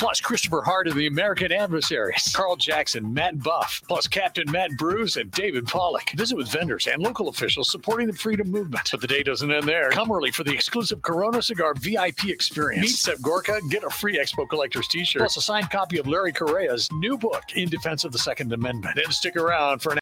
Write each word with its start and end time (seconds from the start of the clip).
plus 0.00 0.18
Christopher 0.18 0.62
Hart 0.62 0.88
of 0.88 0.94
the 0.94 1.06
American 1.06 1.52
Adversaries, 1.52 2.32
Carl 2.34 2.56
Jackson, 2.56 3.12
Matt 3.12 3.38
Buff, 3.42 3.82
plus 3.86 4.06
Captain 4.06 4.50
Matt 4.50 4.70
Bruce 4.78 5.18
and 5.18 5.30
David 5.30 5.66
Pollack. 5.66 6.12
Visit 6.16 6.36
with 6.36 6.50
vendors 6.50 6.86
and 6.86 7.02
local 7.02 7.28
officials 7.28 7.70
supporting 7.70 8.06
the 8.06 8.14
freedom 8.14 8.50
movement. 8.50 8.88
But 8.90 9.02
the 9.02 9.06
day 9.06 9.22
doesn't 9.22 9.52
end 9.52 9.68
there. 9.68 9.90
Come 9.90 10.10
early 10.10 10.30
for 10.30 10.42
the 10.42 10.54
exclusive 10.54 11.02
Corona 11.02 11.42
Cigar 11.42 11.74
VIP 11.74 12.30
experience. 12.30 12.80
Meet 12.80 12.92
Seb 12.92 13.20
Gorka, 13.20 13.60
get 13.68 13.84
a 13.84 13.90
free 13.90 14.16
Expo 14.16 14.48
Collector's 14.48 14.88
t-shirt, 14.88 15.20
plus 15.20 15.36
a 15.36 15.42
signed 15.42 15.68
copy 15.68 15.98
of 15.98 16.06
Larry 16.06 16.32
Correia's 16.32 16.88
new 16.92 17.18
book, 17.18 17.44
In 17.54 17.68
Defense 17.68 18.04
of 18.04 18.12
the 18.12 18.18
Second 18.18 18.50
Amendment. 18.54 18.96
Then 18.96 19.10
stick 19.10 19.36
around 19.36 19.80
for 19.82 19.92
an 19.92 19.98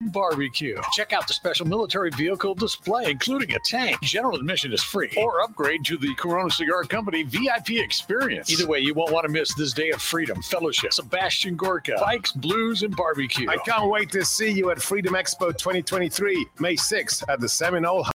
barbecue. 0.00 0.76
Check 0.92 1.12
out 1.12 1.26
the 1.26 1.34
special 1.34 1.66
military 1.66 2.10
vehicle 2.10 2.54
display, 2.54 3.10
including 3.10 3.54
a 3.54 3.58
tank. 3.64 4.00
General 4.02 4.36
admission 4.36 4.72
is 4.72 4.82
free, 4.82 5.12
or 5.16 5.42
upgrade 5.42 5.84
to 5.86 5.96
the 5.96 6.14
Corona 6.14 6.50
Cigar 6.50 6.84
Company 6.84 7.24
VIP 7.24 7.70
experience. 7.70 8.50
Either 8.50 8.66
way, 8.66 8.78
you 8.78 8.94
won't 8.94 9.12
want 9.12 9.26
to 9.26 9.32
miss 9.32 9.54
this 9.54 9.72
day 9.72 9.90
of 9.90 10.00
freedom, 10.00 10.40
fellowship, 10.42 10.92
Sebastian 10.92 11.56
Gorka, 11.56 11.96
bikes, 12.00 12.32
blues, 12.32 12.82
and 12.82 12.94
barbecue. 12.96 13.48
I 13.48 13.56
can't 13.58 13.90
wait 13.90 14.10
to 14.12 14.24
see 14.24 14.50
you 14.50 14.70
at 14.70 14.80
Freedom 14.80 15.14
Expo 15.14 15.56
2023, 15.56 16.46
May 16.58 16.76
6th 16.76 17.24
at 17.28 17.40
the 17.40 17.48
Seminole 17.48 18.06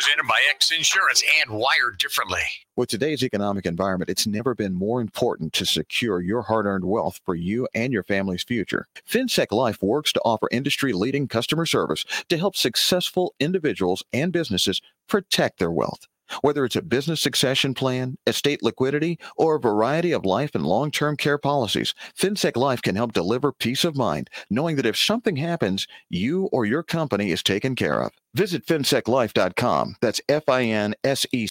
presented 0.00 0.26
by 0.26 0.38
X 0.48 0.70
Insurance 0.70 1.22
and 1.42 1.50
Wired 1.50 1.98
Differently. 1.98 2.40
With 2.74 2.88
today's 2.88 3.22
economic 3.22 3.66
environment, 3.66 4.08
it's 4.08 4.26
never 4.26 4.54
been 4.54 4.72
more 4.72 5.02
important 5.02 5.52
to 5.54 5.66
secure 5.66 6.22
your 6.22 6.40
hard 6.40 6.64
earned 6.64 6.86
wealth 6.86 7.20
for 7.26 7.34
you 7.34 7.68
and 7.74 7.92
your 7.92 8.04
family's 8.04 8.42
future. 8.42 8.86
FinSec 9.06 9.52
Life 9.52 9.82
works 9.82 10.10
to 10.14 10.20
offer 10.24 10.48
industry 10.50 10.94
leading 10.94 11.28
customer 11.28 11.66
service 11.66 12.06
to 12.30 12.38
help 12.38 12.56
successful 12.56 13.34
individuals 13.38 14.02
and 14.10 14.32
businesses 14.32 14.80
protect 15.06 15.58
their 15.58 15.70
wealth. 15.70 16.08
Whether 16.42 16.64
it's 16.64 16.76
a 16.76 16.82
business 16.82 17.20
succession 17.20 17.74
plan, 17.74 18.16
estate 18.26 18.62
liquidity, 18.62 19.18
or 19.36 19.56
a 19.56 19.60
variety 19.60 20.12
of 20.12 20.24
life 20.24 20.54
and 20.54 20.66
long 20.66 20.90
term 20.90 21.16
care 21.16 21.38
policies, 21.38 21.94
FinSec 22.18 22.56
Life 22.56 22.82
can 22.82 22.96
help 22.96 23.12
deliver 23.12 23.52
peace 23.52 23.84
of 23.84 23.96
mind, 23.96 24.30
knowing 24.48 24.76
that 24.76 24.86
if 24.86 24.96
something 24.96 25.36
happens, 25.36 25.86
you 26.08 26.46
or 26.52 26.64
your 26.64 26.82
company 26.82 27.30
is 27.30 27.42
taken 27.42 27.74
care 27.74 28.02
of. 28.02 28.12
Visit 28.34 28.66
finseclife.com. 28.66 29.96
That's 30.00 30.20
F 30.28 30.48
I 30.48 30.64
N 30.64 30.94
S 31.04 31.26
E 31.32 31.48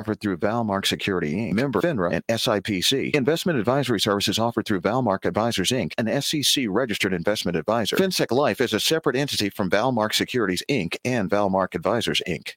offered 0.00 0.20
through 0.20 0.38
Valmark 0.38 0.86
Security 0.86 1.34
Inc., 1.34 1.52
member 1.52 1.80
FINRA 1.80 2.12
and 2.12 2.26
SIPC. 2.26 3.14
Investment 3.14 3.58
advisory 3.58 4.00
services 4.00 4.38
offered 4.38 4.66
through 4.66 4.80
Valmark 4.80 5.26
Advisors 5.26 5.70
Inc., 5.70 5.92
an 5.98 6.22
SEC 6.22 6.64
registered 6.68 7.12
investment 7.12 7.56
advisor. 7.56 7.96
FinSec 7.96 8.30
Life 8.30 8.60
is 8.60 8.72
a 8.72 8.80
separate 8.80 9.16
entity 9.16 9.50
from 9.50 9.70
Valmark 9.70 10.14
Securities 10.14 10.62
Inc. 10.70 10.96
and 11.04 11.28
Valmark 11.28 11.74
Advisors 11.74 12.22
Inc. 12.26 12.54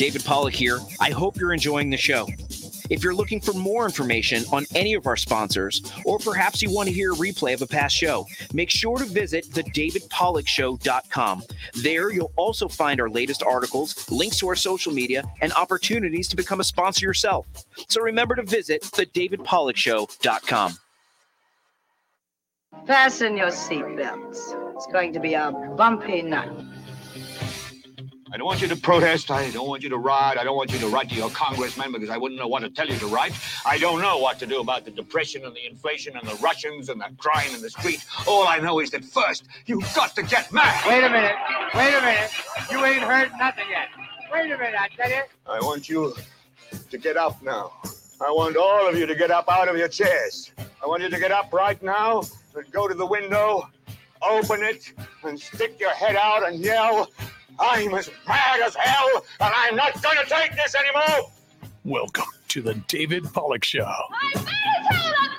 David 0.00 0.24
Pollack 0.24 0.54
here. 0.54 0.80
I 0.98 1.10
hope 1.10 1.36
you're 1.36 1.52
enjoying 1.52 1.90
the 1.90 1.96
show. 1.98 2.26
If 2.88 3.04
you're 3.04 3.14
looking 3.14 3.38
for 3.38 3.52
more 3.52 3.84
information 3.84 4.44
on 4.50 4.64
any 4.74 4.94
of 4.94 5.06
our 5.06 5.14
sponsors, 5.14 5.82
or 6.06 6.18
perhaps 6.18 6.62
you 6.62 6.72
want 6.72 6.88
to 6.88 6.94
hear 6.94 7.12
a 7.12 7.16
replay 7.16 7.52
of 7.52 7.60
a 7.60 7.66
past 7.66 7.94
show, 7.94 8.26
make 8.54 8.70
sure 8.70 8.96
to 8.96 9.04
visit 9.04 9.44
thedavidpollackshow.com. 9.50 11.42
There, 11.82 12.10
you'll 12.10 12.32
also 12.36 12.66
find 12.66 12.98
our 12.98 13.10
latest 13.10 13.42
articles, 13.42 14.10
links 14.10 14.38
to 14.38 14.48
our 14.48 14.56
social 14.56 14.90
media, 14.90 15.22
and 15.42 15.52
opportunities 15.52 16.28
to 16.28 16.36
become 16.36 16.60
a 16.60 16.64
sponsor 16.64 17.04
yourself. 17.04 17.46
So 17.90 18.00
remember 18.00 18.36
to 18.36 18.42
visit 18.42 18.80
thedavidpollackshow.com. 18.80 20.78
Fasten 22.86 23.36
your 23.36 23.48
seatbelts. 23.48 24.74
It's 24.76 24.86
going 24.86 25.12
to 25.12 25.20
be 25.20 25.34
a 25.34 25.52
bumpy 25.76 26.22
night. 26.22 26.48
I 28.32 28.36
don't 28.36 28.46
want 28.46 28.62
you 28.62 28.68
to 28.68 28.76
protest. 28.76 29.30
I 29.32 29.50
don't 29.50 29.66
want 29.66 29.82
you 29.82 29.88
to 29.88 29.96
ride. 29.96 30.38
I 30.38 30.44
don't 30.44 30.56
want 30.56 30.72
you 30.72 30.78
to 30.78 30.88
write 30.88 31.08
to 31.08 31.16
your 31.16 31.30
congressman 31.30 31.90
because 31.90 32.10
I 32.10 32.16
wouldn't 32.16 32.38
know 32.38 32.46
what 32.46 32.60
to 32.60 32.70
tell 32.70 32.88
you 32.88 32.96
to 32.98 33.06
write. 33.06 33.32
I 33.66 33.76
don't 33.76 34.00
know 34.00 34.18
what 34.18 34.38
to 34.38 34.46
do 34.46 34.60
about 34.60 34.84
the 34.84 34.92
depression 34.92 35.44
and 35.44 35.54
the 35.54 35.66
inflation 35.66 36.16
and 36.16 36.28
the 36.28 36.36
Russians 36.36 36.88
and 36.90 37.00
the 37.00 37.08
crying 37.18 37.52
in 37.54 37.60
the 37.60 37.70
street. 37.70 38.04
All 38.28 38.46
I 38.46 38.58
know 38.58 38.78
is 38.78 38.90
that 38.92 39.04
first, 39.04 39.46
you've 39.66 39.92
got 39.94 40.14
to 40.14 40.22
get 40.22 40.52
mad. 40.52 40.88
Wait 40.88 41.02
a 41.02 41.10
minute. 41.10 41.34
Wait 41.74 41.92
a 41.92 42.00
minute. 42.00 42.30
You 42.70 42.84
ain't 42.84 43.02
heard 43.02 43.32
nothing 43.36 43.66
yet. 43.68 43.88
Wait 44.32 44.52
a 44.52 44.56
minute, 44.56 44.76
I 44.78 44.88
tell 44.96 45.10
you. 45.10 45.22
I 45.46 45.58
want 45.60 45.88
you 45.88 46.14
to 46.88 46.98
get 46.98 47.16
up 47.16 47.42
now. 47.42 47.72
I 48.24 48.30
want 48.30 48.56
all 48.56 48.88
of 48.88 48.96
you 48.96 49.06
to 49.06 49.14
get 49.16 49.32
up 49.32 49.48
out 49.48 49.68
of 49.68 49.76
your 49.76 49.88
chairs. 49.88 50.52
I 50.82 50.86
want 50.86 51.02
you 51.02 51.10
to 51.10 51.18
get 51.18 51.32
up 51.32 51.52
right 51.52 51.82
now 51.82 52.22
and 52.54 52.70
go 52.70 52.86
to 52.86 52.94
the 52.94 53.06
window, 53.06 53.68
open 54.22 54.62
it, 54.62 54.92
and 55.24 55.38
stick 55.38 55.78
your 55.80 55.90
head 55.90 56.16
out 56.16 56.46
and 56.46 56.60
yell, 56.60 57.10
I'm 57.58 57.94
as 57.94 58.10
mad 58.26 58.60
as 58.60 58.74
hell, 58.74 59.24
and 59.40 59.52
I'm 59.54 59.76
not 59.76 60.02
going 60.02 60.18
to 60.18 60.26
take 60.26 60.54
this 60.56 60.74
anymore. 60.74 61.30
Welcome 61.84 62.26
to 62.48 62.62
the 62.62 62.74
David 62.88 63.24
Pollack 63.32 63.64
Show. 63.64 63.84
I'm 63.84 64.44
mad 64.44 64.54
as 64.90 64.96
hell, 64.96 65.29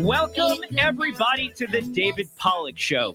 Welcome, 0.00 0.64
everybody, 0.78 1.50
to 1.56 1.66
the 1.66 1.82
David 1.82 2.28
Pollack 2.36 2.78
Show. 2.78 3.14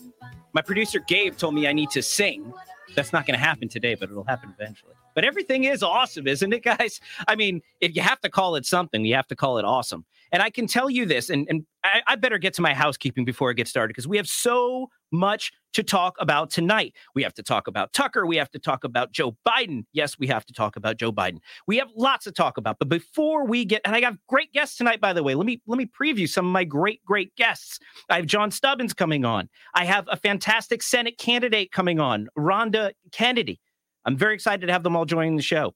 My 0.53 0.61
producer 0.61 0.99
Gabe 0.99 1.35
told 1.35 1.55
me 1.55 1.67
I 1.67 1.73
need 1.73 1.89
to 1.89 2.03
sing. 2.03 2.53
That's 2.93 3.11
not 3.11 3.25
going 3.25 3.37
to 3.37 3.43
happen 3.43 3.67
today, 3.67 3.95
but 3.95 4.11
it'll 4.11 4.23
happen 4.23 4.53
eventually. 4.57 4.93
But 5.15 5.25
everything 5.25 5.63
is 5.63 5.81
awesome, 5.81 6.27
isn't 6.27 6.53
it, 6.53 6.63
guys? 6.63 7.01
I 7.27 7.35
mean, 7.35 7.63
if 7.81 7.95
you 7.95 8.03
have 8.03 8.21
to 8.21 8.29
call 8.29 8.55
it 8.55 8.67
something, 8.67 9.03
you 9.03 9.15
have 9.15 9.25
to 9.27 9.35
call 9.35 9.57
it 9.57 9.65
awesome. 9.65 10.05
And 10.31 10.43
I 10.43 10.51
can 10.51 10.67
tell 10.67 10.87
you 10.89 11.07
this, 11.07 11.31
and, 11.31 11.47
and 11.49 11.65
I, 11.85 12.01
I 12.07 12.15
better 12.15 12.37
get 12.37 12.53
to 12.55 12.61
my 12.61 12.73
housekeeping 12.73 13.25
before 13.25 13.49
I 13.49 13.53
get 13.53 13.67
started 13.67 13.89
because 13.89 14.07
we 14.07 14.17
have 14.17 14.27
so 14.27 14.89
much 15.11 15.51
to 15.73 15.83
talk 15.83 16.15
about 16.19 16.49
tonight. 16.49 16.93
We 17.13 17.23
have 17.23 17.33
to 17.35 17.43
talk 17.43 17.67
about 17.67 17.93
Tucker. 17.93 18.25
We 18.25 18.37
have 18.37 18.49
to 18.51 18.59
talk 18.59 18.83
about 18.83 19.11
Joe 19.11 19.37
Biden. 19.47 19.85
Yes, 19.93 20.17
we 20.17 20.27
have 20.27 20.45
to 20.45 20.53
talk 20.53 20.75
about 20.75 20.97
Joe 20.97 21.11
Biden. 21.11 21.37
We 21.67 21.77
have 21.77 21.89
lots 21.95 22.23
to 22.25 22.31
talk 22.31 22.57
about. 22.57 22.79
But 22.79 22.89
before 22.89 23.45
we 23.45 23.65
get, 23.65 23.81
and 23.85 23.95
I 23.95 24.01
got 24.01 24.15
great 24.27 24.51
guests 24.51 24.77
tonight, 24.77 24.99
by 24.99 25.13
the 25.13 25.23
way. 25.23 25.35
Let 25.35 25.45
me 25.45 25.61
let 25.67 25.77
me 25.77 25.85
preview 25.85 26.27
some 26.27 26.45
of 26.45 26.51
my 26.51 26.63
great, 26.63 27.03
great 27.05 27.35
guests. 27.35 27.79
I 28.09 28.15
have 28.15 28.25
John 28.25 28.51
Stubbins 28.51 28.93
coming 28.93 29.25
on. 29.25 29.49
I 29.73 29.85
have 29.85 30.07
a 30.09 30.17
fantastic 30.17 30.81
Senate 30.81 31.17
candidate 31.17 31.71
coming 31.71 31.99
on, 31.99 32.29
Ronda 32.35 32.93
Kennedy. 33.11 33.59
I'm 34.05 34.17
very 34.17 34.33
excited 34.35 34.65
to 34.65 34.73
have 34.73 34.83
them 34.83 34.95
all 34.95 35.05
joining 35.05 35.35
the 35.35 35.41
show. 35.41 35.73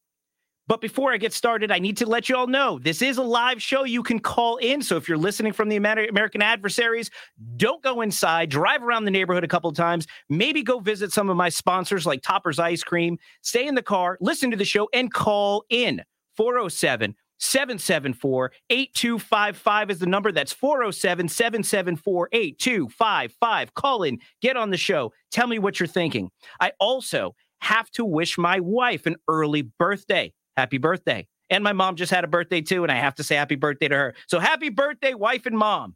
But 0.70 0.82
before 0.82 1.12
I 1.12 1.18
get 1.18 1.34
started, 1.34 1.72
I 1.72 1.80
need 1.80 1.98
to 1.98 2.06
let 2.06 2.30
you 2.30 2.38
all 2.38 2.46
know 2.46 2.78
this 2.78 3.02
is 3.02 3.18
a 3.18 3.24
live 3.24 3.60
show. 3.60 3.86
You 3.86 4.04
can 4.04 4.20
call 4.20 4.58
in. 4.58 4.84
So 4.84 4.98
if 4.98 5.10
you're 5.10 5.18
listening 5.18 5.52
from 5.52 5.68
the 5.68 5.78
American 5.78 6.44
adversaries, 6.44 7.10
don't 7.58 7.82
go 7.82 8.02
inside. 8.02 8.52
Drive 8.52 8.84
around 8.84 9.06
the 9.06 9.12
neighborhood 9.12 9.44
a 9.44 9.48
couple 9.48 9.72
of 9.72 9.76
times. 9.76 10.06
Maybe 10.30 10.62
go 10.62 10.78
visit 10.78 11.12
some 11.12 11.28
of 11.28 11.36
my 11.36 11.50
sponsors 11.50 12.06
like 12.06 12.22
Topper's 12.22 12.60
Ice 12.60 12.84
Cream. 12.84 13.18
Stay 13.42 13.66
in 13.66 13.74
the 13.74 13.82
car, 13.82 14.20
listen 14.22 14.52
to 14.52 14.58
the 14.58 14.64
show, 14.64 14.88
and 14.94 15.12
call 15.12 15.66
in 15.72 16.04
407 16.38 17.16
774 17.40 18.52
8255 18.70 19.90
is 19.90 19.98
the 19.98 20.06
number. 20.06 20.32
That's 20.32 20.54
407 20.54 21.30
774 21.30 22.30
8255. 22.32 23.74
Call 23.74 24.04
in, 24.04 24.20
get 24.40 24.56
on 24.56 24.70
the 24.70 24.78
show, 24.78 25.14
tell 25.32 25.48
me 25.48 25.58
what 25.58 25.80
you're 25.80 25.88
thinking. 25.88 26.30
I 26.60 26.74
also 26.80 27.34
have 27.62 27.90
to 27.92 28.06
wish 28.06 28.38
my 28.38 28.60
wife 28.60 29.08
an 29.08 29.16
early 29.28 29.64
birthday. 29.64 30.32
Happy 30.58 30.78
birthday. 30.78 31.28
And 31.50 31.64
my 31.64 31.74
mom 31.74 31.96
just 31.96 32.12
had 32.12 32.24
a 32.24 32.28
birthday 32.28 32.62
too, 32.62 32.84
and 32.84 32.92
I 32.92 32.96
have 32.96 33.16
to 33.16 33.24
say 33.24 33.36
happy 33.36 33.56
birthday 33.56 33.88
to 33.88 33.96
her. 33.96 34.16
So 34.28 34.40
happy 34.40 34.70
birthday, 34.70 35.14
wife 35.14 35.46
and 35.46 35.58
mom. 35.58 35.96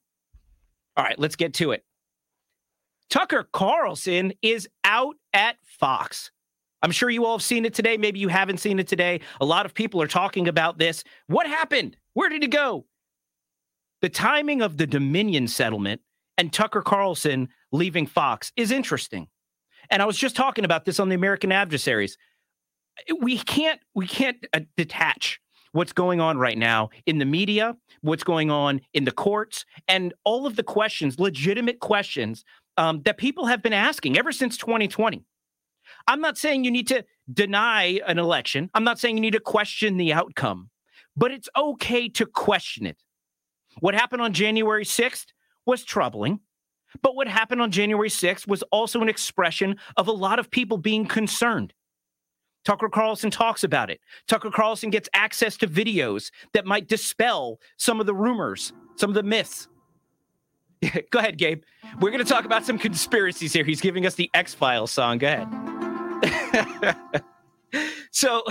All 0.98 1.04
right, 1.04 1.18
let's 1.18 1.36
get 1.36 1.54
to 1.56 1.72
it. 1.72 1.84
Tucker 3.10 3.48
Carlson 3.52 4.34
is 4.42 4.68
out 4.84 5.16
at 5.34 5.58
Fox. 5.64 6.32
I'm 6.82 6.92
sure 6.92 7.10
you 7.10 7.26
all 7.26 7.38
have 7.38 7.44
seen 7.44 7.66
it 7.66 7.74
today. 7.74 7.98
Maybe 7.98 8.20
you 8.20 8.28
haven't 8.28 8.60
seen 8.60 8.80
it 8.80 8.88
today. 8.88 9.22
A 9.40 9.46
lot 9.46 9.66
of 9.66 9.74
people 9.74 10.02
are 10.02 10.08
talking 10.08 10.48
about 10.48 10.78
this. 10.78 11.04
What 11.28 11.48
happened? 11.48 11.96
Where 12.14 12.30
did 12.30 12.42
he 12.42 12.48
go? 12.48 12.86
The 14.02 14.10
timing 14.10 14.62
of 14.62 14.78
the 14.78 14.88
Dominion 14.88 15.48
settlement 15.48 16.02
and 16.38 16.52
Tucker 16.52 16.82
Carlson 16.82 17.50
leaving 17.72 18.06
Fox 18.06 18.52
is 18.58 18.72
interesting. 18.72 19.28
And 19.90 20.02
I 20.02 20.06
was 20.06 20.18
just 20.18 20.36
talking 20.36 20.66
about 20.66 20.86
this 20.86 21.00
on 21.00 21.10
the 21.10 21.16
American 21.16 21.52
Adversaries 21.52 22.18
we 23.20 23.38
can't 23.38 23.80
we 23.94 24.08
can't 24.08 24.46
uh, 24.54 24.62
detach 24.78 25.40
what's 25.72 25.94
going 25.94 26.22
on 26.22 26.38
right 26.38 26.58
now 26.58 26.90
in 27.06 27.18
the 27.18 27.26
media, 27.26 27.76
what's 28.02 28.24
going 28.24 28.52
on 28.52 28.80
in 28.94 29.06
the 29.06 29.12
courts, 29.12 29.66
and 29.88 30.14
all 30.24 30.46
of 30.46 30.56
the 30.56 30.64
questions, 30.64 31.20
legitimate 31.20 31.80
questions 31.80 32.46
um, 32.78 33.02
that 33.04 33.18
people 33.18 33.48
have 33.48 33.62
been 33.62 33.74
asking 33.74 34.18
ever 34.18 34.32
since 34.32 34.58
2020. 34.58 35.26
I'm 36.08 36.22
not 36.22 36.38
saying 36.38 36.64
you 36.64 36.72
need 36.72 36.88
to 36.90 37.04
deny 37.32 38.00
an 38.08 38.20
election. 38.20 38.70
I'm 38.74 38.84
not 38.84 39.00
saying 39.00 39.18
you 39.18 39.22
need 39.22 39.34
to 39.34 39.40
question 39.40 39.98
the 39.98 40.14
outcome, 40.14 40.70
but 41.18 41.32
it's 41.32 41.50
okay 41.58 42.08
to 42.10 42.26
question 42.26 42.86
it. 42.86 42.98
What 43.80 43.96
happened 43.96 44.22
on 44.22 44.34
January 44.34 44.86
6th 44.86 45.28
was 45.66 45.84
troubling. 45.84 46.40
But 47.02 47.16
what 47.16 47.28
happened 47.28 47.62
on 47.62 47.72
January 47.72 48.10
6th 48.10 48.48
was 48.48 48.62
also 48.72 49.02
an 49.02 49.10
expression 49.10 49.78
of 49.98 50.08
a 50.08 50.12
lot 50.12 50.38
of 50.38 50.52
people 50.52 50.78
being 50.78 51.06
concerned 51.08 51.74
Tucker 52.64 52.90
Carlson 52.90 53.30
talks 53.30 53.64
about 53.64 53.90
it. 53.90 54.00
Tucker 54.28 54.52
Carlson 54.52 54.90
gets 54.90 55.10
access 55.14 55.58
to 55.58 55.68
videos 55.68 56.32
that 56.54 56.66
might 56.66 56.88
dispel 56.88 57.60
some 57.78 58.00
of 58.00 58.06
the 58.06 58.14
rumors, 58.14 58.74
some 58.96 59.10
of 59.10 59.16
the 59.16 59.24
myths. 59.24 59.68
Go 61.12 61.20
ahead, 61.20 61.38
Gabe. 61.38 61.64
We're 62.00 62.12
going 62.12 62.24
to 62.24 62.30
talk 62.30 62.46
about 62.46 62.66
some 62.66 62.78
conspiracies 62.78 63.54
here. 63.54 63.64
He's 63.64 63.82
giving 63.82 64.06
us 64.06 64.16
the 64.16 64.30
X 64.34 64.54
Files 64.54 64.92
song. 64.92 65.18
Go 65.18 65.28
ahead. 65.28 65.48
so, 68.12 68.44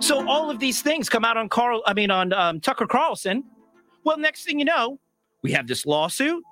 so 0.00 0.26
all 0.28 0.50
of 0.50 0.58
these 0.58 0.82
things 0.82 1.08
come 1.08 1.24
out 1.24 1.36
on 1.36 1.48
Carl. 1.48 1.82
I 1.86 1.94
mean, 1.94 2.10
on 2.10 2.32
um, 2.32 2.60
Tucker 2.60 2.86
Carlson. 2.86 3.44
Well, 4.04 4.18
next 4.18 4.44
thing 4.44 4.58
you 4.58 4.64
know, 4.64 5.00
we 5.42 5.52
have 5.52 5.66
this 5.66 5.84
lawsuit, 5.86 6.42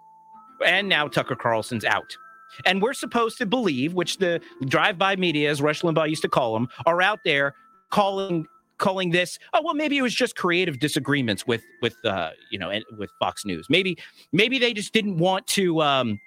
and 0.65 0.89
now 0.89 1.09
Tucker 1.09 1.37
Carlson's 1.37 1.85
out. 1.85 2.17
And 2.65 2.83
we're 2.83 2.95
supposed 2.95 3.39
to 3.39 3.47
believe, 3.47 3.95
which 3.95 4.19
the 4.19 4.41
drive-by 4.67 5.17
media, 5.17 5.51
as 5.51 5.61
Rush 5.61 5.83
Limbaugh 5.83 6.09
used 6.09 6.23
to 6.23 6.29
call 6.29 6.55
them, 6.55 6.69
are 6.87 7.03
out 7.03 7.21
there 7.25 7.55
calling 7.91 8.47
calling 8.79 9.11
this. 9.11 9.39
Oh 9.53 9.63
well, 9.63 9.75
maybe 9.75 9.97
it 9.99 10.03
was 10.03 10.15
just 10.15 10.37
creative 10.37 10.79
disagreements 10.79 11.47
with 11.47 11.63
with 11.81 11.97
uh, 12.05 12.31
you 12.51 12.59
know 12.59 12.73
with 12.99 13.11
Fox 13.19 13.45
News. 13.45 13.67
Maybe 13.69 13.99
maybe 14.33 14.59
they 14.59 14.73
just 14.73 14.93
didn't 14.93 15.19
want 15.19 15.47
to. 15.49 15.83
Um, 15.83 16.21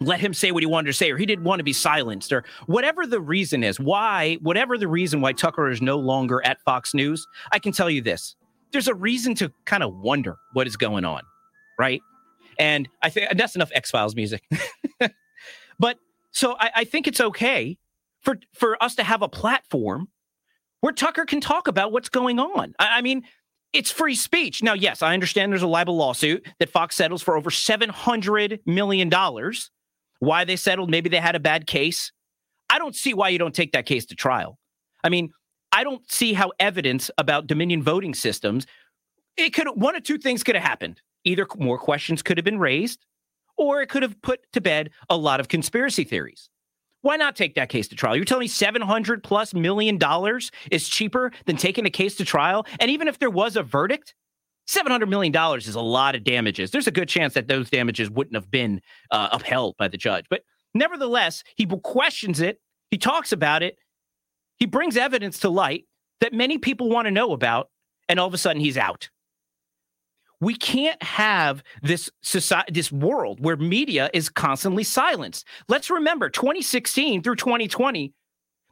let 0.00 0.18
him 0.18 0.34
say 0.34 0.50
what 0.50 0.60
he 0.60 0.66
wanted 0.66 0.88
to 0.88 0.92
say, 0.92 1.12
or 1.12 1.16
he 1.16 1.24
didn't 1.24 1.44
want 1.44 1.60
to 1.60 1.64
be 1.64 1.72
silenced, 1.72 2.32
or 2.32 2.44
whatever 2.66 3.06
the 3.06 3.20
reason 3.20 3.62
is. 3.62 3.78
Why, 3.78 4.38
whatever 4.42 4.76
the 4.76 4.88
reason 4.88 5.20
why 5.20 5.32
Tucker 5.32 5.70
is 5.70 5.80
no 5.80 5.96
longer 5.98 6.44
at 6.44 6.60
Fox 6.62 6.94
News, 6.94 7.24
I 7.52 7.60
can 7.60 7.72
tell 7.72 7.88
you 7.88 8.02
this: 8.02 8.34
there's 8.72 8.88
a 8.88 8.94
reason 8.94 9.36
to 9.36 9.52
kind 9.66 9.84
of 9.84 9.94
wonder 9.94 10.36
what 10.52 10.66
is 10.66 10.76
going 10.76 11.04
on, 11.04 11.22
right? 11.78 12.02
And 12.58 12.88
I 13.02 13.10
think 13.10 13.36
that's 13.36 13.54
enough 13.54 13.70
X 13.72 13.90
Files 13.92 14.16
music. 14.16 14.42
but 15.78 15.98
so 16.30 16.56
I, 16.58 16.70
I 16.76 16.84
think 16.84 17.06
it's 17.06 17.20
okay 17.20 17.78
for 18.20 18.38
for 18.54 18.82
us 18.82 18.94
to 18.96 19.02
have 19.02 19.22
a 19.22 19.28
platform 19.28 20.08
where 20.80 20.92
Tucker 20.92 21.24
can 21.24 21.40
talk 21.40 21.68
about 21.68 21.92
what's 21.92 22.08
going 22.08 22.38
on. 22.38 22.74
I, 22.78 22.98
I 22.98 23.00
mean, 23.00 23.22
it's 23.72 23.90
free 23.90 24.14
speech. 24.14 24.62
Now, 24.62 24.74
yes, 24.74 25.02
I 25.02 25.14
understand 25.14 25.52
there's 25.52 25.62
a 25.62 25.66
libel 25.66 25.96
lawsuit 25.96 26.46
that 26.58 26.70
Fox 26.70 26.94
settles 26.94 27.22
for 27.22 27.36
over 27.36 27.50
seven 27.50 27.88
hundred 27.88 28.60
million 28.66 29.08
dollars. 29.08 29.70
Why 30.20 30.44
they 30.44 30.56
settled? 30.56 30.90
Maybe 30.90 31.08
they 31.08 31.18
had 31.18 31.34
a 31.34 31.40
bad 31.40 31.66
case. 31.66 32.12
I 32.70 32.78
don't 32.78 32.94
see 32.94 33.14
why 33.14 33.28
you 33.28 33.38
don't 33.38 33.54
take 33.54 33.72
that 33.72 33.86
case 33.86 34.06
to 34.06 34.14
trial. 34.14 34.58
I 35.02 35.08
mean, 35.08 35.30
I 35.72 35.84
don't 35.84 36.10
see 36.10 36.32
how 36.32 36.52
evidence 36.58 37.10
about 37.18 37.46
Dominion 37.46 37.82
voting 37.82 38.14
systems. 38.14 38.66
It 39.36 39.50
could 39.50 39.66
one 39.68 39.96
of 39.96 40.02
two 40.02 40.18
things 40.18 40.42
could 40.42 40.54
have 40.54 40.64
happened. 40.64 41.00
Either 41.24 41.46
more 41.58 41.78
questions 41.78 42.22
could 42.22 42.38
have 42.38 42.44
been 42.44 42.58
raised, 42.58 43.04
or 43.56 43.82
it 43.82 43.88
could 43.88 44.02
have 44.02 44.20
put 44.22 44.40
to 44.52 44.60
bed 44.60 44.90
a 45.08 45.16
lot 45.16 45.40
of 45.40 45.48
conspiracy 45.48 46.04
theories. 46.04 46.48
Why 47.02 47.16
not 47.16 47.36
take 47.36 47.54
that 47.56 47.68
case 47.68 47.88
to 47.88 47.96
trial? 47.96 48.16
You're 48.16 48.24
telling 48.24 48.44
me 48.44 48.48
700 48.48 49.22
plus 49.22 49.52
million 49.52 49.98
dollars 49.98 50.50
is 50.70 50.88
cheaper 50.88 51.32
than 51.44 51.56
taking 51.56 51.84
a 51.84 51.90
case 51.90 52.16
to 52.16 52.24
trial? 52.24 52.66
And 52.80 52.90
even 52.90 53.08
if 53.08 53.18
there 53.18 53.30
was 53.30 53.56
a 53.56 53.62
verdict, 53.62 54.14
700 54.66 55.06
million 55.08 55.32
dollars 55.32 55.68
is 55.68 55.74
a 55.74 55.82
lot 55.82 56.14
of 56.14 56.24
damages. 56.24 56.70
There's 56.70 56.86
a 56.86 56.92
good 56.92 57.08
chance 57.08 57.34
that 57.34 57.48
those 57.48 57.68
damages 57.68 58.10
wouldn't 58.10 58.34
have 58.34 58.50
been 58.50 58.80
uh, 59.10 59.28
upheld 59.32 59.76
by 59.76 59.88
the 59.88 59.98
judge. 59.98 60.24
But 60.30 60.44
nevertheless, 60.72 61.44
he 61.56 61.66
questions 61.66 62.40
it, 62.40 62.60
he 62.90 62.96
talks 62.96 63.32
about 63.32 63.62
it, 63.62 63.76
he 64.56 64.66
brings 64.66 64.96
evidence 64.96 65.40
to 65.40 65.50
light 65.50 65.84
that 66.20 66.32
many 66.32 66.56
people 66.58 66.88
want 66.88 67.06
to 67.06 67.10
know 67.10 67.32
about, 67.32 67.68
and 68.08 68.18
all 68.18 68.26
of 68.26 68.34
a 68.34 68.38
sudden 68.38 68.60
he's 68.60 68.78
out. 68.78 69.10
We 70.44 70.54
can't 70.54 71.02
have 71.02 71.64
this 71.82 72.10
society, 72.20 72.72
this 72.72 72.92
world 72.92 73.40
where 73.40 73.56
media 73.56 74.10
is 74.12 74.28
constantly 74.28 74.84
silenced. 74.84 75.46
Let's 75.68 75.88
remember 75.88 76.28
2016 76.28 77.22
through 77.22 77.36
2020, 77.36 78.12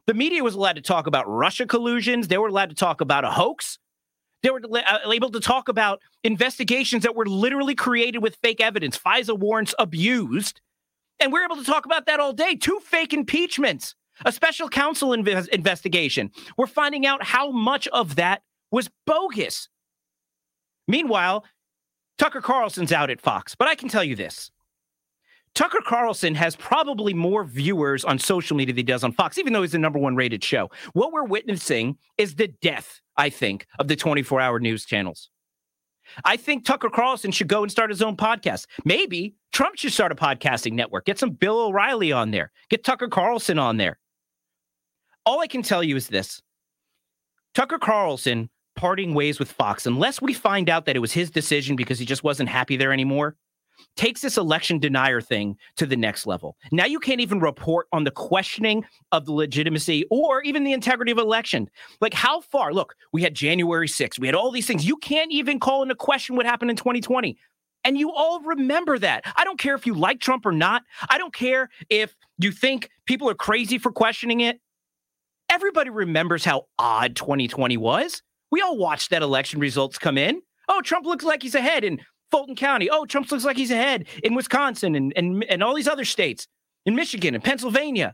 the 0.05 0.13
media 0.13 0.43
was 0.43 0.53
allowed 0.53 0.75
to 0.75 0.83
talk 0.83 1.07
about 1.07 1.27
Russia 1.27 1.65
collusions. 1.65 2.27
They 2.27 2.37
were 2.37 2.49
allowed 2.49 2.69
to 2.69 2.75
talk 2.75 3.01
about 3.01 3.25
a 3.25 3.31
hoax. 3.31 3.79
They 4.43 4.51
were 4.51 4.61
uh, 4.71 5.11
able 5.11 5.31
to 5.31 5.39
talk 5.39 5.67
about 5.67 5.99
investigations 6.23 7.01
that 7.03 7.15
were 7.15 7.25
literally 7.25 7.73
created 7.73 8.19
with 8.19 8.37
fake 8.43 8.61
evidence, 8.61 8.95
FISA 8.95 9.35
warrants 9.39 9.73
abused. 9.79 10.61
And 11.19 11.33
we're 11.33 11.43
able 11.43 11.55
to 11.55 11.63
talk 11.63 11.85
about 11.85 12.05
that 12.05 12.19
all 12.19 12.33
day. 12.33 12.55
Two 12.55 12.81
fake 12.85 13.13
impeachments, 13.13 13.95
a 14.25 14.31
special 14.31 14.69
counsel 14.69 15.09
inve- 15.09 15.47
investigation. 15.47 16.29
We're 16.55 16.67
finding 16.67 17.07
out 17.07 17.23
how 17.23 17.49
much 17.49 17.87
of 17.87 18.17
that 18.17 18.43
was 18.69 18.91
bogus. 19.07 19.69
Meanwhile, 20.87 21.45
Tucker 22.17 22.41
Carlson's 22.41 22.91
out 22.91 23.09
at 23.09 23.21
Fox. 23.21 23.55
But 23.55 23.67
I 23.67 23.75
can 23.75 23.89
tell 23.89 24.03
you 24.03 24.15
this 24.15 24.51
Tucker 25.55 25.81
Carlson 25.85 26.33
has 26.35 26.55
probably 26.55 27.13
more 27.13 27.43
viewers 27.43 28.03
on 28.03 28.17
social 28.17 28.57
media 28.57 28.73
than 28.73 28.77
he 28.77 28.83
does 28.83 29.03
on 29.03 29.11
Fox, 29.11 29.37
even 29.37 29.53
though 29.53 29.61
he's 29.61 29.71
the 29.71 29.79
number 29.79 29.99
one 29.99 30.15
rated 30.15 30.43
show. 30.43 30.71
What 30.93 31.11
we're 31.11 31.25
witnessing 31.25 31.97
is 32.17 32.35
the 32.35 32.47
death, 32.61 33.01
I 33.17 33.29
think, 33.29 33.67
of 33.77 33.87
the 33.87 33.95
24 33.95 34.41
hour 34.41 34.59
news 34.59 34.85
channels. 34.85 35.29
I 36.25 36.37
think 36.37 36.65
Tucker 36.65 36.89
Carlson 36.89 37.31
should 37.31 37.47
go 37.47 37.61
and 37.61 37.71
start 37.71 37.89
his 37.89 38.01
own 38.01 38.17
podcast. 38.17 38.65
Maybe 38.83 39.35
Trump 39.51 39.77
should 39.77 39.93
start 39.93 40.11
a 40.11 40.15
podcasting 40.15 40.73
network. 40.73 41.05
Get 41.05 41.19
some 41.19 41.31
Bill 41.31 41.67
O'Reilly 41.67 42.11
on 42.11 42.31
there. 42.31 42.51
Get 42.69 42.83
Tucker 42.83 43.07
Carlson 43.07 43.57
on 43.57 43.77
there. 43.77 43.99
All 45.25 45.39
I 45.39 45.47
can 45.47 45.61
tell 45.61 45.83
you 45.83 45.95
is 45.95 46.07
this 46.07 46.41
Tucker 47.53 47.77
Carlson 47.77 48.49
parting 48.75 49.13
ways 49.13 49.39
with 49.39 49.51
Fox, 49.51 49.85
unless 49.85 50.21
we 50.21 50.33
find 50.33 50.69
out 50.69 50.85
that 50.85 50.95
it 50.95 50.99
was 50.99 51.11
his 51.11 51.29
decision 51.29 51.75
because 51.75 51.99
he 51.99 52.05
just 52.05 52.23
wasn't 52.23 52.49
happy 52.49 52.77
there 52.77 52.93
anymore, 52.93 53.35
takes 53.95 54.21
this 54.21 54.37
election 54.37 54.79
denier 54.79 55.21
thing 55.21 55.57
to 55.77 55.85
the 55.85 55.95
next 55.95 56.25
level. 56.25 56.55
Now 56.71 56.85
you 56.85 56.99
can't 56.99 57.21
even 57.21 57.39
report 57.39 57.87
on 57.91 58.03
the 58.03 58.11
questioning 58.11 58.85
of 59.11 59.25
the 59.25 59.33
legitimacy 59.33 60.05
or 60.09 60.41
even 60.43 60.63
the 60.63 60.73
integrity 60.73 61.11
of 61.11 61.17
election. 61.17 61.69
Like 62.01 62.13
how 62.13 62.41
far? 62.41 62.73
Look, 62.73 62.95
we 63.11 63.21
had 63.21 63.35
January 63.35 63.87
6th. 63.87 64.19
We 64.19 64.27
had 64.27 64.35
all 64.35 64.51
these 64.51 64.67
things. 64.67 64.85
You 64.85 64.97
can't 64.97 65.31
even 65.31 65.59
call 65.59 65.83
into 65.83 65.95
question 65.95 66.35
what 66.35 66.45
happened 66.45 66.71
in 66.71 66.77
2020. 66.77 67.37
And 67.85 67.97
you 67.97 68.11
all 68.11 68.39
remember 68.41 68.97
that. 68.99 69.25
I 69.35 69.43
don't 69.43 69.59
care 69.59 69.75
if 69.75 69.85
you 69.85 69.93
like 69.93 70.21
Trump 70.21 70.45
or 70.45 70.53
not. 70.53 70.83
I 71.09 71.17
don't 71.17 71.33
care 71.33 71.69
if 71.89 72.15
you 72.37 72.51
think 72.51 72.89
people 73.05 73.29
are 73.29 73.35
crazy 73.35 73.77
for 73.77 73.91
questioning 73.91 74.41
it. 74.41 74.59
Everybody 75.49 75.89
remembers 75.89 76.45
how 76.45 76.67
odd 76.79 77.15
2020 77.15 77.77
was. 77.77 78.23
We 78.53 78.61
all 78.61 78.77
watched 78.77 79.09
that 79.09 79.23
election 79.23 79.59
results 79.59 79.97
come 79.97 80.15
in. 80.15 80.39
Oh, 80.69 80.81
Trump 80.81 81.07
looks 81.07 81.25
like 81.25 81.41
he's 81.41 81.55
ahead 81.55 81.83
in 81.83 81.99
Fulton 82.29 82.55
County. 82.55 82.87
Oh, 82.87 83.03
Trump 83.03 83.31
looks 83.31 83.43
like 83.43 83.57
he's 83.57 83.71
ahead 83.71 84.05
in 84.23 84.35
Wisconsin 84.35 84.93
and, 84.93 85.11
and, 85.15 85.43
and 85.45 85.63
all 85.63 85.73
these 85.73 85.87
other 85.87 86.05
states, 86.05 86.47
in 86.85 86.93
Michigan 86.93 87.33
and 87.33 87.43
Pennsylvania. 87.43 88.13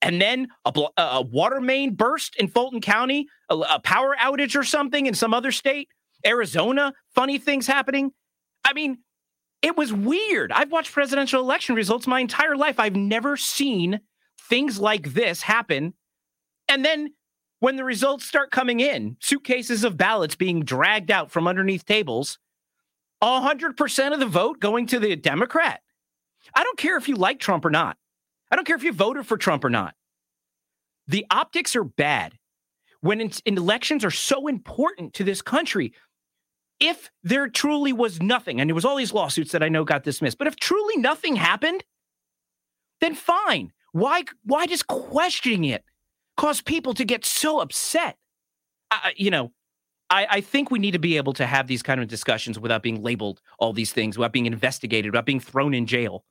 And 0.00 0.22
then 0.22 0.46
a, 0.64 0.72
a 0.96 1.22
water 1.22 1.60
main 1.60 1.96
burst 1.96 2.36
in 2.36 2.46
Fulton 2.46 2.80
County, 2.82 3.26
a, 3.50 3.56
a 3.56 3.80
power 3.80 4.14
outage 4.22 4.54
or 4.54 4.62
something 4.62 5.06
in 5.06 5.14
some 5.14 5.34
other 5.34 5.50
state, 5.50 5.88
Arizona, 6.24 6.92
funny 7.12 7.38
things 7.38 7.66
happening. 7.66 8.12
I 8.64 8.74
mean, 8.74 8.98
it 9.60 9.76
was 9.76 9.92
weird. 9.92 10.52
I've 10.52 10.70
watched 10.70 10.92
presidential 10.92 11.40
election 11.40 11.74
results 11.74 12.06
my 12.06 12.20
entire 12.20 12.54
life. 12.54 12.78
I've 12.78 12.94
never 12.94 13.36
seen 13.36 13.98
things 14.48 14.78
like 14.78 15.14
this 15.14 15.42
happen. 15.42 15.94
And 16.68 16.84
then 16.84 17.08
when 17.64 17.76
the 17.76 17.84
results 17.84 18.26
start 18.26 18.50
coming 18.50 18.80
in, 18.80 19.16
suitcases 19.20 19.84
of 19.84 19.96
ballots 19.96 20.34
being 20.34 20.64
dragged 20.64 21.10
out 21.10 21.30
from 21.30 21.48
underneath 21.48 21.86
tables, 21.86 22.38
100% 23.22 24.12
of 24.12 24.20
the 24.20 24.26
vote 24.26 24.60
going 24.60 24.86
to 24.86 24.98
the 24.98 25.16
Democrat. 25.16 25.80
I 26.54 26.62
don't 26.62 26.76
care 26.76 26.98
if 26.98 27.08
you 27.08 27.16
like 27.16 27.40
Trump 27.40 27.64
or 27.64 27.70
not. 27.70 27.96
I 28.50 28.56
don't 28.56 28.66
care 28.66 28.76
if 28.76 28.82
you 28.82 28.92
voted 28.92 29.26
for 29.26 29.38
Trump 29.38 29.64
or 29.64 29.70
not. 29.70 29.94
The 31.08 31.24
optics 31.30 31.74
are 31.74 31.84
bad 31.84 32.34
when 33.00 33.30
elections 33.46 34.04
are 34.04 34.10
so 34.10 34.46
important 34.46 35.14
to 35.14 35.24
this 35.24 35.40
country. 35.40 35.94
If 36.80 37.10
there 37.22 37.48
truly 37.48 37.94
was 37.94 38.20
nothing, 38.20 38.60
and 38.60 38.68
it 38.68 38.74
was 38.74 38.84
all 38.84 38.96
these 38.96 39.14
lawsuits 39.14 39.52
that 39.52 39.62
I 39.62 39.70
know 39.70 39.84
got 39.84 40.04
dismissed, 40.04 40.36
but 40.36 40.48
if 40.48 40.56
truly 40.56 40.98
nothing 40.98 41.34
happened, 41.34 41.82
then 43.00 43.14
fine. 43.14 43.72
Why, 43.92 44.24
why 44.44 44.66
just 44.66 44.86
questioning 44.86 45.64
it 45.64 45.82
cause 46.36 46.60
people 46.60 46.94
to 46.94 47.04
get 47.04 47.24
so 47.24 47.60
upset? 47.60 48.16
You 49.16 49.30
know, 49.30 49.52
I, 50.10 50.26
I, 50.30 50.40
think 50.40 50.70
we 50.70 50.78
need 50.78 50.92
to 50.92 50.98
be 50.98 51.16
able 51.16 51.32
to 51.34 51.46
have 51.46 51.66
these 51.66 51.82
kind 51.82 52.00
of 52.00 52.06
discussions 52.06 52.58
without 52.58 52.82
being 52.82 53.02
labeled 53.02 53.40
all 53.58 53.72
these 53.72 53.92
things, 53.92 54.16
without 54.16 54.32
being 54.32 54.46
investigated, 54.46 55.10
without 55.10 55.26
being 55.26 55.40
thrown 55.40 55.74
in 55.74 55.86
jail. 55.86 56.24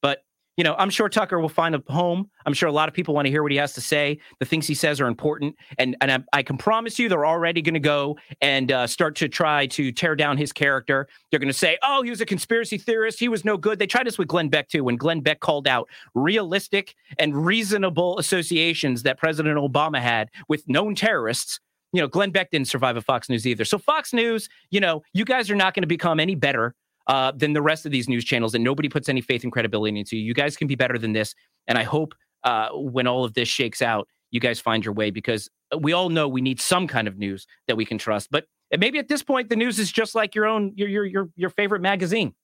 But 0.00 0.22
you 0.58 0.64
know, 0.64 0.74
I'm 0.76 0.90
sure 0.90 1.08
Tucker 1.08 1.38
will 1.38 1.48
find 1.48 1.76
a 1.76 1.82
home. 1.88 2.28
I'm 2.44 2.52
sure 2.52 2.68
a 2.68 2.72
lot 2.72 2.88
of 2.88 2.94
people 2.94 3.14
want 3.14 3.26
to 3.26 3.30
hear 3.30 3.44
what 3.44 3.52
he 3.52 3.58
has 3.58 3.74
to 3.74 3.80
say. 3.80 4.18
The 4.40 4.44
things 4.44 4.66
he 4.66 4.74
says 4.74 5.00
are 5.00 5.06
important, 5.06 5.54
and 5.78 5.96
and 6.00 6.10
I, 6.10 6.18
I 6.32 6.42
can 6.42 6.58
promise 6.58 6.98
you, 6.98 7.08
they're 7.08 7.24
already 7.24 7.62
going 7.62 7.74
to 7.74 7.80
go 7.80 8.18
and 8.40 8.72
uh, 8.72 8.88
start 8.88 9.14
to 9.16 9.28
try 9.28 9.68
to 9.68 9.92
tear 9.92 10.16
down 10.16 10.36
his 10.36 10.52
character. 10.52 11.06
They're 11.30 11.38
going 11.38 11.46
to 11.46 11.54
say, 11.54 11.78
"Oh, 11.84 12.02
he 12.02 12.10
was 12.10 12.20
a 12.20 12.26
conspiracy 12.26 12.76
theorist. 12.76 13.20
He 13.20 13.28
was 13.28 13.44
no 13.44 13.56
good." 13.56 13.78
They 13.78 13.86
tried 13.86 14.08
this 14.08 14.18
with 14.18 14.26
Glenn 14.26 14.48
Beck 14.48 14.68
too, 14.68 14.82
when 14.82 14.96
Glenn 14.96 15.20
Beck 15.20 15.38
called 15.38 15.68
out 15.68 15.88
realistic 16.14 16.96
and 17.20 17.46
reasonable 17.46 18.18
associations 18.18 19.04
that 19.04 19.16
President 19.16 19.56
Obama 19.58 20.00
had 20.00 20.28
with 20.48 20.68
known 20.68 20.96
terrorists 20.96 21.60
you 21.92 22.02
know, 22.02 22.08
Glenn 22.08 22.30
Beck 22.30 22.50
didn't 22.50 22.68
survive 22.68 22.98
at 22.98 23.04
Fox 23.04 23.30
News 23.30 23.46
either. 23.46 23.64
So 23.64 23.78
Fox 23.78 24.12
News, 24.12 24.50
you 24.70 24.78
know, 24.78 25.02
you 25.14 25.24
guys 25.24 25.50
are 25.50 25.56
not 25.56 25.72
going 25.72 25.82
to 25.82 25.88
become 25.88 26.20
any 26.20 26.34
better 26.34 26.74
uh, 27.08 27.32
than 27.32 27.52
the 27.52 27.62
rest 27.62 27.86
of 27.86 27.92
these 27.92 28.08
news 28.08 28.24
channels, 28.24 28.54
and 28.54 28.62
nobody 28.62 28.88
puts 28.88 29.08
any 29.08 29.20
faith 29.20 29.42
and 29.42 29.52
credibility 29.52 29.98
into 29.98 30.16
you. 30.16 30.22
You 30.22 30.34
guys 30.34 30.56
can 30.56 30.68
be 30.68 30.74
better 30.74 30.98
than 30.98 31.12
this, 31.12 31.34
and 31.66 31.78
I 31.78 31.82
hope 31.82 32.14
uh, 32.44 32.68
when 32.72 33.06
all 33.06 33.24
of 33.24 33.34
this 33.34 33.48
shakes 33.48 33.82
out, 33.82 34.08
you 34.30 34.40
guys 34.40 34.60
find 34.60 34.84
your 34.84 34.94
way 34.94 35.10
because 35.10 35.48
we 35.80 35.92
all 35.92 36.10
know 36.10 36.28
we 36.28 36.40
need 36.40 36.60
some 36.60 36.86
kind 36.86 37.08
of 37.08 37.18
news 37.18 37.46
that 37.66 37.76
we 37.76 37.84
can 37.84 37.98
trust. 37.98 38.28
But 38.30 38.44
maybe 38.76 38.98
at 38.98 39.08
this 39.08 39.22
point, 39.22 39.48
the 39.48 39.56
news 39.56 39.78
is 39.78 39.90
just 39.90 40.14
like 40.14 40.34
your 40.34 40.46
own 40.46 40.72
your 40.76 40.88
your 40.88 41.04
your, 41.04 41.28
your 41.34 41.50
favorite 41.50 41.82
magazine. 41.82 42.34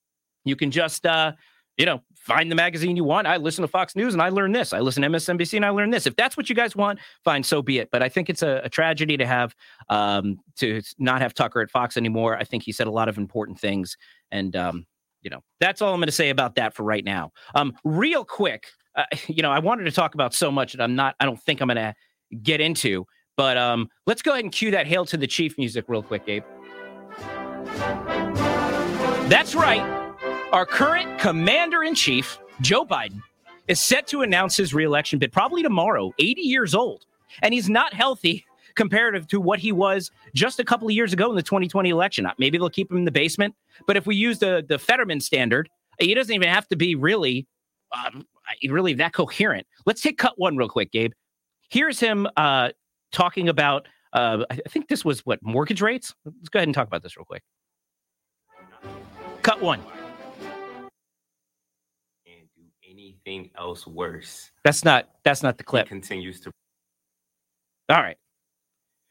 You 0.44 0.56
can 0.56 0.71
just 0.71 1.06
uh, 1.06 1.33
you 1.76 1.87
know, 1.87 2.00
find 2.14 2.50
the 2.50 2.54
magazine 2.54 2.97
you 2.97 3.04
want. 3.04 3.26
I 3.26 3.37
listen 3.37 3.62
to 3.62 3.68
Fox 3.68 3.97
News 3.97 4.14
and 4.14 4.23
I 4.23 4.28
learn 4.28 4.52
this. 4.52 4.73
I 4.73 4.80
listen 4.80 5.02
to 5.02 5.09
MSNBC 5.09 5.56
and 5.56 5.66
I 5.66 5.71
learn 5.71 5.90
this. 5.90 6.06
If 6.06 6.14
that's 6.14 6.37
what 6.37 6.49
you 6.49 6.54
guys 6.54 6.76
want, 6.76 7.00
fine, 7.25 7.42
so 7.42 7.62
be 7.62 7.78
it. 7.78 7.88
But 7.90 8.02
I 8.02 8.09
think 8.09 8.30
it's 8.30 8.42
a, 8.42 8.61
a 8.64 8.68
tragedy 8.68 9.16
to 9.16 9.26
have 9.26 9.54
um, 9.88 10.38
to 10.56 10.80
not 10.99 11.21
have 11.21 11.35
Tucker 11.35 11.61
at 11.61 11.71
Fox 11.71 11.97
anymore. 11.97 12.37
I 12.37 12.44
think 12.44 12.62
he 12.62 12.73
said 12.73 12.87
a 12.87 12.92
lot 12.92 13.09
of 13.09 13.18
important 13.18 13.59
things, 13.59 13.97
and 14.34 14.56
um, 14.56 14.86
you 15.22 15.30
know, 15.30 15.40
that's 15.60 15.80
all 15.80 15.94
I'm 15.94 16.00
going 16.00 16.06
to 16.06 16.12
say 16.12 16.30
about 16.30 16.56
that 16.56 16.74
for 16.74 16.82
right 16.82 17.04
now. 17.04 17.32
Um, 17.54 17.72
real 17.84 18.24
quick, 18.24 18.66
uh, 18.96 19.04
you 19.28 19.42
know, 19.42 19.50
I 19.50 19.60
wanted 19.60 19.84
to 19.84 19.92
talk 19.92 20.14
about 20.14 20.34
so 20.34 20.50
much 20.50 20.72
that 20.72 20.82
I'm 20.82 20.94
not. 20.94 21.14
I 21.20 21.24
don't 21.24 21.40
think 21.40 21.62
I'm 21.62 21.68
going 21.68 21.76
to 21.76 21.94
get 22.42 22.60
into. 22.60 23.06
But 23.36 23.56
um, 23.56 23.88
let's 24.06 24.22
go 24.22 24.32
ahead 24.32 24.44
and 24.44 24.52
cue 24.52 24.70
that 24.72 24.86
"Hail 24.86 25.04
to 25.06 25.16
the 25.16 25.26
Chief" 25.26 25.56
music 25.56 25.86
real 25.88 26.02
quick, 26.02 26.26
Gabe. 26.26 26.44
That's 29.28 29.54
right. 29.54 29.82
Our 30.52 30.66
current 30.66 31.18
commander 31.18 31.82
in 31.82 31.94
chief, 31.94 32.38
Joe 32.60 32.84
Biden, 32.84 33.22
is 33.66 33.80
set 33.80 34.06
to 34.08 34.22
announce 34.22 34.56
his 34.56 34.74
reelection 34.74 35.18
bid 35.18 35.32
probably 35.32 35.62
tomorrow, 35.62 36.12
80 36.18 36.42
years 36.42 36.74
old. 36.74 37.06
And 37.42 37.52
he's 37.52 37.68
not 37.68 37.92
healthy 37.92 38.46
comparative 38.74 39.26
to 39.28 39.40
what 39.40 39.58
he 39.58 39.72
was 39.72 40.10
just 40.34 40.58
a 40.60 40.64
couple 40.64 40.88
of 40.88 40.92
years 40.94 41.12
ago 41.12 41.30
in 41.30 41.36
the 41.36 41.42
2020 41.42 41.90
election. 41.90 42.26
Maybe 42.38 42.58
they'll 42.58 42.70
keep 42.70 42.90
him 42.90 42.96
in 42.98 43.04
the 43.04 43.10
basement. 43.12 43.54
But 43.86 43.96
if 43.96 44.06
we 44.06 44.16
use 44.16 44.38
the, 44.38 44.64
the 44.68 44.78
Fetterman 44.78 45.20
standard, 45.20 45.68
he 45.98 46.14
doesn't 46.14 46.34
even 46.34 46.48
have 46.48 46.66
to 46.68 46.76
be 46.76 46.94
really, 46.94 47.46
um, 47.92 48.26
really 48.68 48.94
that 48.94 49.12
coherent. 49.12 49.66
Let's 49.86 50.00
take 50.00 50.18
cut 50.18 50.34
one 50.38 50.56
real 50.56 50.68
quick, 50.68 50.92
Gabe. 50.92 51.12
Here's 51.70 51.98
him 52.00 52.26
uh, 52.36 52.70
talking 53.12 53.48
about, 53.48 53.86
uh, 54.12 54.44
I 54.50 54.56
think 54.68 54.88
this 54.88 55.04
was 55.04 55.20
what, 55.26 55.40
mortgage 55.42 55.80
rates? 55.82 56.14
Let's 56.24 56.48
go 56.48 56.58
ahead 56.58 56.68
and 56.68 56.74
talk 56.74 56.86
about 56.86 57.02
this 57.02 57.16
real 57.16 57.24
quick. 57.24 57.42
Cut 59.42 59.60
one. 59.60 59.80
and 62.26 62.48
do 62.56 62.62
anything 62.88 63.50
else 63.58 63.86
worse. 63.86 64.50
That's 64.64 64.84
not 64.84 65.08
that's 65.24 65.42
not 65.42 65.58
the 65.58 65.62
He 65.62 65.66
clip. 65.66 65.86
continues 65.88 66.40
to 66.40 66.50
All 67.90 68.00
right. 68.00 68.16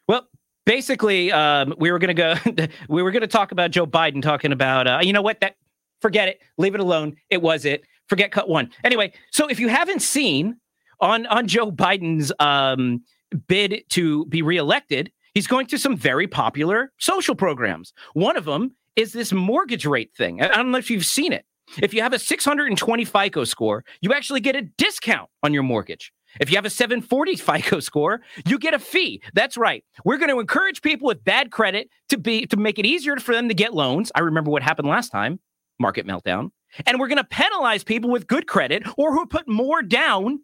Well, 0.07 0.27
basically, 0.65 1.31
um, 1.31 1.73
we 1.77 1.91
were 1.91 1.99
gonna 1.99 2.13
go. 2.13 2.35
we 2.89 3.01
were 3.01 3.11
gonna 3.11 3.27
talk 3.27 3.51
about 3.51 3.71
Joe 3.71 3.85
Biden 3.85 4.21
talking 4.21 4.51
about. 4.51 4.87
Uh, 4.87 4.99
you 5.01 5.13
know 5.13 5.21
what? 5.21 5.39
That 5.41 5.55
forget 6.01 6.27
it. 6.27 6.41
Leave 6.57 6.75
it 6.75 6.81
alone. 6.81 7.15
It 7.29 7.41
was 7.41 7.65
it. 7.65 7.83
Forget 8.07 8.31
cut 8.31 8.49
one. 8.49 8.69
Anyway, 8.83 9.13
so 9.31 9.47
if 9.47 9.59
you 9.59 9.69
haven't 9.69 10.01
seen 10.01 10.57
on 10.99 11.25
on 11.27 11.47
Joe 11.47 11.71
Biden's 11.71 12.31
um, 12.39 13.03
bid 13.47 13.83
to 13.89 14.25
be 14.25 14.41
reelected, 14.41 15.11
he's 15.33 15.47
going 15.47 15.67
to 15.67 15.77
some 15.77 15.97
very 15.97 16.27
popular 16.27 16.91
social 16.97 17.35
programs. 17.35 17.93
One 18.13 18.37
of 18.37 18.45
them 18.45 18.75
is 18.95 19.13
this 19.13 19.31
mortgage 19.33 19.85
rate 19.85 20.11
thing. 20.15 20.41
I 20.41 20.47
don't 20.49 20.71
know 20.71 20.77
if 20.77 20.89
you've 20.89 21.05
seen 21.05 21.33
it. 21.33 21.45
If 21.81 21.93
you 21.93 22.01
have 22.01 22.13
a 22.13 22.19
620 22.19 23.05
FICO 23.05 23.43
score, 23.45 23.83
you 24.01 24.13
actually 24.13 24.41
get 24.41 24.55
a 24.55 24.61
discount 24.61 25.29
on 25.41 25.53
your 25.53 25.63
mortgage. 25.63 26.11
If 26.39 26.49
you 26.49 26.57
have 26.57 26.65
a 26.65 26.69
740 26.69 27.35
FICO 27.35 27.79
score, 27.79 28.21
you 28.45 28.57
get 28.57 28.73
a 28.73 28.79
fee. 28.79 29.21
That's 29.33 29.57
right. 29.57 29.83
We're 30.03 30.17
going 30.17 30.29
to 30.29 30.39
encourage 30.39 30.81
people 30.81 31.07
with 31.07 31.23
bad 31.23 31.51
credit 31.51 31.89
to 32.09 32.17
be 32.17 32.45
to 32.47 32.57
make 32.57 32.79
it 32.79 32.85
easier 32.85 33.17
for 33.17 33.33
them 33.33 33.47
to 33.47 33.53
get 33.53 33.73
loans. 33.73 34.11
I 34.15 34.21
remember 34.21 34.51
what 34.51 34.63
happened 34.63 34.87
last 34.87 35.09
time, 35.09 35.39
market 35.79 36.07
meltdown. 36.07 36.49
And 36.85 36.99
we're 36.99 37.07
going 37.07 37.17
to 37.17 37.23
penalize 37.23 37.83
people 37.83 38.09
with 38.09 38.27
good 38.27 38.47
credit 38.47 38.83
or 38.97 39.13
who 39.13 39.25
put 39.25 39.47
more 39.47 39.81
down. 39.81 40.39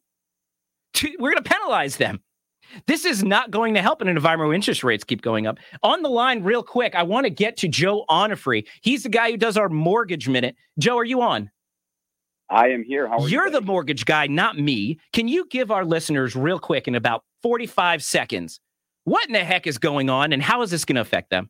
To, 0.96 1.10
we're 1.20 1.32
going 1.32 1.44
to 1.44 1.50
penalize 1.50 1.98
them. 1.98 2.22
This 2.86 3.06
is 3.06 3.24
not 3.24 3.50
going 3.50 3.74
to 3.74 3.82
help 3.82 4.02
in 4.02 4.08
an 4.08 4.16
environment 4.16 4.50
where 4.50 4.56
interest 4.56 4.84
rates 4.84 5.04
keep 5.04 5.22
going 5.22 5.48
up. 5.48 5.58
On 5.82 6.04
the 6.04 6.10
line, 6.10 6.44
real 6.44 6.62
quick, 6.62 6.94
I 6.94 7.04
want 7.04 7.26
to 7.26 7.32
get 7.32 7.58
to 7.58 7.68
Joe 7.68 8.06
Onifree. 8.10 8.68
He's 8.82 9.04
the 9.04 9.10
guy 9.10 9.32
who 9.32 9.38
does 9.38 9.58
our 9.58 9.70
mortgage 9.70 10.28
minute. 10.28 10.56
Joe, 10.78 10.98
are 10.98 11.06
you 11.06 11.22
on? 11.22 11.50
I 12.50 12.70
am 12.70 12.84
here. 12.84 13.08
How 13.08 13.18
are 13.18 13.22
you? 13.22 13.28
You're 13.28 13.50
the 13.50 13.62
mortgage 13.62 14.06
guy, 14.06 14.28
not 14.28 14.58
me. 14.58 15.00
Can 15.14 15.28
you 15.28 15.46
give 15.50 15.72
our 15.72 15.86
listeners, 15.86 16.36
real 16.36 16.60
quick, 16.60 16.88
in 16.88 16.96
about 16.96 17.24
45 17.44 18.04
seconds, 18.04 18.60
what 19.04 19.26
in 19.28 19.34
the 19.34 19.44
heck 19.44 19.68
is 19.68 19.78
going 19.78 20.10
on 20.10 20.34
and 20.34 20.42
how 20.42 20.62
is 20.62 20.72
this 20.72 20.86
going 20.86 20.96
to 20.96 21.02
affect 21.02 21.30
them? 21.30 21.50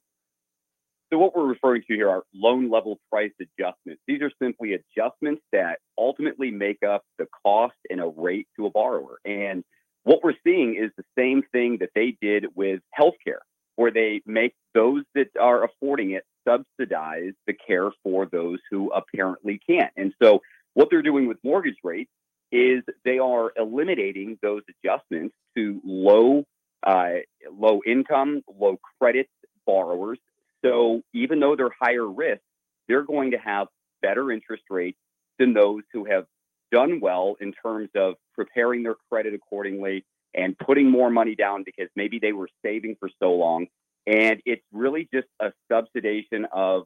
So 1.12 1.18
what 1.18 1.36
we're 1.36 1.48
referring 1.48 1.82
to 1.88 1.96
here 1.96 2.10
are 2.10 2.24
loan 2.36 2.70
level 2.70 3.00
price 3.12 3.32
adjustments. 3.41 4.01
These 4.08 4.22
are 4.22 4.32
simply 4.41 4.74
adjustments 4.74 5.41
that 5.51 5.79
ultimately 5.98 6.51
make 6.51 6.84
up 6.88 7.03
the 7.18 7.25
cost 7.44 7.75
and 7.89 8.00
a 8.00 8.08
rate 8.15 8.48
to 8.58 8.68
a 8.68 8.70
borrower. 8.70 9.18
And 9.25 9.63
what 10.03 10.20
we're 10.24 10.36
seeing 10.44 10.75
is 10.75 10.91
the 10.98 11.03
same 11.18 11.44
thing 11.51 11.77
that 11.79 11.89
they 11.96 12.15
did 12.22 12.46
with 12.56 12.82
healthcare, 12.98 13.39
where 13.75 13.91
they 13.91 14.22
make 14.27 14.53
those 14.75 15.03
that 15.15 15.27
are 15.39 15.63
affording 15.63 16.12
it 16.12 16.24
subsidize 16.48 17.34
the 17.48 17.53
care 17.53 17.91
for 18.03 18.27
those 18.27 18.60
who 18.70 18.91
apparently 18.91 19.60
can't. 19.68 19.91
And 19.98 20.13
so 20.22 20.41
what 20.79 20.88
they're 20.89 21.01
doing 21.01 21.27
with 21.27 21.38
mortgage 21.43 21.75
rates 21.83 22.09
is 22.53 22.83
they 23.03 23.19
are 23.19 23.51
eliminating 23.57 24.39
those 24.41 24.62
adjustments 24.69 25.36
to 25.57 25.81
low 25.83 26.45
uh, 26.88 27.15
low 27.51 27.81
income, 27.86 28.41
low 28.57 28.77
credit 28.98 29.27
borrowers. 29.67 30.19
So 30.63 31.01
even 31.13 31.41
though 31.41 31.57
they're 31.57 31.75
higher 31.81 32.07
risk, 32.07 32.39
they're 32.88 33.03
going 33.03 33.31
to 33.31 33.38
have 33.38 33.67
better 34.01 34.31
interest 34.31 34.63
rates 34.69 34.98
than 35.38 35.53
those 35.53 35.81
who 35.91 36.05
have 36.05 36.27
done 36.71 37.01
well 37.01 37.36
in 37.41 37.51
terms 37.51 37.89
of 37.93 38.13
preparing 38.33 38.83
their 38.83 38.95
credit 39.12 39.33
accordingly 39.33 40.05
and 40.33 40.57
putting 40.57 40.89
more 40.89 41.09
money 41.09 41.36
down 41.36 41.63
because 41.65 41.89
maybe 41.98 42.19
they 42.19 42.31
were 42.31 42.48
saving 42.63 42.95
for 43.01 43.09
so 43.21 43.33
long. 43.33 43.67
And 44.07 44.41
it's 44.45 44.63
really 44.71 45.09
just 45.13 45.27
a 45.41 45.51
subsidization 45.69 46.45
of 46.53 46.83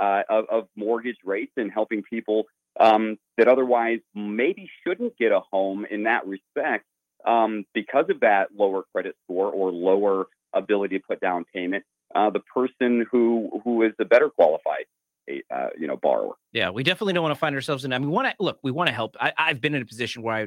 uh, 0.00 0.22
of, 0.28 0.46
of 0.50 0.68
mortgage 0.74 1.18
rates 1.24 1.52
and 1.56 1.70
helping 1.72 2.02
people 2.02 2.46
um, 2.78 3.18
that 3.38 3.48
otherwise 3.48 4.00
maybe 4.14 4.68
shouldn't 4.84 5.16
get 5.18 5.32
a 5.32 5.40
home 5.40 5.86
in 5.90 6.04
that 6.04 6.26
respect 6.26 6.84
um, 7.26 7.64
because 7.74 8.06
of 8.08 8.20
that 8.20 8.48
lower 8.56 8.84
credit 8.92 9.14
score 9.24 9.50
or 9.50 9.72
lower 9.72 10.26
ability 10.52 10.98
to 10.98 11.04
put 11.06 11.20
down 11.20 11.44
payment. 11.54 11.84
Uh, 12.14 12.30
the 12.30 12.40
person 12.40 13.04
who 13.10 13.60
who 13.64 13.82
is 13.82 13.92
the 13.98 14.04
better 14.04 14.30
qualified, 14.30 14.84
uh, 15.28 15.68
you 15.78 15.86
know, 15.86 15.96
borrower. 15.96 16.34
Yeah, 16.52 16.70
we 16.70 16.82
definitely 16.82 17.14
don't 17.14 17.24
want 17.24 17.34
to 17.34 17.38
find 17.38 17.54
ourselves 17.54 17.84
in. 17.84 17.92
I 17.92 17.98
mean, 17.98 18.08
we 18.08 18.14
want 18.14 18.28
to 18.28 18.34
look. 18.38 18.58
We 18.62 18.70
want 18.70 18.88
to 18.88 18.94
help. 18.94 19.16
I, 19.20 19.32
I've 19.36 19.60
been 19.60 19.74
in 19.74 19.82
a 19.82 19.86
position 19.86 20.22
where 20.22 20.34
I 20.34 20.46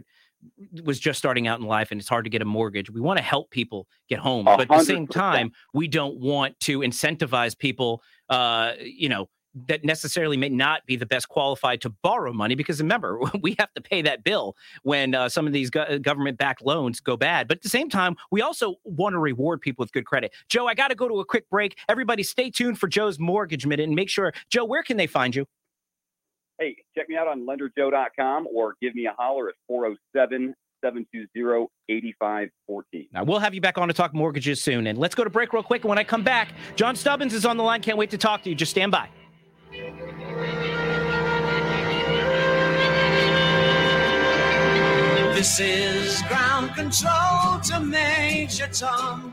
was 0.84 1.00
just 1.00 1.20
starting 1.20 1.48
out 1.48 1.60
in 1.60 1.66
life, 1.66 1.92
and 1.92 2.00
it's 2.00 2.10
hard 2.10 2.24
to 2.24 2.30
get 2.30 2.42
a 2.42 2.46
mortgage. 2.46 2.90
We 2.90 3.02
want 3.02 3.18
to 3.18 3.24
help 3.24 3.52
people 3.52 3.88
get 4.08 4.20
home, 4.20 4.48
A 4.48 4.56
but 4.56 4.72
at 4.72 4.78
the 4.80 4.84
same 4.86 5.06
time, 5.06 5.52
we 5.74 5.88
don't 5.88 6.18
want 6.18 6.58
to 6.62 6.80
incentivize 6.80 7.58
people. 7.58 8.02
Uh, 8.30 8.74
you 8.80 9.10
know. 9.10 9.30
That 9.68 9.84
necessarily 9.84 10.38
may 10.38 10.50
not 10.50 10.86
be 10.86 10.96
the 10.96 11.06
best 11.06 11.28
qualified 11.28 11.82
to 11.82 11.90
borrow 11.90 12.32
money 12.32 12.56
because 12.56 12.80
remember, 12.80 13.20
we 13.42 13.56
have 13.60 13.74
to 13.74 13.82
pay 13.82 14.02
that 14.04 14.24
bill 14.24 14.56
when 14.84 15.16
uh, 15.16 15.28
some 15.30 15.48
of 15.48 15.54
these 15.54 15.70
go- 15.70 15.98
government 16.00 16.38
backed 16.38 16.64
loans 16.64 17.00
go 17.00 17.18
bad. 17.18 17.48
But 17.48 17.58
at 17.58 17.64
the 17.64 17.70
same 17.70 17.90
time, 17.90 18.16
we 18.32 18.42
also 18.42 18.76
want 18.84 19.14
to 19.14 19.20
reward 19.20 19.62
people 19.62 19.84
with 19.84 19.92
good 19.92 20.06
credit. 20.06 20.34
Joe, 20.50 20.68
I 20.68 20.76
got 20.76 20.90
to 20.90 20.96
go 20.96 21.08
to 21.08 21.20
a 21.20 21.26
quick 21.26 21.50
break. 21.50 21.78
Everybody, 21.90 22.24
stay 22.24 22.50
tuned 22.50 22.78
for 22.78 22.88
Joe's 22.88 23.20
Mortgage 23.20 23.66
Minute 23.66 23.86
and 23.86 23.96
make 23.96 24.10
sure, 24.10 24.34
Joe, 24.50 24.66
where 24.66 24.84
can 24.84 24.98
they 24.98 25.08
find 25.08 25.36
you? 25.36 25.46
Hey, 26.60 26.76
check 26.96 27.08
me 27.08 27.16
out 27.16 27.28
on 27.28 27.46
lenderjoe.com 27.46 28.48
or 28.54 28.76
give 28.82 28.94
me 28.94 29.06
a 29.06 29.14
holler 29.14 29.50
at 29.50 29.56
407 29.68 30.54
720 30.84 31.68
8514. 31.90 33.08
Now, 33.14 33.24
we'll 33.24 33.40
have 33.40 33.54
you 33.54 33.62
back 33.62 33.78
on 33.78 33.88
to 33.88 33.94
talk 33.94 34.14
mortgages 34.14 34.62
soon. 34.62 34.88
And 34.88 34.98
let's 34.98 35.16
go 35.16 35.24
to 35.24 35.30
break 35.30 35.54
real 35.54 35.64
quick. 35.64 35.84
When 35.84 35.98
I 35.98 36.04
come 36.04 36.24
back, 36.24 36.50
John 36.76 36.96
Stubbins 36.96 37.34
is 37.34 37.46
on 37.46 37.58
the 37.58 37.64
line. 37.64 37.82
Can't 37.82 37.98
wait 37.98 38.12
to 38.12 38.18
talk 38.18 38.44
to 38.44 38.50
you. 38.50 38.56
Just 38.56 38.72
stand 38.72 38.92
by. 38.92 39.10
This 39.72 39.84
is 45.60 46.24
ground 46.24 46.74
control 46.74 47.60
to 47.66 47.80
Major 47.80 48.66
Tom. 48.68 49.32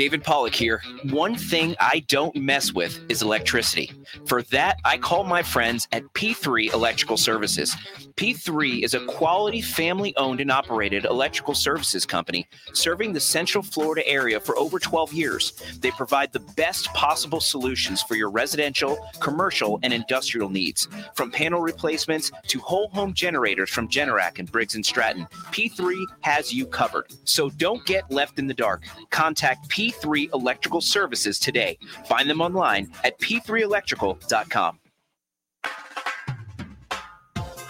David 0.00 0.24
Pollack 0.24 0.54
here. 0.54 0.80
One 1.10 1.36
thing 1.36 1.76
I 1.78 2.02
don't 2.08 2.34
mess 2.34 2.72
with 2.72 3.04
is 3.10 3.20
electricity. 3.20 3.92
For 4.24 4.40
that, 4.44 4.78
I 4.82 4.96
call 4.96 5.24
my 5.24 5.42
friends 5.42 5.86
at 5.92 6.04
P3 6.14 6.72
Electrical 6.72 7.18
Services. 7.18 7.76
P3 8.16 8.82
is 8.82 8.94
a 8.94 9.04
quality 9.04 9.60
family 9.60 10.16
owned 10.16 10.40
and 10.40 10.50
operated 10.50 11.04
electrical 11.04 11.52
services 11.52 12.06
company 12.06 12.48
serving 12.72 13.12
the 13.12 13.20
Central 13.20 13.62
Florida 13.62 14.06
area 14.08 14.40
for 14.40 14.56
over 14.56 14.78
12 14.78 15.12
years. 15.12 15.52
They 15.80 15.90
provide 15.90 16.32
the 16.32 16.46
best 16.56 16.86
possible 16.94 17.40
solutions 17.40 18.02
for 18.02 18.14
your 18.14 18.30
residential, 18.30 18.98
commercial, 19.20 19.78
and 19.82 19.92
industrial 19.92 20.48
needs. 20.48 20.88
From 21.14 21.30
panel 21.30 21.60
replacements 21.60 22.32
to 22.46 22.58
whole 22.60 22.88
home 22.88 23.12
generators 23.12 23.68
from 23.68 23.86
Generac 23.86 24.38
and 24.38 24.50
Briggs 24.50 24.76
and 24.76 24.86
Stratton, 24.86 25.26
P3 25.52 25.94
has 26.22 26.54
you 26.54 26.64
covered. 26.64 27.12
So 27.24 27.50
don't 27.50 27.84
get 27.84 28.10
left 28.10 28.38
in 28.38 28.46
the 28.46 28.54
dark. 28.54 28.84
Contact 29.10 29.68
P3 29.68 29.89
Electrical 30.32 30.80
Services 30.80 31.38
today. 31.38 31.78
Find 32.06 32.28
them 32.28 32.40
online 32.40 32.90
at 33.04 33.18
p3electrical.com. 33.20 34.78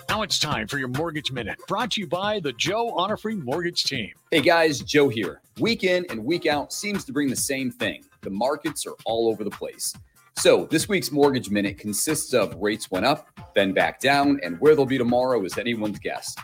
Now 0.08 0.22
it's 0.22 0.40
time 0.40 0.66
for 0.66 0.78
your 0.78 0.88
Mortgage 0.88 1.30
Minute, 1.30 1.60
brought 1.68 1.92
to 1.92 2.00
you 2.00 2.06
by 2.08 2.40
the 2.40 2.52
Joe 2.52 2.90
Honor-Free 2.96 3.36
Mortgage 3.36 3.84
Team. 3.84 4.10
Hey 4.32 4.40
guys, 4.40 4.80
Joe 4.80 5.08
here. 5.08 5.40
Week 5.60 5.84
in 5.84 6.04
and 6.10 6.24
week 6.24 6.46
out 6.46 6.72
seems 6.72 7.04
to 7.04 7.12
bring 7.12 7.30
the 7.30 7.36
same 7.36 7.70
thing. 7.70 8.04
The 8.22 8.30
markets 8.30 8.86
are 8.86 8.96
all 9.06 9.28
over 9.28 9.44
the 9.44 9.50
place. 9.50 9.94
So, 10.36 10.66
this 10.66 10.88
week's 10.88 11.12
Mortgage 11.12 11.50
Minute 11.50 11.78
consists 11.78 12.34
of 12.34 12.54
rates 12.56 12.90
went 12.90 13.06
up, 13.06 13.28
then 13.54 13.72
back 13.72 14.00
down, 14.00 14.40
and 14.42 14.58
where 14.60 14.74
they'll 14.74 14.84
be 14.84 14.98
tomorrow 14.98 15.44
is 15.44 15.58
anyone's 15.58 15.98
guess. 15.98 16.34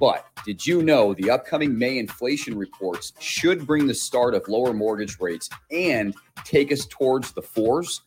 But 0.00 0.26
did 0.44 0.66
you 0.66 0.82
know 0.82 1.14
the 1.14 1.30
upcoming 1.30 1.78
May 1.78 1.98
inflation 1.98 2.58
reports 2.58 3.12
should 3.18 3.66
bring 3.66 3.86
the 3.86 3.94
start 3.94 4.34
of 4.34 4.46
lower 4.48 4.72
mortgage 4.72 5.18
rates 5.20 5.48
and 5.70 6.14
take 6.44 6.72
us 6.72 6.86
towards 6.86 7.32
the 7.32 7.42
fours? 7.42 8.02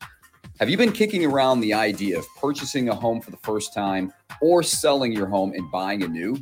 Have 0.59 0.69
you 0.69 0.77
been 0.77 0.91
kicking 0.91 1.25
around 1.25 1.61
the 1.61 1.73
idea 1.73 2.17
of 2.17 2.25
purchasing 2.39 2.89
a 2.89 2.95
home 2.95 3.21
for 3.21 3.31
the 3.31 3.37
first 3.37 3.73
time 3.73 4.11
or 4.41 4.63
selling 4.63 5.13
your 5.13 5.27
home 5.27 5.53
and 5.53 5.71
buying 5.71 6.03
a 6.03 6.07
new? 6.07 6.37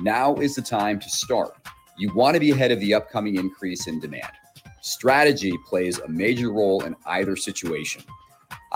Now 0.00 0.34
is 0.36 0.54
the 0.54 0.62
time 0.62 1.00
to 1.00 1.08
start. 1.08 1.56
You 1.96 2.12
want 2.14 2.34
to 2.34 2.40
be 2.40 2.50
ahead 2.50 2.72
of 2.72 2.80
the 2.80 2.94
upcoming 2.94 3.36
increase 3.36 3.86
in 3.86 4.00
demand. 4.00 4.32
Strategy 4.80 5.52
plays 5.66 5.98
a 5.98 6.08
major 6.08 6.52
role 6.52 6.84
in 6.84 6.94
either 7.06 7.36
situation. 7.36 8.02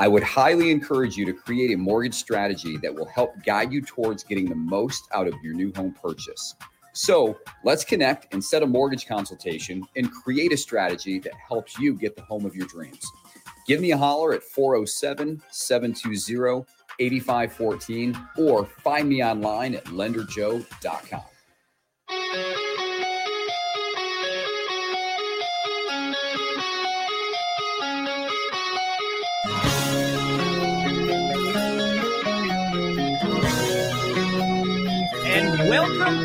I 0.01 0.07
would 0.07 0.23
highly 0.23 0.71
encourage 0.71 1.17
you 1.17 1.27
to 1.27 1.33
create 1.33 1.73
a 1.73 1.77
mortgage 1.77 2.15
strategy 2.15 2.77
that 2.79 2.95
will 2.95 3.07
help 3.07 3.35
guide 3.45 3.73
you 3.73 3.83
towards 3.83 4.23
getting 4.23 4.49
the 4.49 4.55
most 4.55 5.09
out 5.13 5.27
of 5.27 5.35
your 5.43 5.55
new 5.55 5.73
home 5.75 5.93
purchase. 5.93 6.55
So 6.93 7.37
let's 7.65 7.85
connect 7.85 8.33
and 8.33 8.43
set 8.43 8.63
a 8.63 8.67
mortgage 8.67 9.07
consultation 9.07 9.83
and 9.97 10.11
create 10.11 10.53
a 10.53 10.57
strategy 10.57 11.19
that 11.21 11.33
helps 11.35 11.79
you 11.81 11.95
get 11.95 12.15
the 12.15 12.23
home 12.23 12.47
of 12.47 12.55
your 12.55 12.69
dreams. 12.69 13.05
Give 13.67 13.81
me 13.81 13.91
a 13.91 13.97
holler 13.97 14.33
at 14.33 14.45
407 14.45 15.43
720 15.51 16.65
8514 17.01 18.19
or 18.39 18.67
find 18.67 19.09
me 19.09 19.25
online 19.25 19.75
at 19.75 19.85
lenderjoe.com. 19.87 21.23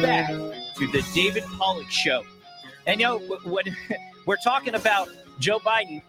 back 0.04 0.28
to 0.76 0.88
the 0.88 1.02
David 1.16 1.44
Pollack 1.58 1.90
Show. 1.90 2.24
And 2.86 3.00
you 3.00 3.08
know, 3.08 3.20
wh- 3.20 3.48
what 3.48 3.66
we're 4.26 4.38
talking 4.44 4.76
about 4.76 5.08
Joe 5.40 5.60
Biden 5.60 6.02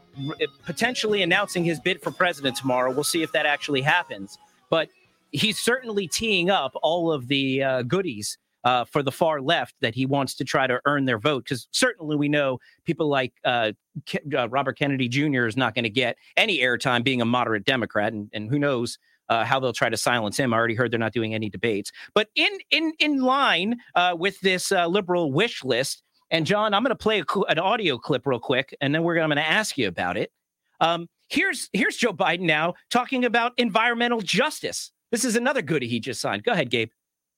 potentially 0.64 1.22
announcing 1.22 1.64
his 1.64 1.78
bid 1.78 2.02
for 2.02 2.10
president 2.10 2.56
tomorrow. 2.56 2.92
We'll 2.92 3.04
see 3.04 3.22
if 3.22 3.30
that 3.32 3.46
actually 3.46 3.82
happens. 3.82 4.36
But 4.68 4.88
he's 5.30 5.58
certainly 5.58 6.08
teeing 6.08 6.50
up 6.50 6.72
all 6.82 7.12
of 7.12 7.28
the 7.28 7.62
uh, 7.62 7.82
goodies 7.82 8.36
uh, 8.64 8.84
for 8.84 9.00
the 9.02 9.12
far 9.12 9.40
left 9.40 9.76
that 9.80 9.94
he 9.94 10.06
wants 10.06 10.34
to 10.36 10.44
try 10.44 10.66
to 10.66 10.80
earn 10.86 11.04
their 11.04 11.18
vote. 11.18 11.44
Because 11.44 11.68
certainly 11.70 12.16
we 12.16 12.28
know 12.28 12.58
people 12.84 13.08
like 13.08 13.32
uh, 13.44 13.72
Ke- 14.10 14.34
uh, 14.36 14.48
Robert 14.48 14.76
Kennedy 14.76 15.08
Jr. 15.08 15.46
is 15.46 15.56
not 15.56 15.72
going 15.72 15.84
to 15.84 15.90
get 15.90 16.16
any 16.36 16.58
airtime 16.58 17.04
being 17.04 17.22
a 17.22 17.26
moderate 17.26 17.64
Democrat, 17.64 18.12
and, 18.12 18.28
and 18.32 18.50
who 18.50 18.58
knows 18.58 18.98
uh, 19.28 19.44
how 19.44 19.60
they'll 19.60 19.72
try 19.72 19.88
to 19.88 19.96
silence 19.96 20.36
him. 20.36 20.52
I 20.52 20.56
already 20.56 20.74
heard 20.74 20.90
they're 20.90 20.98
not 20.98 21.12
doing 21.12 21.34
any 21.34 21.48
debates. 21.48 21.92
But 22.14 22.28
in 22.34 22.50
in 22.70 22.92
in 22.98 23.22
line 23.22 23.76
uh, 23.94 24.16
with 24.18 24.40
this 24.40 24.72
uh, 24.72 24.86
liberal 24.86 25.32
wish 25.32 25.64
list, 25.64 26.02
and 26.30 26.46
John, 26.46 26.74
I'm 26.74 26.82
going 26.82 26.90
to 26.90 26.96
play 26.96 27.20
a, 27.20 27.40
an 27.48 27.58
audio 27.58 27.98
clip 27.98 28.26
real 28.26 28.40
quick, 28.40 28.74
and 28.80 28.94
then 28.94 29.02
we're 29.02 29.18
I'm 29.18 29.28
going 29.28 29.36
to 29.36 29.46
ask 29.46 29.78
you 29.78 29.88
about 29.88 30.16
it. 30.16 30.32
Um, 30.80 31.08
here's 31.28 31.68
here's 31.72 31.96
Joe 31.96 32.12
Biden 32.12 32.40
now 32.42 32.74
talking 32.90 33.24
about 33.24 33.52
environmental 33.56 34.20
justice. 34.20 34.90
This 35.10 35.24
is 35.24 35.36
another 35.36 35.62
goodie 35.62 35.88
he 35.88 36.00
just 36.00 36.20
signed. 36.20 36.44
Go 36.44 36.52
ahead, 36.52 36.70
Gabe. 36.70 36.90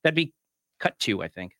That'd 0.03 0.17
be 0.17 0.33
cut 0.81 0.99
two, 0.99 1.23
I 1.23 1.29
think. 1.29 1.53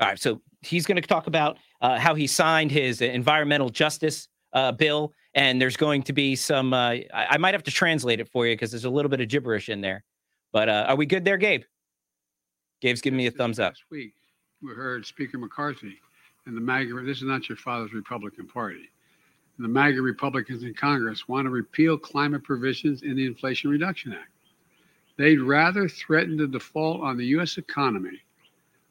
All 0.00 0.08
right, 0.08 0.18
so 0.18 0.40
he's 0.62 0.86
going 0.86 1.00
to 1.00 1.06
talk 1.06 1.26
about 1.26 1.58
uh, 1.80 1.98
how 1.98 2.14
he 2.14 2.26
signed 2.26 2.70
his 2.70 3.00
environmental 3.00 3.68
justice 3.68 4.28
uh, 4.52 4.72
bill, 4.72 5.12
and 5.34 5.60
there's 5.60 5.76
going 5.76 6.02
to 6.02 6.12
be 6.12 6.36
some. 6.36 6.72
Uh, 6.72 6.90
I, 6.90 7.06
I 7.12 7.38
might 7.38 7.54
have 7.54 7.62
to 7.64 7.70
translate 7.70 8.20
it 8.20 8.28
for 8.28 8.46
you 8.46 8.54
because 8.54 8.70
there's 8.70 8.84
a 8.84 8.90
little 8.90 9.08
bit 9.08 9.20
of 9.20 9.28
gibberish 9.28 9.68
in 9.68 9.80
there. 9.80 10.04
But 10.52 10.68
uh, 10.68 10.86
are 10.88 10.96
we 10.96 11.06
good 11.06 11.24
there, 11.24 11.36
Gabe? 11.36 11.62
Gabe's 12.80 13.00
giving 13.00 13.18
me 13.18 13.26
a 13.26 13.30
thumbs 13.30 13.60
up. 13.60 13.72
Last 13.72 13.84
week, 13.90 14.14
we 14.62 14.72
heard 14.72 15.06
Speaker 15.06 15.38
McCarthy 15.38 16.00
and 16.46 16.56
the 16.56 16.60
MAGA, 16.60 17.02
this 17.04 17.18
is 17.18 17.24
not 17.24 17.48
your 17.48 17.56
father's 17.56 17.92
Republican 17.92 18.46
Party. 18.46 18.90
And 19.56 19.64
the 19.64 19.68
MAGA 19.68 20.00
Republicans 20.00 20.62
in 20.62 20.74
Congress 20.74 21.28
want 21.28 21.46
to 21.46 21.50
repeal 21.50 21.98
climate 21.98 22.42
provisions 22.42 23.02
in 23.02 23.14
the 23.14 23.26
Inflation 23.26 23.70
Reduction 23.70 24.12
Act. 24.12 24.32
They'd 25.16 25.40
rather 25.40 25.88
threaten 25.88 26.38
to 26.38 26.46
default 26.46 27.02
on 27.02 27.18
the 27.18 27.26
U.S. 27.26 27.58
economy 27.58 28.22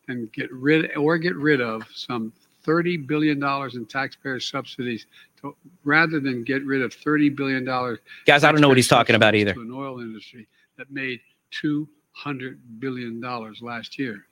than 0.10 0.30
get 0.34 0.52
rid 0.52 0.98
or 0.98 1.18
get 1.18 1.36
rid 1.36 1.62
of 1.62 1.84
some 1.94 2.34
$30 2.66 3.08
billion 3.08 3.42
in 3.74 3.86
taxpayer 3.86 4.40
subsidies 4.40 5.06
to, 5.40 5.56
rather 5.86 6.20
than 6.20 6.44
get 6.44 6.66
rid 6.66 6.82
of 6.82 6.92
$30 6.94 7.36
billion. 7.36 7.64
Guys, 8.26 8.44
I 8.44 8.52
don't 8.52 8.60
know 8.60 8.68
what 8.68 8.78
he's 8.78 8.88
talking 8.88 9.16
about 9.16 9.36
either. 9.36 9.52
An 9.52 9.72
oil 9.72 10.02
industry 10.02 10.48
that 10.78 10.92
made 10.92 11.20
$200 11.64 12.58
billion 12.80 13.22
last 13.62 13.98
year. 14.00 14.26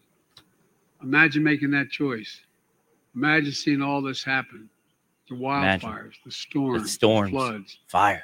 Imagine 1.04 1.44
making 1.44 1.72
that 1.72 1.92
choice. 1.92 2.42
Imagine 3.16 3.52
seeing 3.52 3.82
all 3.82 4.02
this 4.02 4.24
happen 4.24 4.70
the 5.30 5.36
Imagine. 5.36 5.90
wildfires, 5.90 6.13
the 6.26 6.32
storms, 6.32 6.84
The 6.84 6.90
storms, 6.90 7.32
floods, 7.32 7.80
fire, 7.88 8.24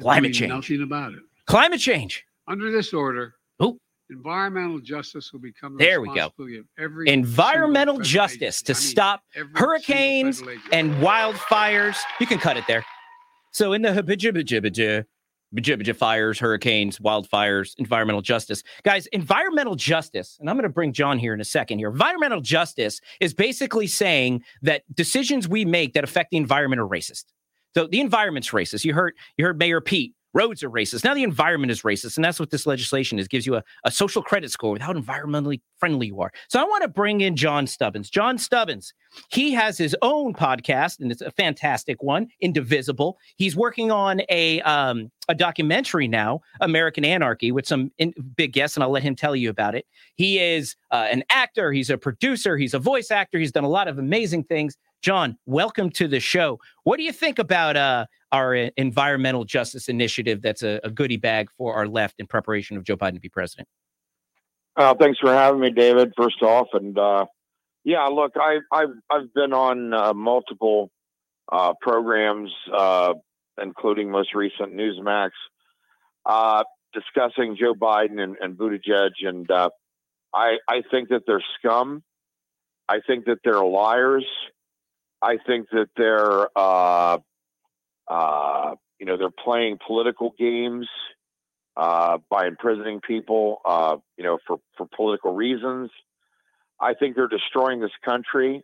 climate 0.00 0.32
change. 0.32 0.50
Nothing 0.52 0.82
about 0.82 1.12
it. 1.12 1.18
Climate 1.46 1.80
change. 1.80 2.24
Under 2.46 2.70
this 2.70 2.92
order, 2.92 3.34
Ooh. 3.60 3.76
Environmental 4.10 4.78
justice 4.78 5.32
will 5.32 5.40
become 5.40 5.76
the 5.76 5.84
There 5.84 6.00
we 6.00 6.08
go. 6.08 6.14
responsibility 6.14 6.58
of 6.58 6.66
every 6.78 7.08
Environmental 7.08 7.98
justice 7.98 8.62
to. 8.62 8.72
I 8.72 8.74
mean, 8.74 8.80
stop 8.82 9.22
hurricanes 9.54 10.42
and 10.72 10.92
wildfires. 10.96 11.96
You 12.20 12.26
can 12.26 12.38
cut 12.38 12.56
it 12.56 12.64
there. 12.66 12.84
So 13.52 13.72
in 13.72 13.82
the 13.82 13.88
habijibijibija, 13.88 15.04
bijibija 15.54 15.96
fires, 15.96 16.38
hurricanes, 16.38 16.98
wildfires, 16.98 17.74
environmental 17.78 18.20
justice. 18.20 18.62
Guys, 18.84 19.06
environmental 19.08 19.74
justice, 19.74 20.36
and 20.40 20.50
I'm 20.50 20.56
going 20.56 20.64
to 20.64 20.68
bring 20.68 20.92
John 20.92 21.18
here 21.18 21.32
in 21.32 21.40
a 21.40 21.44
second 21.44 21.78
here. 21.78 21.88
Environmental 21.88 22.40
justice 22.40 23.00
is 23.20 23.32
basically 23.32 23.86
saying 23.86 24.42
that 24.62 24.82
decisions 24.94 25.48
we 25.48 25.64
make 25.64 25.94
that 25.94 26.04
affect 26.04 26.30
the 26.30 26.36
environment 26.36 26.80
are 26.80 26.86
racist. 26.88 27.24
So 27.74 27.86
the 27.86 28.00
environment's 28.00 28.50
racist. 28.50 28.84
You 28.84 28.94
heard 28.94 29.14
you 29.36 29.44
heard 29.44 29.58
Mayor 29.58 29.80
Pete. 29.80 30.14
Roads 30.36 30.62
are 30.62 30.68
racist. 30.68 31.02
Now 31.02 31.14
the 31.14 31.22
environment 31.22 31.70
is 31.70 31.80
racist, 31.80 32.16
and 32.16 32.24
that's 32.24 32.38
what 32.38 32.50
this 32.50 32.66
legislation 32.66 33.18
is. 33.18 33.26
Gives 33.26 33.46
you 33.46 33.56
a, 33.56 33.64
a 33.84 33.90
social 33.90 34.22
credit 34.22 34.50
score 34.50 34.70
with 34.70 34.82
how 34.82 34.92
environmentally 34.92 35.62
friendly 35.78 36.08
you 36.08 36.20
are. 36.20 36.30
So 36.50 36.60
I 36.60 36.64
want 36.64 36.82
to 36.82 36.88
bring 36.88 37.22
in 37.22 37.36
John 37.36 37.66
Stubbins. 37.66 38.10
John 38.10 38.36
Stubbins, 38.36 38.92
he 39.30 39.52
has 39.52 39.78
his 39.78 39.96
own 40.02 40.34
podcast, 40.34 41.00
and 41.00 41.10
it's 41.10 41.22
a 41.22 41.30
fantastic 41.30 42.02
one, 42.02 42.28
Indivisible. 42.42 43.16
He's 43.36 43.56
working 43.56 43.90
on 43.90 44.20
a 44.28 44.60
um, 44.60 45.10
a 45.28 45.34
documentary 45.34 46.06
now, 46.06 46.40
American 46.60 47.04
Anarchy, 47.04 47.50
with 47.50 47.66
some 47.66 47.90
in, 47.96 48.12
big 48.36 48.52
guests, 48.52 48.76
and 48.76 48.84
I'll 48.84 48.90
let 48.90 49.02
him 49.02 49.16
tell 49.16 49.34
you 49.34 49.50
about 49.50 49.74
it. 49.74 49.86
He 50.16 50.38
is 50.38 50.76
uh, 50.90 51.06
an 51.10 51.24
actor. 51.30 51.72
He's 51.72 51.90
a 51.90 51.98
producer. 51.98 52.56
He's 52.56 52.74
a 52.74 52.78
voice 52.78 53.10
actor. 53.10 53.38
He's 53.38 53.52
done 53.52 53.64
a 53.64 53.68
lot 53.68 53.88
of 53.88 53.98
amazing 53.98 54.44
things. 54.44 54.76
John, 55.02 55.38
welcome 55.46 55.90
to 55.90 56.08
the 56.08 56.20
show. 56.20 56.58
What 56.84 56.96
do 56.96 57.04
you 57.04 57.12
think 57.12 57.38
about 57.38 57.76
uh, 57.76 58.06
our 58.32 58.56
uh, 58.56 58.70
environmental 58.76 59.44
justice 59.44 59.88
initiative? 59.88 60.42
That's 60.42 60.62
a, 60.62 60.80
a 60.82 60.90
goodie 60.90 61.16
bag 61.16 61.48
for 61.56 61.74
our 61.74 61.86
left 61.86 62.16
in 62.18 62.26
preparation 62.26 62.76
of 62.76 62.84
Joe 62.84 62.96
Biden 62.96 63.14
to 63.14 63.20
be 63.20 63.28
president. 63.28 63.68
Uh, 64.76 64.94
thanks 64.94 65.18
for 65.18 65.32
having 65.32 65.60
me, 65.60 65.70
David. 65.70 66.12
First 66.16 66.42
off, 66.42 66.68
and 66.72 66.98
uh, 66.98 67.26
yeah, 67.84 68.04
look, 68.06 68.32
I, 68.36 68.58
I've 68.72 68.94
I've 69.10 69.32
been 69.32 69.52
on 69.52 69.94
uh, 69.94 70.12
multiple 70.12 70.90
uh, 71.50 71.72
programs, 71.80 72.50
uh, 72.76 73.14
including 73.62 74.10
most 74.10 74.34
recent 74.34 74.74
Newsmax, 74.74 75.30
discussing 76.92 77.56
Joe 77.58 77.74
Biden 77.74 78.20
and, 78.20 78.36
and 78.40 78.56
Buttigieg, 78.56 79.12
and 79.22 79.46
I 80.34 80.56
I 80.68 80.82
think 80.90 81.08
that 81.10 81.22
they're 81.26 81.44
scum. 81.58 82.02
I 82.88 83.00
think 83.06 83.24
that 83.26 83.38
they're 83.44 83.64
liars. 83.64 84.26
I 85.22 85.38
think 85.46 85.68
that 85.70 85.88
they're 85.96 86.48
uh, 86.56 87.18
uh, 88.08 88.74
you 88.98 89.06
know 89.06 89.16
they're 89.16 89.30
playing 89.30 89.78
political 89.84 90.34
games 90.38 90.88
uh, 91.76 92.18
by 92.30 92.46
imprisoning 92.46 93.00
people 93.00 93.60
uh, 93.64 93.96
you 94.16 94.24
know 94.24 94.38
for 94.46 94.58
for 94.76 94.86
political 94.94 95.34
reasons. 95.34 95.90
I 96.80 96.94
think 96.94 97.16
they're 97.16 97.28
destroying 97.28 97.80
this 97.80 97.90
country, 98.04 98.62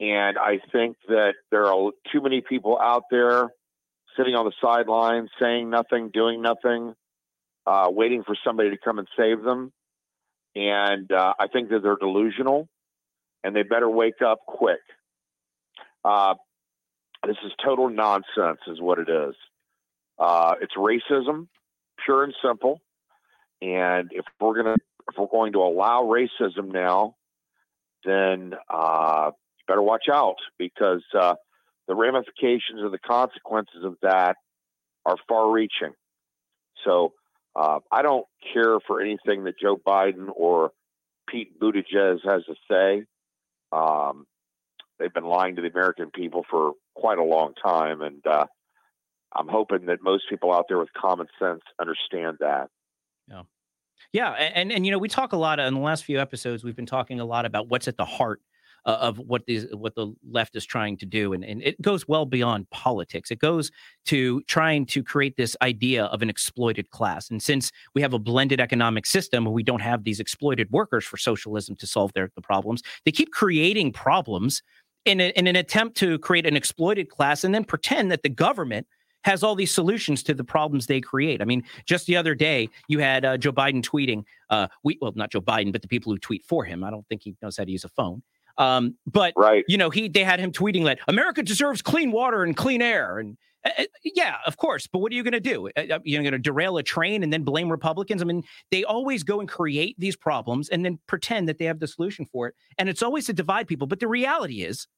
and 0.00 0.38
I 0.38 0.58
think 0.72 0.96
that 1.06 1.34
there 1.50 1.66
are 1.66 1.92
too 2.12 2.20
many 2.20 2.40
people 2.40 2.78
out 2.80 3.04
there 3.10 3.48
sitting 4.16 4.34
on 4.34 4.44
the 4.44 4.52
sidelines 4.60 5.30
saying 5.40 5.70
nothing, 5.70 6.10
doing 6.12 6.42
nothing, 6.42 6.94
uh, 7.66 7.88
waiting 7.90 8.24
for 8.24 8.36
somebody 8.44 8.70
to 8.70 8.76
come 8.76 8.98
and 8.98 9.06
save 9.16 9.42
them. 9.42 9.72
And 10.56 11.10
uh, 11.12 11.34
I 11.38 11.46
think 11.46 11.68
that 11.70 11.82
they're 11.84 11.96
delusional, 11.96 12.68
and 13.44 13.54
they 13.54 13.62
better 13.62 13.88
wake 13.88 14.20
up 14.20 14.40
quick. 14.46 14.80
Uh, 16.08 16.34
this 17.26 17.36
is 17.44 17.52
total 17.62 17.90
nonsense, 17.90 18.60
is 18.66 18.80
what 18.80 18.98
it 18.98 19.10
is. 19.10 19.34
Uh, 20.18 20.54
it's 20.62 20.74
racism, 20.74 21.48
pure 22.02 22.24
and 22.24 22.34
simple. 22.42 22.80
And 23.60 24.08
if 24.12 24.24
we're 24.40 24.56
gonna, 24.62 24.76
if 25.10 25.18
we're 25.18 25.26
going 25.26 25.52
to 25.52 25.58
allow 25.58 26.04
racism 26.04 26.72
now, 26.72 27.16
then 28.04 28.54
uh, 28.72 29.32
you 29.32 29.64
better 29.66 29.82
watch 29.82 30.06
out 30.10 30.36
because 30.58 31.02
uh, 31.18 31.34
the 31.88 31.94
ramifications 31.94 32.80
and 32.80 32.92
the 32.92 32.98
consequences 32.98 33.84
of 33.84 33.96
that 34.00 34.36
are 35.04 35.16
far-reaching. 35.28 35.92
So 36.84 37.12
uh, 37.54 37.80
I 37.92 38.00
don't 38.02 38.26
care 38.54 38.78
for 38.86 39.02
anything 39.02 39.44
that 39.44 39.58
Joe 39.60 39.76
Biden 39.76 40.28
or 40.34 40.70
Pete 41.28 41.58
Buttigieg 41.60 42.20
has 42.24 42.44
to 42.44 42.54
say. 42.70 43.04
Um, 43.72 44.26
they've 44.98 45.12
been 45.12 45.24
lying 45.24 45.56
to 45.56 45.62
the 45.62 45.68
American 45.68 46.10
people 46.10 46.44
for 46.48 46.72
quite 46.94 47.18
a 47.18 47.24
long 47.24 47.54
time, 47.62 48.02
and 48.02 48.26
uh, 48.26 48.46
I'm 49.34 49.48
hoping 49.48 49.86
that 49.86 49.98
most 50.02 50.24
people 50.28 50.52
out 50.52 50.66
there 50.68 50.78
with 50.78 50.92
common 50.92 51.26
sense 51.38 51.62
understand 51.80 52.38
that. 52.40 52.68
Yeah. 53.28 53.42
Yeah, 54.12 54.30
and 54.30 54.72
and 54.72 54.86
you 54.86 54.92
know 54.92 54.98
we 54.98 55.08
talk 55.08 55.32
a 55.32 55.36
lot 55.36 55.58
in 55.58 55.74
the 55.74 55.80
last 55.80 56.04
few 56.04 56.18
episodes. 56.18 56.64
We've 56.64 56.76
been 56.76 56.86
talking 56.86 57.20
a 57.20 57.24
lot 57.24 57.44
about 57.44 57.68
what's 57.68 57.88
at 57.88 57.96
the 57.96 58.04
heart 58.04 58.40
uh, 58.86 58.96
of 59.00 59.18
what 59.18 59.44
these 59.46 59.66
what 59.72 59.94
the 59.94 60.14
left 60.30 60.56
is 60.56 60.64
trying 60.64 60.96
to 60.98 61.06
do, 61.06 61.32
and 61.34 61.44
and 61.44 61.62
it 61.62 61.80
goes 61.82 62.08
well 62.08 62.24
beyond 62.24 62.70
politics. 62.70 63.30
It 63.30 63.38
goes 63.38 63.70
to 64.06 64.40
trying 64.42 64.86
to 64.86 65.02
create 65.02 65.36
this 65.36 65.56
idea 65.60 66.04
of 66.06 66.22
an 66.22 66.30
exploited 66.30 66.90
class. 66.90 67.28
And 67.30 67.42
since 67.42 67.70
we 67.94 68.00
have 68.00 68.14
a 68.14 68.18
blended 68.18 68.60
economic 68.60 69.04
system, 69.04 69.44
we 69.44 69.62
don't 69.62 69.82
have 69.82 70.04
these 70.04 70.20
exploited 70.20 70.70
workers 70.70 71.04
for 71.04 71.18
socialism 71.18 71.76
to 71.76 71.86
solve 71.86 72.12
their 72.14 72.30
the 72.34 72.40
problems, 72.40 72.82
they 73.04 73.12
keep 73.12 73.30
creating 73.32 73.92
problems 73.92 74.62
in, 75.08 75.20
a, 75.20 75.30
in 75.30 75.46
an 75.46 75.56
attempt 75.56 75.96
to 75.98 76.18
create 76.18 76.46
an 76.46 76.56
exploited 76.56 77.08
class, 77.08 77.44
and 77.44 77.54
then 77.54 77.64
pretend 77.64 78.12
that 78.12 78.22
the 78.22 78.28
government 78.28 78.86
has 79.24 79.42
all 79.42 79.54
these 79.54 79.74
solutions 79.74 80.22
to 80.22 80.34
the 80.34 80.44
problems 80.44 80.86
they 80.86 81.00
create. 81.00 81.42
I 81.42 81.44
mean, 81.44 81.64
just 81.86 82.06
the 82.06 82.16
other 82.16 82.34
day, 82.34 82.68
you 82.86 83.00
had 83.00 83.24
uh, 83.24 83.36
Joe 83.36 83.52
Biden 83.52 83.82
tweeting, 83.82 84.22
uh, 84.48 84.68
we, 84.84 84.96
well, 85.00 85.12
not 85.16 85.30
Joe 85.30 85.40
Biden, 85.40 85.72
but 85.72 85.82
the 85.82 85.88
people 85.88 86.12
who 86.12 86.18
tweet 86.18 86.44
for 86.44 86.64
him. 86.64 86.84
I 86.84 86.90
don't 86.90 87.06
think 87.08 87.22
he 87.24 87.34
knows 87.42 87.56
how 87.56 87.64
to 87.64 87.70
use 87.70 87.84
a 87.84 87.88
phone. 87.88 88.22
Um, 88.58 88.96
but 89.06 89.32
right. 89.36 89.64
you 89.68 89.78
know, 89.78 89.90
he 89.90 90.08
they 90.08 90.24
had 90.24 90.40
him 90.40 90.50
tweeting 90.50 90.82
like 90.82 91.00
America 91.06 91.42
deserves 91.42 91.80
clean 91.80 92.10
water 92.10 92.42
and 92.42 92.56
clean 92.56 92.82
air, 92.82 93.18
and 93.18 93.38
uh, 93.64 93.70
uh, 93.78 93.84
yeah, 94.02 94.34
of 94.46 94.56
course. 94.56 94.88
But 94.88 94.98
what 94.98 95.12
are 95.12 95.14
you 95.14 95.22
going 95.22 95.32
to 95.32 95.40
do? 95.40 95.68
Uh, 95.76 95.94
uh, 95.94 95.98
You're 96.02 96.22
going 96.22 96.32
to 96.32 96.38
derail 96.38 96.76
a 96.76 96.82
train 96.82 97.22
and 97.22 97.32
then 97.32 97.44
blame 97.44 97.70
Republicans? 97.70 98.20
I 98.20 98.24
mean, 98.24 98.42
they 98.72 98.82
always 98.82 99.22
go 99.22 99.38
and 99.40 99.48
create 99.48 99.94
these 99.98 100.16
problems 100.16 100.68
and 100.68 100.84
then 100.84 100.98
pretend 101.06 101.48
that 101.48 101.58
they 101.58 101.66
have 101.66 101.78
the 101.78 101.86
solution 101.86 102.26
for 102.26 102.48
it, 102.48 102.54
and 102.78 102.88
it's 102.88 103.02
always 103.02 103.26
to 103.26 103.32
divide 103.32 103.68
people. 103.68 103.86
But 103.86 104.00
the 104.00 104.08
reality 104.08 104.64
is, 104.64 104.88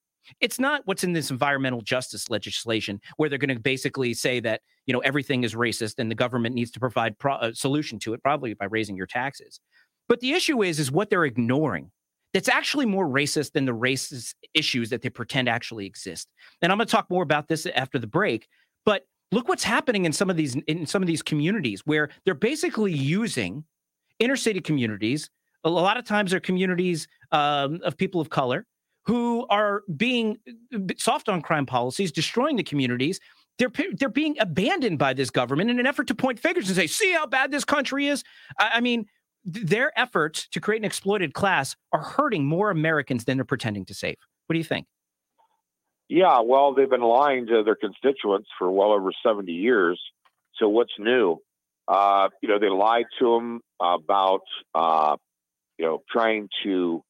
it's 0.41 0.59
not 0.59 0.83
what's 0.85 1.05
in 1.05 1.13
this 1.13 1.31
environmental 1.31 1.81
justice 1.81 2.31
legislation 2.31 3.01
where 3.17 3.29
they're 3.29 3.39
going 3.39 3.55
to 3.55 3.61
basically 3.61 4.15
say 4.15 4.41
that 4.41 4.61
you 4.87 4.93
know 4.93 5.01
everything 5.01 5.45
is 5.45 5.55
racist 5.55 5.95
and 5.99 6.11
the 6.11 6.15
government 6.15 6.55
needs 6.55 6.71
to 6.71 6.81
provide 6.81 7.19
pro- 7.19 7.39
a 7.39 7.55
solution 7.55 7.99
to 8.01 8.15
it 8.15 8.23
probably 8.23 8.55
by 8.55 8.67
raising 8.67 8.97
your 8.97 9.07
taxes. 9.07 9.61
But 10.09 10.21
the 10.21 10.33
issue 10.33 10.63
is 10.63 10.79
is 10.79 10.91
what 10.91 11.11
they're 11.11 11.25
ignoring 11.25 11.91
that's 12.33 12.49
actually 12.49 12.87
more 12.87 13.09
racist 13.09 13.53
than 13.53 13.65
the 13.65 13.75
racist 13.75 14.35
issues 14.55 14.91
that 14.91 15.03
they 15.03 15.11
pretend 15.11 15.49
actually 15.49 15.87
exist. 15.87 16.29
And 16.63 16.71
i'm 16.71 16.79
going 16.79 16.87
to 16.87 16.91
talk 16.91 17.11
more 17.11 17.23
about 17.23 17.49
this 17.49 17.67
after 17.67 17.99
the 17.99 18.07
break 18.07 18.49
but 18.85 19.05
look 19.33 19.49
what's 19.49 19.65
happening 19.65 20.05
in 20.05 20.13
some 20.13 20.31
of 20.31 20.37
these 20.37 20.57
in 20.67 20.87
some 20.87 21.03
of 21.03 21.07
these 21.07 21.23
communities 21.23 21.83
where 21.85 22.09
they're 22.25 22.35
basically 22.35 22.93
using 22.93 23.65
inner 24.19 24.37
city 24.37 24.61
communities. 24.61 25.31
A 25.65 25.71
lot 25.71 25.97
of 25.97 26.05
times 26.05 26.31
they're 26.31 26.41
communities 26.41 27.07
um, 27.33 27.81
of 27.85 27.97
people 27.97 28.21
of 28.21 28.31
color 28.31 28.67
who 29.05 29.47
are 29.49 29.83
being 29.97 30.39
uh, 30.75 30.79
soft 30.97 31.29
on 31.29 31.43
crime 31.43 31.67
policies, 31.67 32.13
destroying 32.13 32.57
the 32.57 32.63
communities. 32.63 33.21
They're 33.59 33.73
they're 33.99 34.09
being 34.09 34.37
abandoned 34.41 34.99
by 34.99 35.13
this 35.13 35.31
government 35.31 35.71
in 35.71 35.79
an 35.79 35.87
effort 35.87 36.07
to 36.09 36.15
point 36.15 36.39
fingers 36.39 36.69
and 36.69 36.77
say, 36.77 36.87
"See 36.87 37.13
how 37.13 37.27
bad 37.27 37.51
this 37.51 37.65
country 37.65 38.07
is." 38.07 38.25
I, 38.59 38.71
I 38.75 38.81
mean, 38.81 39.07
th- 39.53 39.67
their 39.67 39.99
efforts 39.99 40.49
to 40.49 40.61
create 40.61 40.79
an 40.79 40.85
exploited 40.85 41.35
class 41.35 41.77
are 41.93 42.03
hurting 42.03 42.47
more 42.47 42.71
Americans 42.71 43.25
than 43.25 43.37
they're 43.37 43.45
pretending 43.45 43.85
to 43.87 43.95
save. 43.95 44.17
What 44.47 44.55
do 44.55 44.59
you 44.59 44.65
think? 44.65 44.87
Yeah, 46.09 46.41
well, 46.41 46.75
they've 46.75 46.91
been 46.91 47.03
lying 47.03 47.47
to 47.47 47.63
their 47.63 47.77
constituents 47.77 48.49
for 48.59 48.69
well 48.71 48.91
over 48.91 49.13
70 49.25 49.53
years. 49.53 50.01
So 50.57 50.69
what's 50.69 50.93
new? 50.99 51.39
Uh, 51.87 52.31
you 52.43 52.49
know, 52.49 52.59
they 52.59 52.69
lied 52.69 53.07
to 53.21 53.35
them 53.37 53.61
about, 53.81 54.43
uh, 54.75 55.17
you 55.79 55.87
know, 55.87 56.03
trying 56.11 56.49
to 56.65 57.05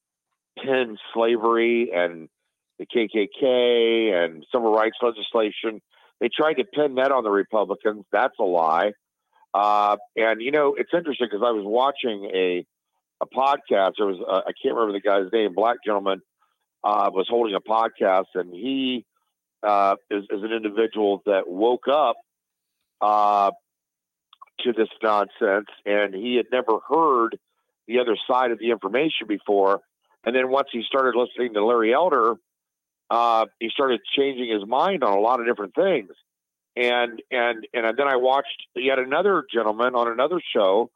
pin 0.58 0.96
slavery 1.14 1.90
and 1.94 2.28
the 2.78 2.86
KKK 2.86 4.24
and 4.24 4.44
civil 4.52 4.72
rights 4.72 4.96
legislation. 5.02 5.80
They 6.20 6.28
tried 6.28 6.54
to 6.54 6.64
pin 6.64 6.96
that 6.96 7.12
on 7.12 7.24
the 7.24 7.30
Republicans. 7.30 8.04
That's 8.12 8.34
a 8.38 8.44
lie. 8.44 8.92
Uh, 9.52 9.96
and 10.16 10.40
you 10.40 10.50
know, 10.50 10.74
it's 10.76 10.90
interesting 10.94 11.28
because 11.30 11.44
I 11.44 11.50
was 11.50 11.64
watching 11.64 12.30
a 12.34 12.66
a 13.20 13.26
podcast. 13.26 13.92
There 13.98 14.06
was 14.06 14.18
uh, 14.26 14.42
I 14.46 14.52
can't 14.62 14.74
remember 14.74 14.92
the 14.92 15.00
guy's 15.00 15.32
name. 15.32 15.54
Black 15.54 15.78
gentleman 15.84 16.20
uh, 16.84 17.10
was 17.12 17.26
holding 17.28 17.54
a 17.54 17.60
podcast, 17.60 18.26
and 18.34 18.52
he 18.52 19.04
uh, 19.62 19.96
is, 20.10 20.24
is 20.24 20.42
an 20.42 20.52
individual 20.52 21.22
that 21.26 21.48
woke 21.48 21.88
up 21.90 22.16
uh, 23.00 23.50
to 24.60 24.72
this 24.72 24.88
nonsense, 25.02 25.68
and 25.84 26.14
he 26.14 26.36
had 26.36 26.46
never 26.52 26.78
heard 26.88 27.38
the 27.86 27.98
other 27.98 28.16
side 28.30 28.50
of 28.52 28.58
the 28.58 28.70
information 28.70 29.26
before. 29.26 29.80
And 30.24 30.34
then 30.34 30.50
once 30.50 30.68
he 30.72 30.82
started 30.86 31.18
listening 31.18 31.54
to 31.54 31.64
Larry 31.64 31.94
Elder, 31.94 32.34
uh, 33.10 33.46
he 33.58 33.70
started 33.70 34.00
changing 34.16 34.50
his 34.50 34.66
mind 34.66 35.02
on 35.02 35.16
a 35.16 35.20
lot 35.20 35.40
of 35.40 35.46
different 35.46 35.74
things. 35.74 36.10
And 36.76 37.20
and 37.30 37.66
and 37.74 37.96
then 37.96 38.06
I 38.06 38.16
watched 38.16 38.66
yet 38.76 38.98
another 38.98 39.44
gentleman 39.52 39.94
on 39.94 40.08
another 40.08 40.40
show 40.54 40.90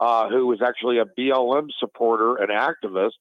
uh, 0.00 0.28
who 0.28 0.46
was 0.46 0.60
actually 0.60 0.98
a 0.98 1.04
BLM 1.04 1.68
supporter 1.78 2.36
and 2.36 2.50
activist. 2.50 3.12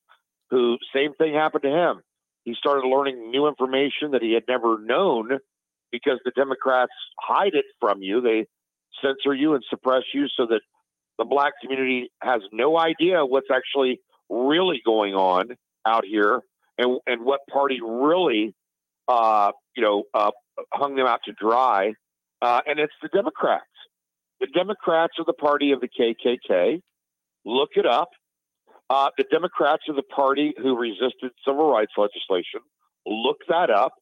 Who 0.49 0.77
same 0.95 1.13
thing 1.13 1.35
happened 1.35 1.63
to 1.63 1.69
him. 1.69 2.01
He 2.43 2.55
started 2.55 2.87
learning 2.87 3.29
new 3.29 3.47
information 3.47 4.11
that 4.11 4.23
he 4.23 4.33
had 4.33 4.43
never 4.47 4.79
known 4.79 5.37
because 5.91 6.19
the 6.25 6.31
Democrats 6.31 6.93
hide 7.19 7.53
it 7.53 7.65
from 7.79 8.01
you. 8.01 8.21
They 8.21 8.47
censor 9.03 9.35
you 9.35 9.53
and 9.53 9.63
suppress 9.69 10.03
you 10.13 10.27
so 10.35 10.47
that 10.47 10.61
the 11.19 11.25
black 11.25 11.53
community 11.61 12.11
has 12.23 12.41
no 12.51 12.79
idea 12.79 13.23
what's 13.25 13.49
actually 13.53 13.99
really 14.29 14.81
going 14.85 15.13
on 15.15 15.55
out 15.85 16.05
here 16.05 16.41
and 16.77 16.99
and 17.07 17.23
what 17.23 17.41
party 17.51 17.79
really 17.81 18.53
uh, 19.07 19.51
you 19.75 19.83
know 19.83 20.03
uh, 20.13 20.31
hung 20.73 20.95
them 20.95 21.07
out 21.07 21.19
to 21.25 21.33
dry 21.33 21.93
uh, 22.41 22.61
and 22.65 22.79
it's 22.79 22.93
the 23.01 23.09
democrats. 23.09 23.65
The 24.39 24.47
democrats 24.47 25.13
are 25.19 25.25
the 25.25 25.33
party 25.33 25.71
of 25.71 25.81
the 25.81 25.89
kkk 25.89 26.81
look 27.45 27.69
it 27.75 27.85
up. 27.85 28.09
Uh, 28.89 29.09
the 29.17 29.25
democrats 29.31 29.83
are 29.87 29.95
the 29.95 30.03
party 30.03 30.53
who 30.57 30.77
resisted 30.77 31.31
civil 31.45 31.71
rights 31.71 31.93
legislation. 31.97 32.61
Look 33.05 33.37
that 33.47 33.69
up. 33.69 33.93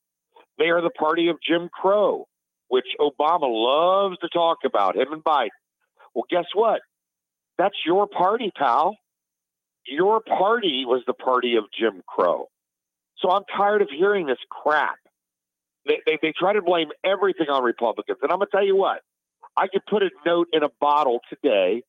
They 0.58 0.70
are 0.70 0.82
the 0.82 0.90
party 0.90 1.30
of 1.30 1.38
jim 1.46 1.70
crow 1.74 2.26
which 2.70 2.88
obama 3.00 3.48
loves 3.48 4.18
to 4.20 4.28
talk 4.30 4.58
about 4.66 4.96
him 4.96 5.14
and 5.14 5.24
biden. 5.24 5.50
Well 6.14 6.26
guess 6.30 6.46
what? 6.54 6.82
That's 7.58 7.76
your 7.86 8.08
party 8.08 8.52
pal 8.56 8.98
your 9.88 10.22
party 10.22 10.84
was 10.86 11.04
the 11.08 11.14
party 11.14 11.56
of 11.56 11.66
Jim 11.78 12.02
Crow. 12.08 12.48
So 13.20 13.30
I'm 13.32 13.44
tired 13.56 13.82
of 13.82 13.90
hearing 13.90 14.28
this 14.28 14.38
crap. 14.50 14.98
They, 15.86 16.00
they, 16.06 16.20
they 16.22 16.34
try 16.38 16.54
to 16.54 16.62
blame 16.62 16.90
everything 17.04 17.48
on 17.50 17.64
Republicans. 17.64 18.20
And 18.22 18.32
I'm 18.32 18.40
going 18.40 18.48
to 18.52 18.58
tell 18.58 18.66
you 18.66 18.76
what, 18.76 19.02
I 19.56 19.68
could 19.68 19.86
put 19.90 20.04
a 20.04 20.10
note 20.26 20.48
in 20.54 20.64
a 20.64 20.70
bottle 20.80 21.20
today, 21.30 21.82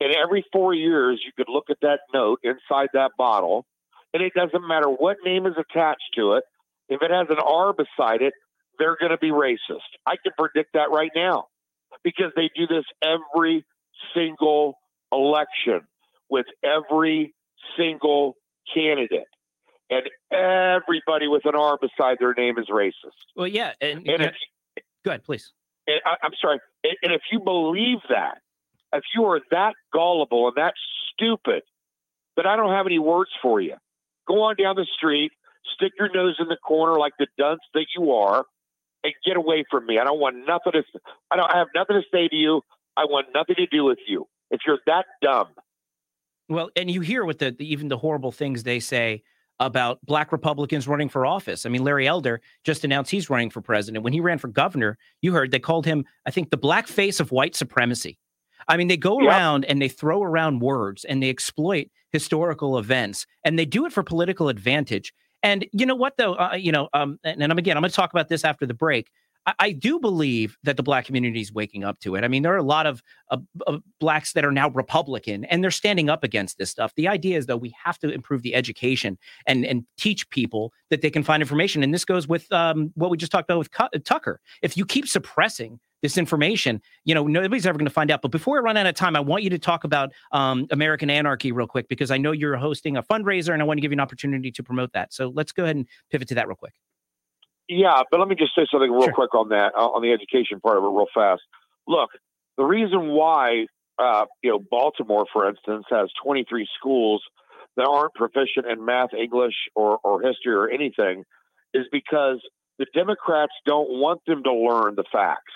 and 0.00 0.14
every 0.14 0.44
four 0.52 0.74
years 0.74 1.20
you 1.24 1.32
could 1.36 1.52
look 1.52 1.64
at 1.70 1.78
that 1.82 2.00
note 2.14 2.40
inside 2.44 2.90
that 2.92 3.12
bottle, 3.18 3.66
and 4.14 4.22
it 4.22 4.32
doesn't 4.34 4.66
matter 4.66 4.88
what 4.88 5.16
name 5.24 5.46
is 5.46 5.54
attached 5.58 6.14
to 6.14 6.34
it. 6.34 6.44
If 6.88 7.02
it 7.02 7.10
has 7.10 7.26
an 7.30 7.38
R 7.44 7.72
beside 7.72 8.22
it, 8.22 8.32
they're 8.78 8.96
going 8.98 9.10
to 9.10 9.18
be 9.18 9.30
racist. 9.30 9.88
I 10.06 10.16
can 10.22 10.32
predict 10.38 10.74
that 10.74 10.90
right 10.90 11.10
now 11.14 11.46
because 12.04 12.32
they 12.36 12.50
do 12.54 12.66
this 12.66 12.84
every 13.02 13.64
single 14.14 14.74
election 15.12 15.80
with 16.30 16.46
every 16.62 17.34
single 17.76 18.36
candidate. 18.72 19.26
And 19.90 20.02
everybody 20.30 21.28
with 21.28 21.46
an 21.46 21.54
R 21.54 21.78
beside 21.80 22.18
their 22.20 22.34
name 22.34 22.58
is 22.58 22.66
racist. 22.66 22.92
Well, 23.34 23.46
yeah, 23.46 23.72
and, 23.80 24.06
And 24.06 24.22
if, 24.22 24.34
go 25.04 25.12
ahead, 25.12 25.24
please. 25.24 25.52
I, 25.88 26.16
I'm 26.22 26.32
sorry, 26.40 26.60
and, 26.84 26.96
and 27.02 27.12
if 27.12 27.22
you 27.32 27.40
believe 27.40 27.98
that, 28.10 28.42
if 28.92 29.02
you 29.14 29.24
are 29.24 29.40
that 29.50 29.74
gullible 29.92 30.48
and 30.48 30.56
that 30.56 30.74
stupid, 31.12 31.62
then 32.36 32.46
I 32.46 32.56
don't 32.56 32.70
have 32.70 32.86
any 32.86 32.98
words 32.98 33.30
for 33.40 33.60
you. 33.60 33.74
Go 34.26 34.42
on 34.42 34.56
down 34.56 34.76
the 34.76 34.86
street, 34.96 35.32
stick 35.74 35.92
your 35.98 36.10
nose 36.12 36.36
in 36.38 36.48
the 36.48 36.56
corner 36.56 36.98
like 36.98 37.14
the 37.18 37.26
dunce 37.38 37.60
that 37.74 37.86
you 37.96 38.12
are, 38.12 38.44
and 39.02 39.14
get 39.24 39.36
away 39.36 39.64
from 39.70 39.86
me. 39.86 39.98
I 39.98 40.04
don't 40.04 40.20
want 40.20 40.36
nothing 40.46 40.72
to. 40.72 40.82
I 41.30 41.36
don't 41.36 41.50
I 41.50 41.58
have 41.58 41.68
nothing 41.74 41.96
to 41.96 42.02
say 42.12 42.28
to 42.28 42.36
you. 42.36 42.62
I 42.96 43.04
want 43.04 43.28
nothing 43.34 43.56
to 43.56 43.66
do 43.66 43.84
with 43.84 43.98
you. 44.06 44.26
If 44.50 44.60
you're 44.66 44.80
that 44.86 45.06
dumb, 45.22 45.48
Well, 46.48 46.70
and 46.76 46.90
you 46.90 47.00
hear 47.00 47.24
what 47.24 47.38
the, 47.38 47.50
the 47.52 47.70
even 47.70 47.88
the 47.88 47.98
horrible 47.98 48.32
things 48.32 48.62
they 48.62 48.80
say 48.80 49.22
about 49.60 49.98
black 50.04 50.30
Republicans 50.32 50.86
running 50.86 51.08
for 51.08 51.26
office. 51.26 51.66
I 51.66 51.68
mean, 51.68 51.82
Larry 51.82 52.06
Elder 52.06 52.40
just 52.64 52.84
announced 52.84 53.10
he's 53.10 53.28
running 53.28 53.50
for 53.50 53.60
president. 53.60 54.04
When 54.04 54.12
he 54.12 54.20
ran 54.20 54.38
for 54.38 54.48
governor, 54.48 54.96
you 55.20 55.32
heard 55.32 55.50
they 55.50 55.58
called 55.58 55.84
him, 55.84 56.04
I 56.26 56.30
think, 56.30 56.50
the 56.50 56.56
black 56.56 56.86
face 56.86 57.18
of 57.18 57.32
white 57.32 57.56
supremacy. 57.56 58.18
I 58.68 58.76
mean, 58.76 58.88
they 58.88 58.96
go 58.96 59.20
Yep. 59.20 59.28
around 59.28 59.64
and 59.64 59.82
they 59.82 59.88
throw 59.88 60.22
around 60.22 60.60
words 60.60 61.04
and 61.04 61.22
they 61.22 61.28
exploit 61.30 61.88
historical 62.12 62.78
events 62.78 63.26
and 63.44 63.58
they 63.58 63.64
do 63.64 63.84
it 63.84 63.92
for 63.92 64.02
political 64.02 64.48
advantage. 64.48 65.12
And 65.42 65.66
you 65.72 65.86
know 65.86 65.94
what, 65.94 66.16
though, 66.16 66.34
uh, 66.34 66.54
you 66.54 66.72
know, 66.72 66.88
um, 66.92 67.18
and, 67.24 67.42
and 67.42 67.52
I'm 67.52 67.58
again, 67.58 67.76
I'm 67.76 67.82
going 67.82 67.90
to 67.90 67.96
talk 67.96 68.12
about 68.12 68.28
this 68.28 68.44
after 68.44 68.66
the 68.66 68.74
break. 68.74 69.08
I, 69.48 69.54
I 69.58 69.72
do 69.72 69.98
believe 69.98 70.58
that 70.64 70.76
the 70.76 70.82
black 70.82 71.06
community 71.06 71.40
is 71.40 71.52
waking 71.52 71.82
up 71.82 71.98
to 72.00 72.14
it. 72.14 72.24
I 72.24 72.28
mean, 72.28 72.42
there 72.42 72.52
are 72.52 72.58
a 72.58 72.62
lot 72.62 72.86
of, 72.86 73.02
of 73.30 73.82
blacks 73.98 74.34
that 74.34 74.44
are 74.44 74.52
now 74.52 74.68
Republican 74.68 75.44
and 75.46 75.64
they're 75.64 75.70
standing 75.70 76.10
up 76.10 76.22
against 76.22 76.58
this 76.58 76.70
stuff. 76.70 76.94
The 76.96 77.08
idea 77.08 77.38
is, 77.38 77.46
though, 77.46 77.56
we 77.56 77.74
have 77.82 77.98
to 78.00 78.10
improve 78.10 78.42
the 78.42 78.54
education 78.54 79.18
and 79.46 79.64
and 79.64 79.84
teach 79.96 80.28
people 80.30 80.72
that 80.90 81.00
they 81.00 81.10
can 81.10 81.22
find 81.22 81.42
information. 81.42 81.82
And 81.82 81.92
this 81.92 82.04
goes 82.04 82.28
with 82.28 82.50
um, 82.52 82.92
what 82.94 83.10
we 83.10 83.16
just 83.16 83.32
talked 83.32 83.48
about 83.48 83.58
with 83.58 83.72
Cu- 83.72 83.98
Tucker. 84.04 84.40
If 84.62 84.76
you 84.76 84.84
keep 84.84 85.08
suppressing 85.08 85.80
this 86.02 86.16
information, 86.16 86.80
you 87.04 87.14
know, 87.14 87.26
nobody's 87.26 87.66
ever 87.66 87.78
going 87.78 87.86
to 87.86 87.92
find 87.92 88.10
out. 88.10 88.22
But 88.22 88.30
before 88.30 88.58
we 88.58 88.64
run 88.64 88.76
out 88.76 88.86
of 88.86 88.94
time, 88.94 89.16
I 89.16 89.20
want 89.20 89.42
you 89.42 89.50
to 89.50 89.58
talk 89.58 89.84
about 89.84 90.12
um, 90.30 90.66
American 90.70 91.10
Anarchy 91.10 91.52
real 91.52 91.66
quick 91.66 91.88
because 91.88 92.10
I 92.10 92.18
know 92.18 92.32
you're 92.32 92.56
hosting 92.56 92.96
a 92.96 93.02
fundraiser 93.02 93.52
and 93.52 93.62
I 93.62 93.64
want 93.64 93.78
to 93.78 93.82
give 93.82 93.90
you 93.90 93.96
an 93.96 94.00
opportunity 94.00 94.52
to 94.52 94.62
promote 94.62 94.92
that. 94.92 95.12
So 95.12 95.32
let's 95.34 95.52
go 95.52 95.64
ahead 95.64 95.76
and 95.76 95.86
pivot 96.10 96.28
to 96.28 96.34
that 96.36 96.46
real 96.46 96.56
quick. 96.56 96.74
Yeah, 97.68 98.02
but 98.10 98.18
let 98.18 98.28
me 98.28 98.34
just 98.34 98.54
say 98.54 98.66
something 98.70 98.90
real 98.90 99.12
quick 99.12 99.34
on 99.34 99.50
that, 99.50 99.72
uh, 99.76 99.88
on 99.88 100.02
the 100.02 100.12
education 100.12 100.60
part 100.60 100.78
of 100.78 100.84
it, 100.84 100.86
real 100.86 101.06
fast. 101.14 101.42
Look, 101.86 102.10
the 102.56 102.64
reason 102.64 103.08
why, 103.08 103.66
uh, 103.98 104.24
you 104.42 104.50
know, 104.50 104.58
Baltimore, 104.58 105.26
for 105.32 105.48
instance, 105.48 105.84
has 105.90 106.08
23 106.24 106.66
schools 106.78 107.22
that 107.76 107.86
aren't 107.86 108.14
proficient 108.14 108.66
in 108.70 108.84
math, 108.84 109.12
English, 109.14 109.54
or, 109.74 109.98
or 110.02 110.22
history 110.22 110.54
or 110.54 110.68
anything 110.68 111.24
is 111.74 111.84
because 111.92 112.40
the 112.78 112.86
Democrats 112.94 113.52
don't 113.66 113.90
want 113.90 114.20
them 114.26 114.42
to 114.44 114.52
learn 114.52 114.94
the 114.94 115.04
facts. 115.12 115.52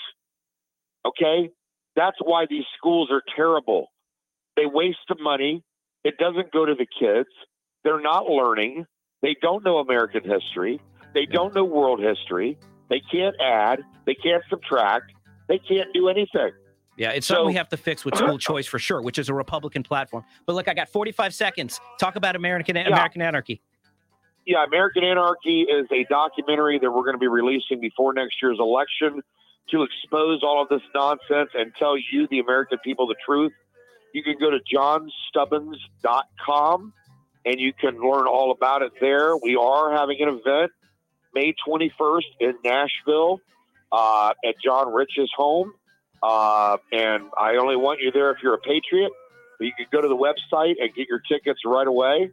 Okay? 1.06 1.50
That's 1.96 2.16
why 2.22 2.46
these 2.48 2.64
schools 2.76 3.08
are 3.10 3.22
terrible. 3.34 3.86
They 4.56 4.66
waste 4.66 4.98
the 5.08 5.16
money. 5.20 5.62
It 6.04 6.14
doesn't 6.18 6.52
go 6.52 6.66
to 6.66 6.74
the 6.74 6.86
kids. 6.86 7.28
They're 7.84 8.00
not 8.00 8.26
learning. 8.26 8.86
They 9.22 9.36
don't 9.40 9.64
know 9.64 9.78
American 9.78 10.22
history. 10.22 10.80
They 11.14 11.26
don't 11.26 11.54
know 11.54 11.64
world 11.64 12.00
history. 12.00 12.58
They 12.88 13.02
can't 13.10 13.34
add. 13.40 13.80
They 14.06 14.14
can't 14.14 14.42
subtract. 14.48 15.12
They 15.48 15.58
can't 15.58 15.92
do 15.92 16.08
anything. 16.08 16.52
Yeah, 16.96 17.10
it's 17.10 17.26
something 17.26 17.46
we 17.46 17.54
have 17.54 17.68
to 17.70 17.76
fix 17.76 18.04
with 18.04 18.16
school 18.16 18.38
choice 18.50 18.66
for 18.66 18.78
sure, 18.78 19.00
which 19.00 19.18
is 19.18 19.28
a 19.28 19.34
Republican 19.34 19.82
platform. 19.82 20.24
But 20.46 20.54
look, 20.54 20.68
I 20.68 20.74
got 20.74 20.88
45 20.88 21.34
seconds. 21.34 21.80
Talk 21.98 22.14
about 22.16 22.36
American 22.36 22.76
American 22.76 23.22
Anarchy. 23.22 23.60
Yeah, 24.44 24.64
American 24.64 25.04
Anarchy 25.04 25.62
is 25.62 25.86
a 25.92 26.04
documentary 26.10 26.80
that 26.80 26.90
we're 26.90 27.04
going 27.04 27.14
to 27.14 27.18
be 27.18 27.28
releasing 27.28 27.80
before 27.80 28.12
next 28.12 28.42
year's 28.42 28.58
election 28.58 29.22
to 29.70 29.84
expose 29.84 30.42
all 30.42 30.60
of 30.62 30.68
this 30.68 30.82
nonsense 30.94 31.50
and 31.54 31.72
tell 31.78 31.96
you, 31.96 32.26
the 32.28 32.40
American 32.40 32.78
people, 32.84 33.06
the 33.06 33.14
truth. 33.24 33.52
You 34.12 34.22
can 34.22 34.36
go 34.38 34.50
to 34.50 34.58
johnstubbins.com 34.74 36.92
and 37.44 37.60
you 37.60 37.72
can 37.72 38.00
learn 38.00 38.26
all 38.26 38.50
about 38.50 38.82
it 38.82 38.92
there. 39.00 39.36
We 39.36 39.54
are 39.56 39.92
having 39.92 40.20
an 40.20 40.28
event 40.28 40.72
May 41.34 41.54
21st 41.66 42.22
in 42.40 42.54
Nashville 42.64 43.40
uh, 43.90 44.32
at 44.44 44.54
John 44.64 44.92
Rich's 44.92 45.30
home. 45.36 45.72
Uh, 46.22 46.76
and 46.92 47.24
I 47.38 47.56
only 47.56 47.76
want 47.76 48.00
you 48.00 48.12
there 48.12 48.30
if 48.30 48.38
you're 48.42 48.54
a 48.54 48.58
patriot. 48.58 49.12
But 49.58 49.66
you 49.66 49.72
can 49.76 49.86
go 49.92 50.00
to 50.00 50.08
the 50.08 50.16
website 50.16 50.74
and 50.80 50.94
get 50.94 51.08
your 51.08 51.20
tickets 51.20 51.60
right 51.64 51.86
away. 51.86 52.30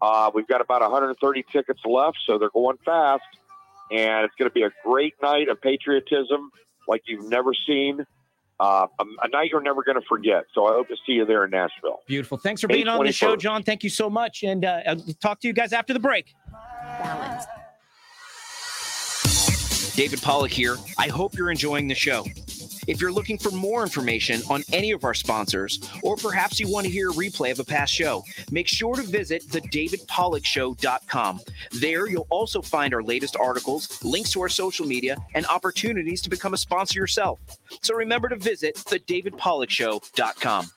Uh, 0.00 0.30
we've 0.34 0.48
got 0.48 0.60
about 0.60 0.80
130 0.80 1.44
tickets 1.52 1.80
left, 1.84 2.18
so 2.26 2.38
they're 2.38 2.50
going 2.50 2.76
fast. 2.84 3.22
And 3.90 4.24
it's 4.24 4.34
going 4.36 4.50
to 4.50 4.54
be 4.54 4.62
a 4.62 4.70
great 4.84 5.14
night 5.22 5.48
of 5.48 5.60
patriotism 5.60 6.50
like 6.88 7.02
you've 7.06 7.28
never 7.28 7.52
seen. 7.54 8.04
Uh, 8.58 8.86
a, 8.98 9.04
a 9.22 9.28
night 9.28 9.50
you're 9.50 9.62
never 9.62 9.82
going 9.82 10.00
to 10.00 10.06
forget. 10.08 10.44
So 10.54 10.66
I 10.66 10.72
hope 10.72 10.88
to 10.88 10.96
see 11.06 11.12
you 11.12 11.24
there 11.24 11.44
in 11.44 11.50
Nashville. 11.50 12.00
Beautiful. 12.06 12.38
Thanks 12.38 12.60
for 12.60 12.68
being 12.68 12.88
on 12.88 13.04
the 13.04 13.12
show, 13.12 13.36
John. 13.36 13.62
Thank 13.62 13.84
you 13.84 13.90
so 13.90 14.08
much. 14.08 14.42
And 14.42 14.64
uh, 14.64 14.80
I'll 14.86 14.96
talk 15.20 15.40
to 15.40 15.48
you 15.48 15.54
guys 15.54 15.72
after 15.72 15.92
the 15.92 16.00
break. 16.00 16.32
David 19.94 20.22
Pollack 20.22 20.50
here. 20.50 20.76
I 20.98 21.08
hope 21.08 21.34
you're 21.34 21.50
enjoying 21.50 21.88
the 21.88 21.94
show. 21.94 22.24
If 22.88 23.00
you're 23.00 23.12
looking 23.12 23.38
for 23.38 23.50
more 23.52 23.82
information 23.82 24.42
on 24.50 24.64
any 24.72 24.90
of 24.90 25.04
our 25.04 25.14
sponsors, 25.14 25.78
or 26.02 26.16
perhaps 26.16 26.58
you 26.58 26.68
want 26.68 26.84
to 26.86 26.92
hear 26.92 27.10
a 27.10 27.12
replay 27.12 27.52
of 27.52 27.60
a 27.60 27.64
past 27.64 27.92
show, 27.92 28.24
make 28.50 28.66
sure 28.66 28.96
to 28.96 29.02
visit 29.02 29.46
thedavidpollackshow.com. 29.48 31.40
There, 31.78 32.08
you'll 32.08 32.26
also 32.30 32.60
find 32.60 32.92
our 32.92 33.02
latest 33.02 33.36
articles, 33.36 34.02
links 34.02 34.32
to 34.32 34.40
our 34.40 34.48
social 34.48 34.84
media, 34.86 35.16
and 35.34 35.46
opportunities 35.46 36.20
to 36.22 36.30
become 36.30 36.54
a 36.54 36.58
sponsor 36.58 36.98
yourself. 36.98 37.38
So 37.82 37.94
remember 37.94 38.28
to 38.30 38.36
visit 38.36 38.74
thedavidpollackshow.com. 38.76 40.70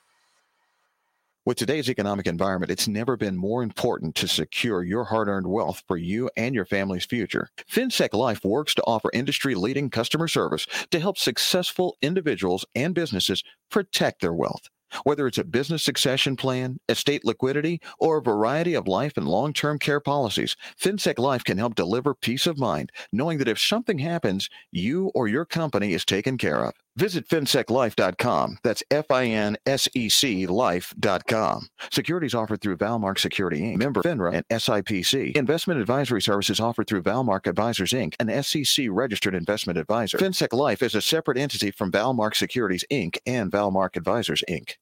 With 1.48 1.58
today's 1.58 1.92
economic 1.92 2.26
environment, 2.26 2.72
it's 2.72 2.88
never 2.88 3.16
been 3.16 3.38
more 3.38 3.62
important 3.62 4.16
to 4.16 4.28
secure 4.28 4.84
your 4.84 5.04
hard 5.04 5.28
earned 5.28 5.46
wealth 5.46 5.84
for 5.88 5.96
you 5.96 6.28
and 6.36 6.56
your 6.56 6.66
family's 6.66 7.06
future. 7.06 7.50
FinSec 7.72 8.16
Life 8.16 8.44
works 8.44 8.74
to 8.74 8.84
offer 8.88 9.12
industry 9.14 9.54
leading 9.54 9.92
customer 9.92 10.28
service 10.28 10.66
to 10.90 11.00
help 11.00 11.20
successful 11.20 11.98
individuals 12.02 12.66
and 12.74 12.96
businesses 12.96 13.44
protect 13.70 14.22
their 14.22 14.34
wealth. 14.34 14.70
Whether 15.04 15.28
it's 15.28 15.38
a 15.38 15.44
business 15.44 15.84
succession 15.84 16.36
plan, 16.36 16.80
estate 16.90 17.24
liquidity, 17.24 17.80
or 18.00 18.18
a 18.18 18.24
variety 18.24 18.74
of 18.74 18.88
life 18.88 19.16
and 19.16 19.28
long 19.28 19.54
term 19.54 19.78
care 19.78 20.00
policies, 20.00 20.56
FinSec 20.82 21.20
Life 21.20 21.44
can 21.44 21.60
help 21.60 21.76
deliver 21.76 22.16
peace 22.16 22.48
of 22.48 22.58
mind, 22.58 22.92
knowing 23.12 23.38
that 23.38 23.48
if 23.48 23.60
something 23.60 24.00
happens, 24.00 24.50
you 24.72 25.12
or 25.14 25.28
your 25.28 25.46
company 25.46 25.94
is 25.94 26.06
taken 26.06 26.40
care 26.40 26.66
of. 26.66 26.74
Visit 26.98 27.28
finseclife.com. 27.28 28.60
That's 28.64 28.84
F 28.90 29.12
I 29.12 29.26
N 29.26 29.58
S 29.66 29.90
E 29.94 30.08
C 30.08 30.48
life.com. 30.48 31.68
Securities 31.92 32.34
offered 32.34 32.62
through 32.62 32.78
Valmark 32.78 33.20
Security 33.20 33.62
Inc., 33.62 33.78
member 33.78 34.02
FINRA 34.02 34.36
and 34.36 34.46
SIPC. 34.50 35.36
Investment 35.36 35.82
advisory 35.82 36.22
services 36.22 36.60
offered 36.60 36.88
through 36.88 37.04
Valmark 37.04 37.48
Advisors 37.48 37.92
Inc., 37.92 38.16
an 38.20 38.44
SEC 38.44 38.88
registered 38.90 39.36
investment 39.36 39.78
advisor. 39.78 40.18
FinSec 40.18 40.54
Life 40.54 40.82
is 40.82 40.96
a 40.96 41.02
separate 41.02 41.38
entity 41.38 41.72
from 41.72 41.92
Valmark 41.92 42.36
Securities 42.36 42.86
Inc. 42.90 43.18
and 43.26 43.52
Valmark 43.52 43.98
Advisors 43.98 44.44
Inc. 44.50 44.76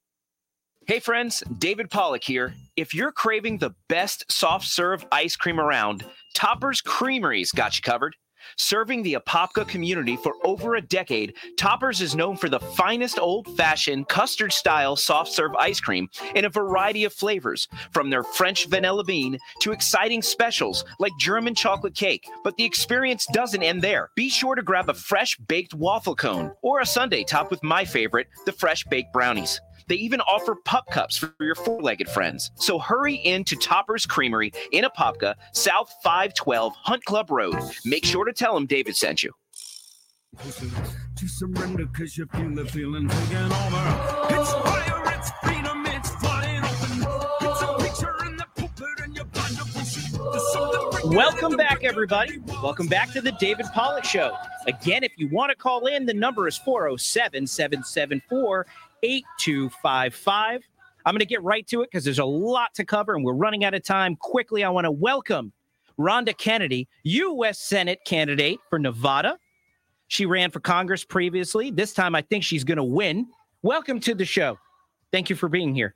Hey 0.85 0.99
friends, 0.99 1.41
David 1.59 1.89
Pollack 1.89 2.25
here. 2.25 2.53
If 2.75 2.93
you're 2.93 3.13
craving 3.13 3.57
the 3.57 3.73
best 3.87 4.29
soft 4.29 4.67
serve 4.67 5.05
ice 5.13 5.37
cream 5.37 5.57
around, 5.57 6.05
Topper's 6.33 6.81
Creamery's 6.81 7.53
got 7.53 7.77
you 7.77 7.81
covered. 7.81 8.17
Serving 8.57 9.03
the 9.03 9.13
Apopka 9.13 9.67
community 9.67 10.15
for 10.17 10.33
over 10.43 10.75
a 10.75 10.81
decade, 10.81 11.35
Toppers 11.57 12.01
is 12.01 12.15
known 12.15 12.37
for 12.37 12.49
the 12.49 12.59
finest 12.59 13.19
old 13.19 13.47
fashioned 13.57 14.07
custard 14.07 14.53
style 14.53 14.95
soft 14.95 15.31
serve 15.31 15.55
ice 15.55 15.79
cream 15.79 16.09
in 16.35 16.45
a 16.45 16.49
variety 16.49 17.03
of 17.03 17.13
flavors, 17.13 17.67
from 17.91 18.09
their 18.09 18.23
French 18.23 18.67
vanilla 18.67 19.03
bean 19.03 19.37
to 19.61 19.71
exciting 19.71 20.21
specials 20.21 20.85
like 20.99 21.11
German 21.19 21.55
chocolate 21.55 21.95
cake. 21.95 22.27
But 22.43 22.57
the 22.57 22.65
experience 22.65 23.25
doesn't 23.33 23.63
end 23.63 23.81
there. 23.81 24.09
Be 24.15 24.29
sure 24.29 24.55
to 24.55 24.61
grab 24.61 24.89
a 24.89 24.93
fresh 24.93 25.37
baked 25.37 25.73
waffle 25.73 26.15
cone 26.15 26.51
or 26.61 26.79
a 26.79 26.85
sundae 26.85 27.23
topped 27.23 27.51
with 27.51 27.63
my 27.63 27.85
favorite, 27.85 28.27
the 28.45 28.51
fresh 28.51 28.83
baked 28.85 29.13
brownies. 29.13 29.61
They 29.87 29.95
even 29.95 30.21
offer 30.21 30.55
pup 30.55 30.85
cups 30.91 31.17
for 31.17 31.33
your 31.39 31.55
four 31.55 31.81
legged 31.81 32.09
friends. 32.09 32.51
So 32.55 32.79
hurry 32.79 33.15
in 33.15 33.43
to 33.45 33.55
Topper's 33.55 34.05
Creamery 34.05 34.51
in 34.71 34.85
Apopka, 34.85 35.35
South 35.51 35.93
512 36.03 36.73
Hunt 36.75 37.03
Club 37.05 37.31
Road. 37.31 37.55
Make 37.85 38.05
sure 38.05 38.25
to 38.25 38.33
tell 38.33 38.53
them 38.53 38.65
David 38.65 38.95
sent 38.95 39.23
you. 39.23 39.31
to 41.15 41.27
surrender 41.27 41.85
because 41.85 42.17
you 42.17 42.25
feel 42.27 42.55
the 42.55 42.65
feeling 42.65 43.07
taking 43.07 43.37
over. 43.37 44.29
It's 44.29 44.51
fire, 44.51 45.03
it's 45.15 45.31
freedom, 45.43 45.85
it's 45.85 46.09
flying 46.15 46.63
open. 46.63 47.07
It's 47.41 47.61
a 47.61 47.77
picture 47.79 48.25
in 48.25 48.37
the 48.37 48.45
pulpit 48.55 48.99
and 49.03 49.15
you're 49.15 49.25
blind 49.25 49.57
to. 49.57 49.63
Welcome 51.05 51.57
back, 51.57 51.83
everybody. 51.83 52.39
Welcome 52.63 52.87
back 52.87 53.11
to 53.11 53.21
the 53.21 53.33
David 53.33 53.67
Pollack 53.73 54.05
Show. 54.05 54.35
Again, 54.67 55.03
if 55.03 55.11
you 55.17 55.27
want 55.27 55.49
to 55.49 55.55
call 55.55 55.87
in, 55.87 56.05
the 56.05 56.13
number 56.13 56.47
is 56.47 56.57
407 56.57 57.45
774 57.45 58.65
8255. 59.03 60.63
I'm 61.05 61.13
going 61.13 61.19
to 61.19 61.25
get 61.25 61.43
right 61.43 61.67
to 61.67 61.81
it 61.81 61.89
because 61.91 62.05
there's 62.05 62.19
a 62.19 62.25
lot 62.25 62.73
to 62.75 62.85
cover 62.85 63.13
and 63.15 63.25
we're 63.25 63.33
running 63.33 63.65
out 63.65 63.73
of 63.73 63.83
time. 63.83 64.15
Quickly, 64.15 64.63
I 64.63 64.69
want 64.69 64.85
to 64.85 64.91
welcome 64.91 65.51
Ronda 65.97 66.33
Kennedy, 66.33 66.87
U.S. 67.03 67.59
Senate 67.59 67.99
candidate 68.05 68.59
for 68.69 68.79
Nevada. 68.79 69.37
She 70.07 70.25
ran 70.25 70.51
for 70.51 70.59
Congress 70.59 71.03
previously. 71.03 71.71
This 71.71 71.93
time, 71.93 72.15
I 72.15 72.21
think 72.21 72.43
she's 72.43 72.63
going 72.63 72.77
to 72.77 72.83
win. 72.83 73.27
Welcome 73.61 73.99
to 74.01 74.15
the 74.15 74.25
show. 74.25 74.57
Thank 75.11 75.29
you 75.29 75.35
for 75.35 75.49
being 75.49 75.75
here. 75.75 75.93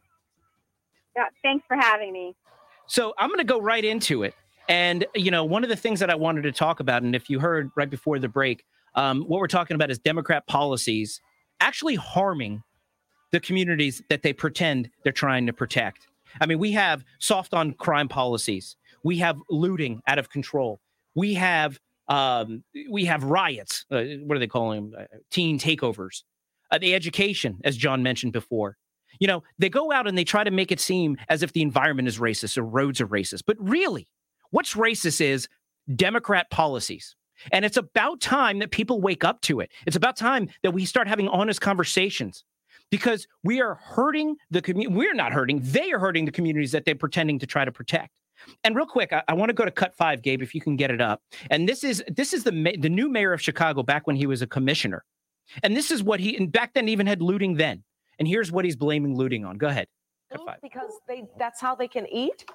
Yeah, 1.16 1.26
thanks 1.42 1.66
for 1.68 1.78
having 1.78 2.12
me. 2.12 2.36
So 2.88 3.14
I'm 3.18 3.30
going 3.30 3.40
to 3.40 3.46
go 3.46 3.60
right 3.60 3.84
into 3.84 4.24
it. 4.24 4.36
And, 4.70 5.06
you 5.16 5.32
know, 5.32 5.46
one 5.46 5.64
of 5.64 5.70
the 5.70 5.76
things 5.76 6.00
that 6.02 6.10
I 6.10 6.16
wanted 6.16 6.42
to 6.44 6.52
talk 6.52 6.80
about, 6.82 7.04
and 7.04 7.16
if 7.16 7.30
you 7.30 7.40
heard 7.40 7.72
right 7.76 7.90
before 7.90 8.20
the 8.20 8.28
break, 8.28 8.66
um, 8.96 9.22
what 9.22 9.40
we're 9.40 9.48
talking 9.48 9.76
about 9.76 9.90
is 9.90 10.00
Democrat 10.00 10.46
policies 10.48 11.22
actually 11.60 11.96
harming 11.96 12.64
the 13.32 13.40
communities 13.40 14.02
that 14.10 14.22
they 14.24 14.34
pretend 14.34 14.90
they're 15.04 15.12
trying 15.12 15.46
to 15.48 15.54
protect. 15.54 16.08
I 16.40 16.46
mean, 16.46 16.60
we 16.60 16.72
have 16.74 17.04
soft 17.20 17.54
on 17.54 17.74
crime 17.74 18.08
policies. 18.08 18.76
We 19.04 19.18
have 19.18 19.38
looting 19.50 20.02
out 20.08 20.20
of 20.20 20.30
control. 20.30 20.80
We 21.16 21.34
have 21.36 21.80
um, 22.08 22.64
we 22.90 23.06
have 23.06 23.24
riots. 23.24 23.86
Uh, 23.92 24.04
what 24.24 24.38
are 24.38 24.40
they 24.40 24.48
calling 24.48 24.92
them? 24.92 25.02
Uh, 25.02 25.18
teen 25.30 25.60
takeovers. 25.60 26.24
Uh, 26.72 26.78
the 26.78 26.96
education, 26.96 27.60
as 27.64 27.76
John 27.76 28.02
mentioned 28.02 28.34
before. 28.34 28.78
You 29.20 29.28
know, 29.28 29.44
they 29.58 29.70
go 29.70 29.92
out 29.92 30.08
and 30.08 30.18
they 30.18 30.24
try 30.24 30.44
to 30.44 30.52
make 30.52 30.72
it 30.72 30.80
seem 30.80 31.18
as 31.28 31.44
if 31.44 31.54
the 31.54 31.62
environment 31.62 32.08
is 32.08 32.20
racist 32.20 32.58
or 32.58 32.64
roads 32.64 33.02
are 33.02 33.08
racist. 33.08 33.44
But 33.46 33.58
really, 33.60 34.08
what's 34.52 34.74
racist 34.76 35.22
is 35.22 35.48
Democrat 35.96 36.50
policies. 36.50 37.16
And 37.52 37.66
it's 37.66 37.78
about 37.78 38.20
time 38.20 38.60
that 38.60 38.72
people 38.72 39.02
wake 39.02 39.24
up 39.24 39.42
to 39.42 39.60
it. 39.60 39.72
It's 39.86 39.96
about 39.96 40.18
time 40.18 40.50
that 40.64 40.72
we 40.72 40.86
start 40.86 41.08
having 41.08 41.28
honest 41.28 41.62
conversations 41.62 42.44
because 42.90 43.28
we 43.44 43.62
are 43.62 43.76
hurting 43.76 44.36
the 44.52 44.62
community. 44.62 44.96
We're 44.96 45.14
not 45.14 45.34
hurting. 45.34 45.60
They 45.64 45.92
are 45.92 46.00
hurting 46.00 46.26
the 46.26 46.32
communities 46.32 46.72
that 46.72 46.86
they're 46.86 46.96
pretending 46.96 47.40
to 47.40 47.46
try 47.46 47.66
to 47.66 47.72
protect. 47.72 48.12
And 48.64 48.76
real 48.76 48.86
quick, 48.86 49.12
I, 49.14 49.24
I 49.28 49.34
want 49.34 49.50
to 49.50 49.54
go 49.54 49.66
to 49.66 49.72
cut 49.72 49.96
five, 49.96 50.22
Gabe, 50.22 50.42
if 50.42 50.54
you 50.54 50.62
can 50.62 50.76
get 50.76 50.92
it 50.92 51.02
up. 51.02 51.22
And 51.50 51.68
this 51.68 51.84
is 51.84 52.04
this 52.08 52.34
is 52.34 52.44
the 52.44 52.52
ma- 52.52 52.78
the 52.80 52.90
new 52.90 53.10
mayor 53.10 53.34
of 53.34 53.42
Chicago 53.42 53.84
back 53.84 54.06
when 54.08 54.16
he 54.16 54.28
was 54.28 54.42
a 54.42 54.48
commissioner. 54.48 55.04
And 55.64 55.76
this 55.76 55.92
is 55.92 56.04
what 56.04 56.20
he 56.20 56.38
and 56.38 56.52
back 56.52 56.74
then 56.74 56.88
even 56.88 57.08
had 57.08 57.22
looting 57.22 57.56
then. 57.56 57.84
And 58.20 58.28
here's 58.28 58.52
what 58.52 58.66
he's 58.66 58.76
blaming 58.76 59.16
looting 59.16 59.44
on. 59.46 59.58
Go 59.58 59.68
ahead. 59.68 59.88
Cut 60.32 60.46
five. 60.46 60.60
because 60.62 60.92
they 61.08 61.26
that's 61.40 61.60
how 61.62 61.74
they 61.76 61.88
can 61.88 62.06
eat? 62.12 62.46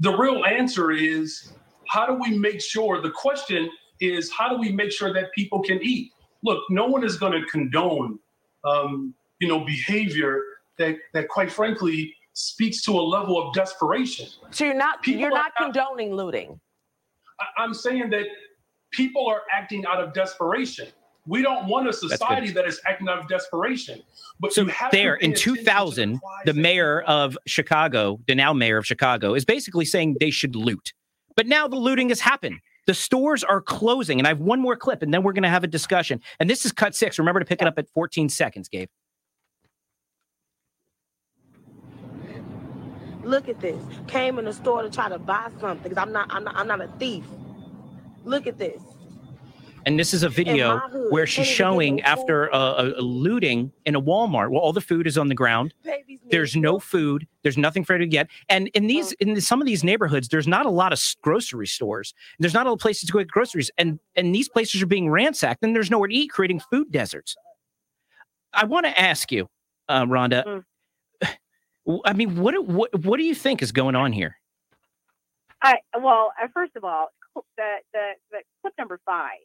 the 0.00 0.10
real 0.16 0.44
answer 0.44 0.90
is 0.90 1.52
how 1.88 2.06
do 2.06 2.14
we 2.14 2.36
make 2.36 2.60
sure 2.60 3.00
the 3.00 3.10
question 3.10 3.70
is 4.00 4.30
how 4.36 4.48
do 4.48 4.58
we 4.58 4.72
make 4.72 4.90
sure 4.90 5.12
that 5.12 5.32
people 5.32 5.62
can 5.62 5.78
eat 5.82 6.10
look 6.42 6.62
no 6.70 6.86
one 6.86 7.04
is 7.04 7.16
going 7.16 7.32
to 7.32 7.46
condone 7.46 8.18
um, 8.64 9.14
you 9.42 9.48
know 9.48 9.58
behavior 9.64 10.40
that 10.78 10.94
that 11.12 11.28
quite 11.28 11.50
frankly 11.50 12.14
speaks 12.32 12.82
to 12.82 12.92
a 12.92 13.04
level 13.16 13.36
of 13.42 13.52
desperation 13.52 14.26
So 14.52 14.64
you're 14.64 14.74
not 14.74 15.02
People 15.02 15.20
you're 15.20 15.32
are 15.32 15.42
not 15.44 15.52
condoning 15.56 16.14
looting. 16.14 16.60
I- 17.40 17.62
i'm 17.62 17.74
saying 17.74 18.08
that 18.10 18.26
people 18.92 19.26
are 19.26 19.42
acting 19.52 19.84
out 19.84 20.00
of 20.00 20.14
desperation 20.14 20.86
we 21.26 21.42
don't 21.42 21.66
want 21.66 21.88
a 21.88 21.92
society 21.92 22.50
that 22.52 22.66
is 22.66 22.80
acting 22.86 23.08
out 23.08 23.18
of 23.18 23.28
desperation 23.28 24.00
but 24.40 24.52
So 24.52 24.62
you 24.62 24.68
have 24.68 24.92
there 24.92 25.18
pay 25.18 25.26
in 25.26 25.34
2000, 25.34 26.20
the 26.46 26.54
mayor 26.54 27.02
of 27.02 27.38
Chicago, 27.46 28.18
the 28.26 28.34
now 28.34 28.52
mayor 28.52 28.76
of 28.78 28.86
Chicago, 28.86 29.34
is 29.34 29.44
basically 29.44 29.84
saying 29.84 30.16
they 30.18 30.30
should 30.30 30.56
loot. 30.56 30.92
But 31.36 31.46
now 31.46 31.68
the 31.68 31.76
looting 31.76 32.08
has 32.08 32.18
happened. 32.20 32.58
The 32.88 32.94
stores 32.94 33.44
are 33.44 33.60
closing. 33.60 34.18
And 34.18 34.26
I 34.26 34.30
have 34.30 34.40
one 34.40 34.60
more 34.60 34.74
clip, 34.74 35.00
and 35.02 35.14
then 35.14 35.22
we're 35.22 35.32
going 35.32 35.44
to 35.44 35.48
have 35.48 35.62
a 35.62 35.68
discussion. 35.68 36.20
And 36.40 36.50
this 36.50 36.66
is 36.66 36.72
cut 36.72 36.96
six. 36.96 37.20
Remember 37.20 37.38
to 37.38 37.46
pick 37.46 37.62
it 37.62 37.68
up 37.68 37.78
at 37.78 37.86
14 37.94 38.28
seconds, 38.28 38.68
Gabe. 38.68 38.88
Look 43.32 43.48
at 43.48 43.60
this. 43.60 43.82
Came 44.08 44.38
in 44.38 44.44
the 44.44 44.52
store 44.52 44.82
to 44.82 44.90
try 44.90 45.08
to 45.08 45.18
buy 45.18 45.48
something 45.58 45.82
because 45.82 45.96
I'm 45.96 46.12
not 46.12 46.26
I'm 46.28 46.44
not 46.44 46.54
I'm 46.54 46.66
not 46.66 46.82
a 46.82 46.88
thief. 46.98 47.24
Look 48.24 48.46
at 48.46 48.58
this. 48.58 48.82
And 49.86 49.98
this 49.98 50.12
is 50.12 50.22
a 50.22 50.28
video 50.28 50.76
hood, 50.78 51.10
where 51.10 51.26
she's 51.26 51.46
can't 51.46 51.48
even 51.48 51.50
get 51.50 51.56
showing 51.56 52.00
after 52.02 52.48
a, 52.52 53.00
looting 53.00 53.72
in 53.86 53.94
a 53.94 54.02
Walmart. 54.02 54.50
Well, 54.50 54.60
all 54.60 54.74
the 54.74 54.82
food 54.82 55.06
is 55.06 55.16
on 55.16 55.28
the 55.28 55.34
ground. 55.34 55.72
There's 56.30 56.54
no 56.54 56.78
food. 56.78 57.26
There's 57.42 57.56
nothing 57.56 57.84
for 57.84 57.94
her 57.94 57.98
to 58.00 58.06
get. 58.06 58.28
And 58.50 58.68
in 58.74 58.86
these, 58.86 59.12
in 59.12 59.40
some 59.40 59.62
of 59.62 59.66
these 59.66 59.82
neighborhoods, 59.82 60.28
there's 60.28 60.46
not 60.46 60.66
a 60.66 60.70
lot 60.70 60.92
of 60.92 61.00
grocery 61.22 61.66
stores. 61.66 62.12
There's 62.38 62.52
not 62.52 62.66
a 62.66 62.68
lot 62.68 62.74
of 62.74 62.80
places 62.80 63.06
to 63.06 63.12
go 63.14 63.18
get 63.20 63.28
groceries. 63.28 63.70
And 63.78 63.98
and 64.14 64.34
these 64.34 64.48
places 64.50 64.82
are 64.82 64.86
being 64.86 65.08
ransacked, 65.08 65.64
and 65.64 65.74
there's 65.74 65.90
nowhere 65.90 66.08
to 66.08 66.14
eat, 66.14 66.30
creating 66.30 66.60
food 66.70 66.92
deserts. 66.92 67.34
I 68.52 68.66
want 68.66 68.84
to 68.84 69.00
ask 69.00 69.32
you, 69.32 69.48
uh, 69.88 70.04
Ronda. 70.06 70.42
w- 70.42 70.64
I 72.04 72.12
mean, 72.12 72.36
what 72.36 72.54
what 72.66 72.94
what 73.04 73.18
do 73.18 73.24
you 73.24 73.34
think 73.34 73.62
is 73.62 73.72
going 73.72 73.96
on 73.96 74.12
here? 74.12 74.36
I 75.62 75.78
well, 75.98 76.32
uh, 76.40 76.48
first 76.54 76.76
of 76.76 76.84
all, 76.84 77.08
the 77.34 77.42
the, 77.92 78.10
the 78.30 78.38
clip 78.62 78.74
number 78.78 79.00
five. 79.04 79.38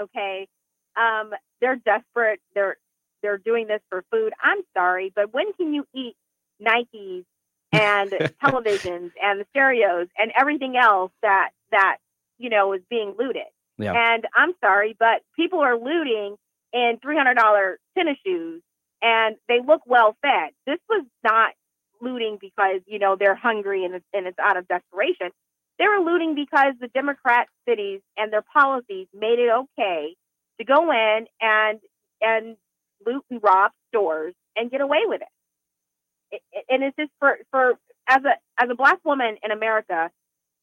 Okay, 0.00 0.48
um, 0.96 1.30
they're 1.60 1.76
desperate. 1.76 2.40
They're 2.54 2.76
they're 3.22 3.38
doing 3.38 3.66
this 3.66 3.80
for 3.88 4.04
food. 4.10 4.32
I'm 4.42 4.62
sorry, 4.76 5.12
but 5.14 5.32
when 5.32 5.52
can 5.54 5.72
you 5.72 5.86
eat 5.94 6.16
Nikes 6.62 7.24
and 7.72 8.10
televisions 8.42 9.10
and 9.20 9.40
the 9.40 9.46
stereos 9.50 10.06
and 10.16 10.30
everything 10.38 10.76
else 10.76 11.10
that 11.22 11.50
that 11.72 11.96
you 12.38 12.50
know 12.50 12.72
is 12.72 12.82
being 12.88 13.14
looted? 13.18 13.42
Yeah. 13.78 13.94
And 13.94 14.24
I'm 14.36 14.52
sorry, 14.60 14.94
but 14.98 15.22
people 15.34 15.60
are 15.60 15.76
looting 15.76 16.36
in 16.72 16.98
three 17.02 17.16
hundred 17.16 17.34
dollar 17.34 17.78
tennis 17.96 18.16
shoes, 18.24 18.62
and 19.02 19.36
they 19.48 19.60
look 19.66 19.82
well 19.86 20.16
fed. 20.22 20.50
This 20.66 20.78
was 20.88 21.04
not 21.24 21.52
looting 22.00 22.38
because 22.40 22.80
you 22.86 22.98
know 22.98 23.16
they're 23.16 23.34
hungry 23.34 23.84
and 23.84 23.94
it's, 23.96 24.04
and 24.12 24.26
it's 24.26 24.38
out 24.38 24.56
of 24.56 24.66
desperation. 24.68 25.30
They 25.78 25.86
were 25.88 26.04
looting 26.04 26.34
because 26.34 26.74
the 26.80 26.88
Democrat 26.88 27.48
cities 27.68 28.00
and 28.16 28.32
their 28.32 28.44
policies 28.52 29.08
made 29.12 29.38
it 29.38 29.50
okay 29.50 30.14
to 30.58 30.64
go 30.64 30.90
in 30.92 31.26
and 31.40 31.80
and 32.20 32.56
loot 33.04 33.24
and 33.30 33.40
rob 33.42 33.72
stores 33.88 34.34
and 34.56 34.70
get 34.70 34.80
away 34.80 35.02
with 35.06 35.20
it. 35.22 36.40
It- 36.52 36.64
And 36.68 36.82
it's 36.82 36.96
just 36.96 37.10
for 37.18 37.38
for 37.50 37.74
as 38.08 38.22
a 38.24 38.62
as 38.62 38.70
a 38.70 38.74
black 38.74 38.98
woman 39.04 39.36
in 39.42 39.50
America, 39.50 40.10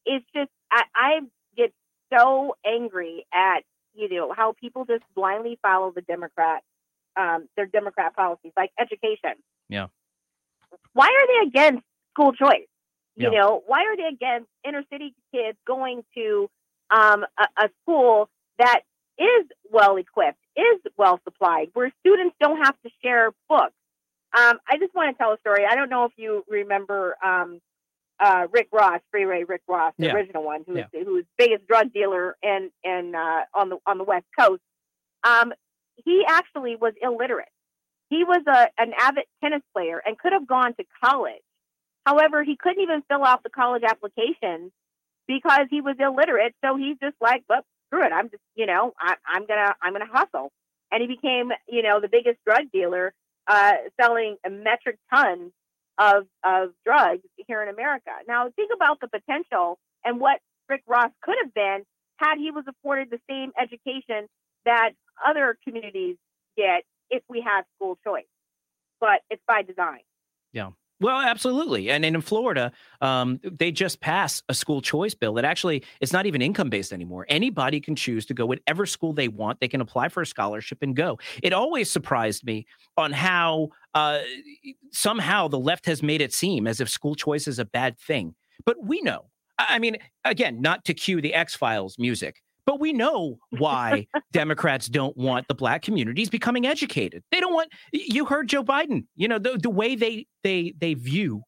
it's 0.06 0.24
just 0.34 0.50
I, 0.70 0.82
I 0.94 1.20
get 1.56 1.72
so 2.12 2.56
angry 2.64 3.26
at 3.32 3.60
you 3.94 4.08
know 4.08 4.32
how 4.34 4.52
people 4.52 4.84
just 4.84 5.04
blindly 5.14 5.58
follow 5.62 5.92
the 5.94 6.02
Democrat 6.02 6.62
um, 7.16 7.46
their 7.56 7.66
Democrat 7.66 8.16
policies 8.16 8.52
like 8.56 8.70
education 8.78 9.34
Yeah. 9.68 9.88
Why 10.92 11.06
are 11.06 11.26
they 11.26 11.48
against 11.48 11.84
school 12.12 12.32
choice? 12.32 12.66
You 13.16 13.30
Yeah. 13.30 13.40
know, 13.40 13.62
why 13.66 13.84
are 13.84 13.96
they 13.96 14.08
against 14.14 14.48
inner 14.64 14.84
city 14.90 15.14
kids 15.34 15.58
going 15.66 16.04
to 16.14 16.48
um, 16.90 17.24
a, 17.38 17.64
a 17.64 17.70
school 17.82 18.28
that 18.58 18.80
is 19.18 19.46
well 19.70 19.96
equipped, 19.96 20.38
is 20.56 20.80
well 20.96 21.20
supplied, 21.24 21.68
where 21.74 21.92
students 22.00 22.34
don't 22.40 22.58
have 22.58 22.74
to 22.84 22.90
share 23.02 23.32
books? 23.48 23.74
Um, 24.36 24.58
I 24.68 24.78
just 24.78 24.94
want 24.94 25.14
to 25.14 25.22
tell 25.22 25.32
a 25.32 25.38
story. 25.40 25.66
I 25.66 25.74
don't 25.74 25.90
know 25.90 26.04
if 26.06 26.12
you 26.16 26.42
remember 26.48 27.16
um, 27.22 27.60
uh, 28.18 28.46
Rick 28.50 28.68
Ross, 28.72 29.00
Freeway 29.10 29.44
Rick 29.44 29.62
Ross, 29.68 29.92
the 29.98 30.06
Yeah. 30.06 30.14
original 30.14 30.42
one, 30.42 30.64
who's 30.66 30.84
Yeah. 30.92 31.04
who's 31.04 31.26
biggest 31.36 31.66
drug 31.66 31.92
dealer 31.92 32.36
in 32.42 32.70
in 32.82 33.14
uh, 33.14 33.44
on 33.54 33.68
the 33.68 33.78
on 33.86 33.98
the 33.98 34.04
West 34.04 34.26
Coast. 34.38 34.62
Um, 35.24 35.52
he 36.04 36.24
actually 36.26 36.76
was 36.76 36.94
illiterate. 37.02 37.48
He 38.12 38.24
was 38.24 38.42
a, 38.46 38.68
an 38.76 38.92
avid 39.00 39.24
tennis 39.42 39.62
player 39.72 40.02
and 40.04 40.18
could 40.18 40.34
have 40.34 40.46
gone 40.46 40.74
to 40.74 40.84
college. 41.02 41.40
However, 42.04 42.44
he 42.44 42.56
couldn't 42.56 42.82
even 42.82 43.02
fill 43.08 43.24
out 43.24 43.42
the 43.42 43.48
college 43.48 43.84
application 43.84 44.70
because 45.26 45.66
he 45.70 45.80
was 45.80 45.96
illiterate. 45.98 46.54
So 46.62 46.76
he's 46.76 46.98
just 47.02 47.16
like, 47.22 47.42
well, 47.48 47.64
screw 47.86 48.04
it. 48.04 48.12
I'm 48.12 48.28
just, 48.28 48.42
you 48.54 48.66
know, 48.66 48.92
I, 49.00 49.14
I'm 49.26 49.46
gonna, 49.46 49.74
I'm 49.80 49.94
gonna 49.94 50.12
hustle. 50.12 50.52
And 50.90 51.00
he 51.00 51.06
became, 51.08 51.52
you 51.66 51.82
know, 51.82 52.00
the 52.00 52.08
biggest 52.08 52.36
drug 52.44 52.64
dealer, 52.70 53.14
uh, 53.46 53.72
selling 53.98 54.36
a 54.44 54.50
metric 54.50 54.98
tons 55.08 55.50
of 55.96 56.26
of 56.44 56.70
drugs 56.84 57.22
here 57.46 57.62
in 57.62 57.70
America. 57.70 58.10
Now, 58.28 58.50
think 58.56 58.72
about 58.76 59.00
the 59.00 59.08
potential 59.08 59.78
and 60.04 60.20
what 60.20 60.38
Rick 60.68 60.82
Ross 60.86 61.12
could 61.22 61.36
have 61.42 61.54
been 61.54 61.80
had 62.18 62.36
he 62.36 62.50
was 62.50 62.64
afforded 62.68 63.08
the 63.08 63.20
same 63.26 63.52
education 63.58 64.28
that 64.66 64.90
other 65.26 65.56
communities 65.64 66.16
get 66.58 66.84
if 67.12 67.22
we 67.28 67.40
have 67.42 67.64
school 67.76 67.96
choice. 68.02 68.24
But 69.00 69.20
it's 69.30 69.42
by 69.46 69.62
design. 69.62 70.00
Yeah. 70.52 70.70
Well, 71.00 71.18
absolutely. 71.18 71.90
And 71.90 72.04
in 72.04 72.20
Florida, 72.20 72.70
um, 73.00 73.40
they 73.42 73.72
just 73.72 74.00
passed 74.00 74.44
a 74.48 74.54
school 74.54 74.80
choice 74.80 75.14
bill 75.14 75.34
that 75.34 75.44
actually 75.44 75.82
it's 76.00 76.12
not 76.12 76.26
even 76.26 76.40
income 76.40 76.70
based 76.70 76.92
anymore. 76.92 77.26
Anybody 77.28 77.80
can 77.80 77.96
choose 77.96 78.24
to 78.26 78.34
go 78.34 78.46
whatever 78.46 78.86
school 78.86 79.12
they 79.12 79.26
want. 79.26 79.58
They 79.58 79.66
can 79.66 79.80
apply 79.80 80.10
for 80.10 80.22
a 80.22 80.26
scholarship 80.26 80.78
and 80.80 80.94
go. 80.94 81.18
It 81.42 81.52
always 81.52 81.90
surprised 81.90 82.44
me 82.44 82.66
on 82.96 83.10
how 83.10 83.70
uh, 83.94 84.20
somehow 84.92 85.48
the 85.48 85.58
left 85.58 85.86
has 85.86 86.04
made 86.04 86.20
it 86.20 86.32
seem 86.32 86.68
as 86.68 86.80
if 86.80 86.88
school 86.88 87.16
choice 87.16 87.48
is 87.48 87.58
a 87.58 87.64
bad 87.64 87.98
thing. 87.98 88.36
But 88.64 88.76
we 88.84 89.00
know. 89.02 89.24
I 89.58 89.66
I 89.70 89.78
mean, 89.80 89.96
again, 90.24 90.60
not 90.60 90.84
to 90.84 90.94
cue 90.94 91.20
the 91.20 91.34
X 91.34 91.56
Files 91.56 91.98
music, 91.98 92.42
But 92.66 92.80
we 92.80 92.92
know 92.92 93.38
why 93.50 94.06
Democrats 94.32 94.86
don't 94.86 95.16
want 95.16 95.48
the 95.48 95.54
black 95.54 95.82
communities 95.82 96.30
becoming 96.30 96.66
educated. 96.66 97.22
They 97.30 97.40
don't 97.40 97.54
want 97.54 97.70
you 97.92 98.24
heard 98.24 98.48
Joe 98.48 98.64
Biden, 98.64 99.06
you 99.16 99.28
know, 99.28 99.38
the, 99.38 99.58
the 99.58 99.70
way 99.70 99.94
they 99.94 100.26
they 100.42 100.74
they 100.78 100.94
view 100.94 101.42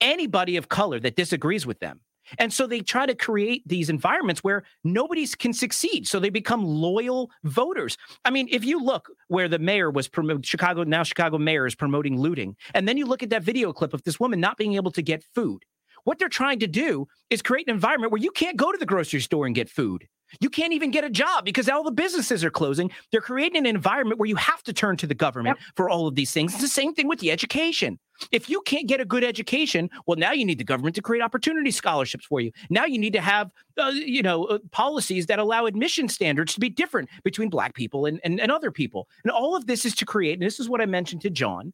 anybody 0.00 0.56
of 0.56 0.68
color 0.68 1.00
that 1.00 1.16
disagrees 1.16 1.66
with 1.66 1.80
them. 1.80 2.00
And 2.38 2.52
so 2.52 2.66
they 2.66 2.80
try 2.80 3.06
to 3.06 3.14
create 3.14 3.62
these 3.66 3.88
environments 3.88 4.44
where 4.44 4.64
nobody 4.84 5.26
can 5.26 5.52
succeed. 5.52 6.06
So 6.06 6.20
they 6.20 6.28
become 6.28 6.62
loyal 6.62 7.30
voters. 7.44 7.96
I 8.24 8.30
mean, 8.30 8.48
if 8.50 8.64
you 8.64 8.82
look 8.82 9.08
where 9.28 9.48
the 9.48 9.58
mayor 9.58 9.90
was 9.90 10.08
promoting 10.08 10.42
Chicago, 10.42 10.84
now 10.84 11.02
Chicago 11.04 11.38
mayor 11.38 11.66
is 11.66 11.74
promoting 11.74 12.20
looting, 12.20 12.56
and 12.74 12.86
then 12.86 12.96
you 12.96 13.06
look 13.06 13.22
at 13.22 13.30
that 13.30 13.42
video 13.42 13.72
clip 13.72 13.94
of 13.94 14.02
this 14.02 14.20
woman 14.20 14.40
not 14.40 14.58
being 14.58 14.74
able 14.74 14.90
to 14.92 15.02
get 15.02 15.24
food. 15.34 15.64
What 16.04 16.18
they're 16.18 16.28
trying 16.28 16.60
to 16.60 16.66
do 16.66 17.06
is 17.30 17.42
create 17.42 17.68
an 17.68 17.74
environment 17.74 18.12
where 18.12 18.20
you 18.20 18.30
can't 18.30 18.56
go 18.56 18.72
to 18.72 18.78
the 18.78 18.86
grocery 18.86 19.20
store 19.20 19.46
and 19.46 19.54
get 19.54 19.68
food. 19.68 20.06
You 20.40 20.50
can't 20.50 20.72
even 20.72 20.90
get 20.90 21.04
a 21.04 21.10
job 21.10 21.44
because 21.44 21.68
all 21.68 21.82
the 21.82 21.90
businesses 21.90 22.44
are 22.44 22.50
closing. 22.50 22.90
They're 23.10 23.20
creating 23.20 23.58
an 23.58 23.66
environment 23.66 24.18
where 24.18 24.28
you 24.28 24.36
have 24.36 24.62
to 24.64 24.72
turn 24.72 24.96
to 24.98 25.06
the 25.06 25.14
government 25.14 25.58
for 25.76 25.88
all 25.88 26.06
of 26.06 26.14
these 26.14 26.32
things. 26.32 26.52
It's 26.52 26.62
the 26.62 26.68
same 26.68 26.94
thing 26.94 27.08
with 27.08 27.20
the 27.20 27.30
education. 27.30 27.98
If 28.32 28.50
you 28.50 28.60
can't 28.62 28.88
get 28.88 29.00
a 29.00 29.04
good 29.04 29.24
education, 29.24 29.88
well, 30.06 30.16
now 30.16 30.32
you 30.32 30.44
need 30.44 30.58
the 30.58 30.64
government 30.64 30.96
to 30.96 31.02
create 31.02 31.22
opportunity 31.22 31.70
scholarships 31.70 32.26
for 32.26 32.40
you. 32.40 32.50
Now 32.68 32.84
you 32.84 32.98
need 32.98 33.12
to 33.12 33.20
have, 33.20 33.50
uh, 33.78 33.92
you 33.94 34.22
know, 34.22 34.44
uh, 34.44 34.58
policies 34.72 35.26
that 35.26 35.38
allow 35.38 35.66
admission 35.66 36.08
standards 36.08 36.52
to 36.54 36.60
be 36.60 36.68
different 36.68 37.08
between 37.22 37.48
black 37.48 37.74
people 37.74 38.06
and, 38.06 38.20
and, 38.24 38.40
and 38.40 38.50
other 38.50 38.70
people. 38.70 39.08
And 39.24 39.30
all 39.30 39.54
of 39.56 39.66
this 39.66 39.84
is 39.84 39.94
to 39.96 40.04
create, 40.04 40.34
and 40.34 40.42
this 40.42 40.58
is 40.58 40.68
what 40.68 40.80
I 40.80 40.86
mentioned 40.86 41.22
to 41.22 41.30
John, 41.30 41.72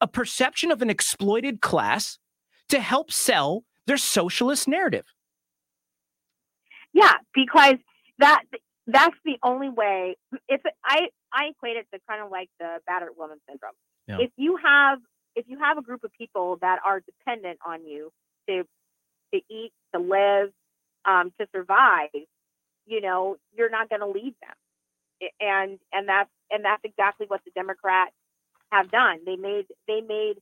a 0.00 0.08
perception 0.08 0.70
of 0.70 0.80
an 0.82 0.90
exploited 0.90 1.60
class 1.60 2.18
to 2.70 2.80
help 2.80 3.12
sell 3.12 3.64
their 3.86 3.98
socialist 3.98 4.66
narrative. 4.66 5.04
Yeah, 6.94 7.14
because 7.34 7.76
that 8.18 8.42
that's 8.86 9.16
the 9.24 9.38
only 9.42 9.68
way. 9.68 10.16
If 10.48 10.60
I 10.84 11.08
I 11.32 11.46
equate 11.46 11.76
it 11.76 11.86
to 11.92 12.00
kind 12.08 12.22
of 12.22 12.30
like 12.30 12.50
the 12.58 12.78
battered 12.86 13.16
woman 13.16 13.38
syndrome. 13.48 13.72
Yeah. 14.06 14.18
If 14.20 14.30
you 14.36 14.58
have 14.62 14.98
if 15.34 15.46
you 15.48 15.58
have 15.58 15.78
a 15.78 15.82
group 15.82 16.04
of 16.04 16.12
people 16.12 16.58
that 16.60 16.80
are 16.84 17.00
dependent 17.00 17.58
on 17.64 17.86
you 17.86 18.10
to 18.48 18.64
to 19.32 19.40
eat, 19.50 19.72
to 19.94 20.00
live, 20.00 20.50
um, 21.04 21.32
to 21.40 21.46
survive, 21.54 22.10
you 22.86 23.00
know, 23.00 23.36
you're 23.56 23.70
not 23.70 23.88
going 23.88 24.00
to 24.00 24.06
leave 24.06 24.34
them. 24.42 25.30
And 25.40 25.78
and 25.92 26.08
that's 26.08 26.30
and 26.50 26.64
that's 26.64 26.82
exactly 26.84 27.26
what 27.26 27.40
the 27.44 27.52
Democrats 27.54 28.12
have 28.72 28.90
done. 28.90 29.20
They 29.24 29.36
made 29.36 29.66
they 29.86 30.00
made 30.00 30.34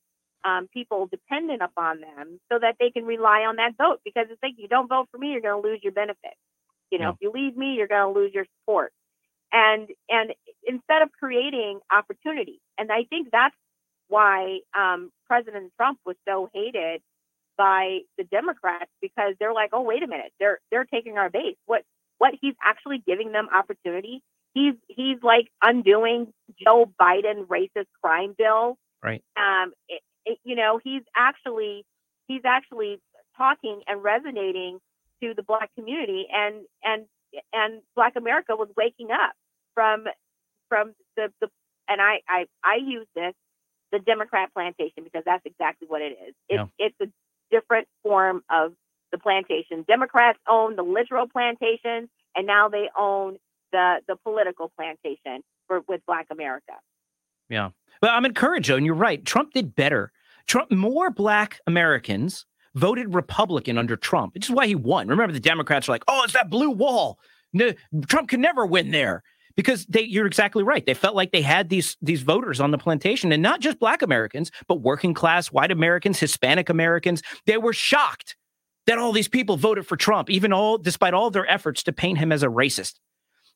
um, 0.44 0.68
people 0.72 1.06
dependent 1.06 1.60
upon 1.60 2.00
them 2.00 2.40
so 2.50 2.58
that 2.58 2.76
they 2.80 2.90
can 2.90 3.04
rely 3.04 3.40
on 3.40 3.56
that 3.56 3.76
vote 3.76 4.00
because 4.04 4.26
it's 4.30 4.42
like 4.42 4.54
you 4.56 4.68
don't 4.68 4.88
vote 4.88 5.08
for 5.10 5.18
me, 5.18 5.32
you're 5.32 5.42
going 5.42 5.62
to 5.62 5.68
lose 5.68 5.80
your 5.82 5.92
benefit. 5.92 6.34
You 6.91 6.99
know, 6.99 7.05
Yeah. 7.07 7.11
if 7.11 7.16
you 7.20 7.30
leave 7.32 7.57
me, 7.57 7.74
you're 7.74 7.88
going 7.88 8.12
to 8.14 8.18
lose 8.20 8.32
your 8.34 8.47
support. 8.61 8.93
And 9.53 9.88
and 10.09 10.32
instead 10.64 11.03
of 11.03 11.11
creating 11.18 11.80
opportunity, 11.93 12.61
and 12.78 12.91
I 12.93 13.05
think 13.05 13.28
that's 13.32 13.55
why 14.09 14.61
um, 14.78 15.11
President 15.26 15.72
Trump 15.76 15.99
was 16.07 16.16
so 16.28 16.51
hated 16.55 17.03
by 17.59 18.01
the 18.16 18.24
Democrats 18.24 18.91
because 19.03 19.34
they're 19.41 19.53
like, 19.53 19.70
oh 19.72 19.82
wait 19.82 20.03
a 20.03 20.07
minute, 20.07 20.32
they're 20.38 20.61
they're 20.70 20.84
taking 20.84 21.18
our 21.18 21.30
base. 21.30 21.57
What 21.66 21.82
what 22.18 22.34
he's 22.41 22.55
actually 22.64 23.03
giving 23.07 23.32
them 23.32 23.49
opportunity. 23.55 24.22
He's 24.55 24.74
he's 24.88 25.18
like 25.22 25.49
undoing 25.62 26.32
Joe 26.64 26.93
Biden 27.01 27.47
racist 27.47 27.86
crime 28.03 28.34
bill 28.38 28.76
Right. 29.03 29.22
um, 29.36 29.72
it, 29.88 30.03
it, 30.26 30.38
you 30.45 30.55
know, 30.57 30.80
he's 30.82 31.03
actually 31.16 31.84
he's 32.28 32.43
actually 32.45 33.01
talking 33.36 33.82
and 33.86 34.03
resonating 34.03 34.78
to 35.22 35.34
the 35.34 35.42
black 35.42 35.70
community, 35.76 36.26
and 36.32 36.64
and 36.82 37.06
and 37.52 37.82
Black 37.94 38.14
America 38.16 38.56
was 38.56 38.68
waking 38.76 39.10
up 39.10 39.32
from 39.74 40.04
from 40.68 40.94
the 41.16 41.32
the 41.40 41.48
and 41.88 42.00
I 42.00 42.20
I 42.28 42.46
I 42.64 42.76
use 42.84 43.06
this 43.14 43.34
the 43.92 43.98
Democrat 43.98 44.50
plantation 44.54 45.04
because 45.04 45.22
that's 45.24 45.44
exactly 45.44 45.88
what 45.88 46.02
it 46.02 46.16
is. 46.28 46.34
It's 46.48 46.70
it's 46.78 46.96
a 47.02 47.06
different 47.50 47.88
form 48.02 48.42
of 48.50 48.72
the 49.12 49.18
plantation. 49.18 49.84
Democrats 49.86 50.38
own 50.48 50.76
the 50.76 50.82
literal 50.82 51.28
plantation, 51.28 52.08
and 52.36 52.46
now 52.46 52.68
they 52.68 52.88
own 52.98 53.38
the 53.72 54.00
the 54.06 54.16
political 54.16 54.70
plantation 54.76 55.42
for 55.66 55.80
with 55.88 56.00
Black 56.06 56.26
America. 56.30 56.74
Yeah. 57.48 57.70
But 58.00 58.10
I'm 58.10 58.24
encouraged, 58.24 58.70
though, 58.70 58.76
and 58.76 58.86
you're 58.86 58.94
right. 58.94 59.24
Trump 59.24 59.52
did 59.52 59.74
better. 59.74 60.12
Trump, 60.46 60.70
more 60.70 61.10
black 61.10 61.60
Americans 61.66 62.46
voted 62.74 63.14
Republican 63.14 63.78
under 63.78 63.96
Trump, 63.96 64.34
which 64.34 64.46
is 64.46 64.54
why 64.54 64.66
he 64.66 64.74
won. 64.74 65.08
Remember, 65.08 65.32
the 65.32 65.40
Democrats 65.40 65.88
are 65.88 65.92
like, 65.92 66.04
oh, 66.08 66.22
it's 66.24 66.32
that 66.32 66.50
blue 66.50 66.70
wall. 66.70 67.18
No, 67.52 67.72
Trump 68.06 68.28
can 68.28 68.40
never 68.40 68.66
win 68.66 68.90
there. 68.90 69.22
Because 69.56 69.84
they, 69.86 70.02
you're 70.02 70.26
exactly 70.26 70.62
right. 70.62 70.86
They 70.86 70.94
felt 70.94 71.16
like 71.16 71.32
they 71.32 71.42
had 71.42 71.68
these 71.68 71.96
these 72.00 72.22
voters 72.22 72.60
on 72.60 72.70
the 72.70 72.78
plantation, 72.78 73.30
and 73.32 73.42
not 73.42 73.60
just 73.60 73.80
Black 73.80 74.00
Americans, 74.00 74.50
but 74.68 74.76
working 74.76 75.12
class, 75.12 75.48
white 75.48 75.72
Americans, 75.72 76.18
Hispanic 76.18 76.70
Americans. 76.70 77.20
They 77.46 77.58
were 77.58 77.74
shocked 77.74 78.36
that 78.86 78.96
all 78.96 79.12
these 79.12 79.28
people 79.28 79.56
voted 79.56 79.86
for 79.86 79.96
Trump, 79.96 80.30
even 80.30 80.52
all 80.52 80.78
despite 80.78 81.14
all 81.14 81.30
their 81.30 81.50
efforts 81.50 81.82
to 81.82 81.92
paint 81.92 82.18
him 82.18 82.32
as 82.32 82.42
a 82.42 82.46
racist 82.46 82.94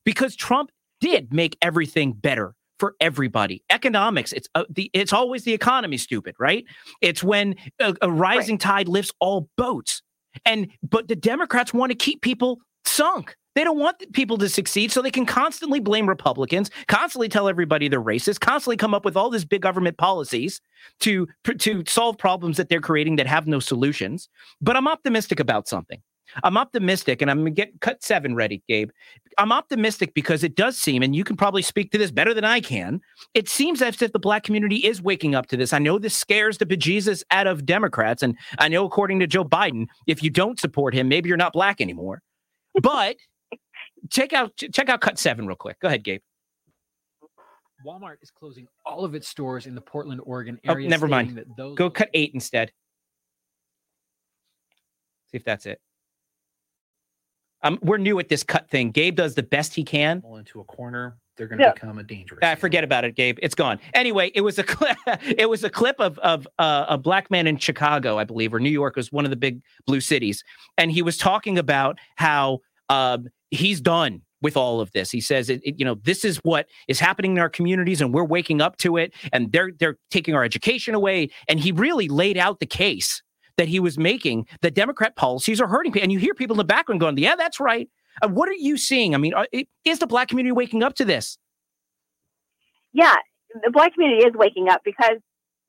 because 0.04 0.36
Trump 0.36 0.70
did 1.00 1.32
make 1.32 1.56
everything 1.60 2.12
better 2.12 2.54
for 2.84 2.94
everybody. 3.00 3.64
Economics, 3.70 4.30
it's 4.30 4.46
uh, 4.54 4.64
the 4.68 4.90
it's 4.92 5.14
always 5.14 5.44
the 5.44 5.54
economy 5.54 5.96
stupid, 5.96 6.34
right? 6.38 6.66
It's 7.00 7.24
when 7.24 7.54
a, 7.80 7.94
a 8.02 8.12
rising 8.12 8.58
tide 8.58 8.88
lifts 8.88 9.10
all 9.20 9.48
boats. 9.56 10.02
And 10.44 10.68
but 10.82 11.08
the 11.08 11.16
Democrats 11.16 11.72
want 11.72 11.92
to 11.92 11.96
keep 11.96 12.20
people 12.20 12.58
sunk. 12.84 13.36
They 13.54 13.64
don't 13.64 13.78
want 13.78 14.12
people 14.12 14.36
to 14.36 14.50
succeed, 14.50 14.92
so 14.92 15.00
they 15.00 15.10
can 15.10 15.24
constantly 15.24 15.80
blame 15.80 16.06
Republicans, 16.06 16.70
constantly 16.86 17.30
tell 17.30 17.48
everybody 17.48 17.88
they're 17.88 18.02
racist, 18.02 18.40
constantly 18.40 18.76
come 18.76 18.92
up 18.92 19.06
with 19.06 19.16
all 19.16 19.30
these 19.30 19.46
big 19.46 19.62
government 19.62 19.96
policies 19.96 20.60
to 21.00 21.26
to 21.56 21.84
solve 21.86 22.18
problems 22.18 22.58
that 22.58 22.68
they're 22.68 22.82
creating 22.82 23.16
that 23.16 23.26
have 23.26 23.46
no 23.46 23.60
solutions. 23.60 24.28
But 24.60 24.76
I'm 24.76 24.88
optimistic 24.88 25.40
about 25.40 25.68
something. 25.68 26.02
I'm 26.42 26.56
optimistic, 26.56 27.22
and 27.22 27.30
I'm 27.30 27.38
gonna 27.38 27.50
get 27.50 27.80
cut 27.80 28.02
seven 28.02 28.34
ready, 28.34 28.62
Gabe. 28.68 28.90
I'm 29.38 29.52
optimistic 29.52 30.14
because 30.14 30.42
it 30.44 30.54
does 30.56 30.78
seem, 30.78 31.02
and 31.02 31.14
you 31.14 31.24
can 31.24 31.36
probably 31.36 31.62
speak 31.62 31.90
to 31.92 31.98
this 31.98 32.10
better 32.10 32.32
than 32.34 32.44
I 32.44 32.60
can. 32.60 33.00
It 33.34 33.48
seems 33.48 33.82
as 33.82 34.00
if 34.00 34.12
the 34.12 34.18
black 34.18 34.42
community 34.44 34.76
is 34.76 35.02
waking 35.02 35.34
up 35.34 35.46
to 35.48 35.56
this. 35.56 35.72
I 35.72 35.78
know 35.78 35.98
this 35.98 36.14
scares 36.16 36.58
the 36.58 36.66
bejesus 36.66 37.22
out 37.30 37.46
of 37.46 37.66
Democrats, 37.66 38.22
and 38.22 38.36
I 38.58 38.68
know, 38.68 38.84
according 38.84 39.20
to 39.20 39.26
Joe 39.26 39.44
Biden, 39.44 39.86
if 40.06 40.22
you 40.22 40.30
don't 40.30 40.58
support 40.58 40.94
him, 40.94 41.08
maybe 41.08 41.28
you're 41.28 41.36
not 41.36 41.52
black 41.52 41.80
anymore. 41.80 42.22
But 42.80 43.16
check 44.10 44.32
out 44.32 44.56
check 44.56 44.88
out 44.88 45.00
cut 45.00 45.18
seven 45.18 45.46
real 45.46 45.56
quick. 45.56 45.78
Go 45.80 45.88
ahead, 45.88 46.04
Gabe. 46.04 46.20
Walmart 47.86 48.16
is 48.22 48.30
closing 48.30 48.66
all 48.86 49.04
of 49.04 49.14
its 49.14 49.28
stores 49.28 49.66
in 49.66 49.74
the 49.74 49.80
Portland, 49.80 50.20
Oregon 50.24 50.58
Oh, 50.66 50.72
area. 50.72 50.88
never 50.88 51.06
mind. 51.06 51.44
Go 51.74 51.90
cut 51.90 52.08
eight 52.14 52.30
instead. 52.32 52.72
See 55.30 55.36
if 55.36 55.44
that's 55.44 55.66
it. 55.66 55.80
Um, 57.64 57.78
we're 57.82 57.96
new 57.98 58.18
at 58.20 58.28
this 58.28 58.44
cut 58.44 58.70
thing. 58.70 58.90
Gabe 58.92 59.16
does 59.16 59.34
the 59.34 59.42
best 59.42 59.74
he 59.74 59.82
can. 59.82 60.22
into 60.38 60.60
a 60.60 60.64
corner, 60.64 61.16
they're 61.36 61.48
going 61.48 61.58
to 61.58 61.64
Yeah. 61.64 61.72
become 61.72 61.98
a 61.98 62.02
dangerous. 62.04 62.38
Ah, 62.42 62.54
forget 62.54 62.84
about 62.84 63.04
it, 63.04 63.16
Gabe. 63.16 63.38
It's 63.42 63.54
gone. 63.56 63.80
Anyway, 63.94 64.30
it 64.34 64.42
was 64.42 64.58
a 64.58 64.62
cli- 64.62 64.94
it 65.36 65.48
was 65.48 65.64
a 65.64 65.70
clip 65.70 65.98
of 65.98 66.18
of 66.20 66.46
uh, 66.60 66.86
a 66.88 66.96
black 66.98 67.30
man 67.30 67.46
in 67.48 67.56
Chicago, 67.56 68.18
I 68.18 68.24
believe, 68.24 68.54
or 68.54 68.60
New 68.60 68.70
York 68.70 68.94
was 68.96 69.10
one 69.10 69.24
of 69.24 69.30
the 69.30 69.36
big 69.36 69.60
blue 69.86 70.00
cities, 70.00 70.44
and 70.78 70.92
he 70.92 71.02
was 71.02 71.16
talking 71.18 71.58
about 71.58 71.98
how 72.16 72.60
um, 72.88 73.26
he's 73.50 73.80
done 73.80 74.20
with 74.42 74.56
all 74.58 74.78
of 74.80 74.92
this. 74.92 75.10
He 75.10 75.22
says, 75.22 75.48
it, 75.48 75.60
it- 75.64 75.76
you 75.78 75.84
know, 75.86 75.94
this 76.04 76.22
is 76.24 76.36
what 76.44 76.66
is 76.86 77.00
happening 77.00 77.32
in 77.32 77.38
our 77.38 77.48
communities, 77.48 78.00
and 78.02 78.12
we're 78.12 78.24
waking 78.24 78.60
up 78.60 78.76
to 78.78 78.98
it, 78.98 79.12
and 79.32 79.50
they're 79.50 79.72
they're 79.80 79.96
taking 80.10 80.34
our 80.34 80.44
education 80.44 80.94
away. 80.94 81.30
And 81.48 81.58
he 81.58 81.72
really 81.72 82.08
laid 82.08 82.36
out 82.36 82.60
the 82.60 82.66
case 82.66 83.22
that 83.58 83.68
he 83.68 83.80
was 83.80 83.98
making. 83.98 84.46
The 84.62 84.70
Democrat 84.70 85.16
policies 85.16 85.60
are 85.60 85.68
hurting 85.68 85.92
people, 85.92 86.04
and 86.04 86.12
you 86.12 86.18
hear 86.18 86.34
people 86.34 86.54
in 86.54 86.58
the 86.58 86.64
background 86.64 87.00
going, 87.00 87.18
"Yeah, 87.18 87.36
that's 87.36 87.60
right." 87.60 87.88
Uh, 88.22 88.28
what 88.28 88.48
are 88.48 88.52
you 88.54 88.76
seeing? 88.76 89.14
I 89.14 89.18
mean, 89.18 89.34
are, 89.34 89.48
is 89.84 89.98
the 89.98 90.06
black 90.06 90.28
community 90.28 90.52
waking 90.52 90.82
up 90.82 90.94
to 90.96 91.04
this? 91.04 91.38
yeah, 92.92 93.14
the 93.62 93.70
black 93.70 93.94
community 93.94 94.24
is 94.26 94.34
waking 94.34 94.68
up 94.68 94.82
because 94.84 95.18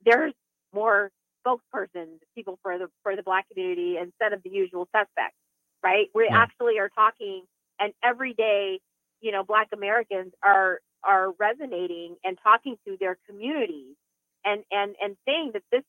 there's 0.04 0.32
more 0.74 1.10
spokespersons, 1.46 2.18
people 2.34 2.58
for 2.62 2.78
the 2.78 2.88
for 3.02 3.16
the 3.16 3.22
black 3.22 3.48
community 3.48 3.96
instead 4.00 4.32
of 4.32 4.42
the 4.42 4.50
usual 4.50 4.88
suspects, 4.92 5.36
right? 5.82 6.06
We 6.14 6.28
Yeah. 6.28 6.42
actually 6.42 6.78
are 6.78 6.88
talking, 6.90 7.44
and 7.80 7.92
every 8.02 8.34
day, 8.34 8.80
you 9.20 9.32
know, 9.32 9.44
black 9.44 9.68
Americans 9.72 10.32
are 10.42 10.80
are 11.04 11.32
resonating 11.38 12.16
and 12.24 12.38
talking 12.42 12.76
to 12.86 12.96
their 13.00 13.18
communities 13.28 13.96
and 14.44 14.64
and 14.70 14.94
and 15.02 15.16
saying 15.26 15.52
that 15.54 15.62
this 15.72 15.82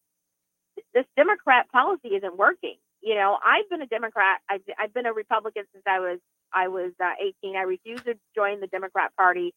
this 0.94 1.06
Democrat 1.16 1.70
policy 1.72 2.10
isn't 2.10 2.38
working. 2.38 2.76
You 3.02 3.16
know, 3.16 3.38
I've 3.46 3.70
been 3.70 3.82
a 3.82 3.88
Democrat. 3.88 4.40
I've, 4.50 4.62
I've 4.80 4.94
been 4.94 5.06
a 5.06 5.14
Republican 5.14 5.64
since 5.74 5.84
I 5.88 6.00
was 6.00 6.20
I 6.54 6.68
was 6.68 6.92
uh, 7.04 7.12
18. 7.44 7.56
I 7.56 7.62
refused 7.62 8.06
to 8.06 8.16
join 8.36 8.60
the 8.62 8.68
Democrat 8.68 9.12
Party 9.16 9.54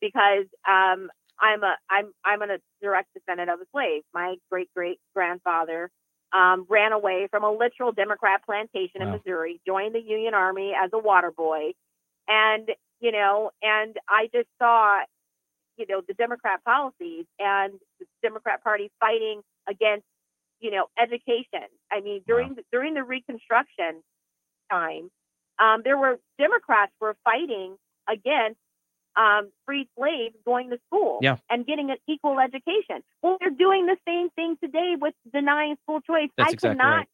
because 0.00 0.46
um, 0.68 1.10
I'm 1.40 1.62
a 1.62 1.76
I'm 1.88 2.12
I'm 2.24 2.42
a 2.42 2.58
direct 2.82 3.08
descendant 3.14 3.50
of 3.50 3.60
a 3.60 3.64
slave. 3.72 4.02
My 4.12 4.36
great 4.50 4.70
great 4.74 4.98
grandfather 5.14 5.90
um, 6.32 6.66
ran 6.68 6.92
away 6.92 7.28
from 7.30 7.44
a 7.44 7.50
literal 7.50 7.92
Democrat 7.92 8.42
plantation 8.44 9.02
in 9.02 9.10
Missouri, 9.10 9.60
joined 9.66 9.94
the 9.94 10.00
Union 10.00 10.34
Army 10.34 10.72
as 10.80 10.90
a 10.92 10.98
water 10.98 11.30
boy, 11.30 11.72
and 12.28 12.68
you 13.00 13.12
know, 13.12 13.50
and 13.62 13.96
I 14.08 14.28
just 14.32 14.48
saw, 14.58 15.00
you 15.76 15.86
know, 15.88 16.02
the 16.06 16.14
Democrat 16.14 16.62
policies 16.64 17.24
and 17.38 17.74
the 17.98 18.06
Democrat 18.22 18.62
Party 18.62 18.90
fighting 19.00 19.40
against, 19.68 20.04
you 20.60 20.70
know, 20.70 20.86
education. 20.98 21.66
I 21.90 22.00
mean, 22.00 22.22
during 22.26 22.54
the, 22.54 22.62
during 22.70 22.94
the 22.94 23.02
Reconstruction 23.02 24.02
time, 24.70 25.10
um, 25.58 25.82
there 25.84 25.98
were 25.98 26.18
Democrats 26.38 26.92
were 27.00 27.16
fighting 27.24 27.76
against 28.08 28.58
um, 29.16 29.50
freed 29.66 29.88
slaves 29.98 30.34
going 30.44 30.70
to 30.70 30.78
school 30.86 31.18
Yeah. 31.20 31.36
and 31.50 31.66
getting 31.66 31.90
an 31.90 31.96
equal 32.08 32.38
education. 32.38 33.02
Well, 33.22 33.36
they're 33.40 33.50
doing 33.50 33.86
the 33.86 33.96
same 34.06 34.30
thing 34.30 34.56
today 34.62 34.94
with 34.98 35.14
denying 35.32 35.76
school 35.82 36.00
choice. 36.00 36.30
That's 36.36 36.50
I 36.50 36.52
exactly 36.52 36.78
cannot 36.78 36.96
right. 36.96 37.08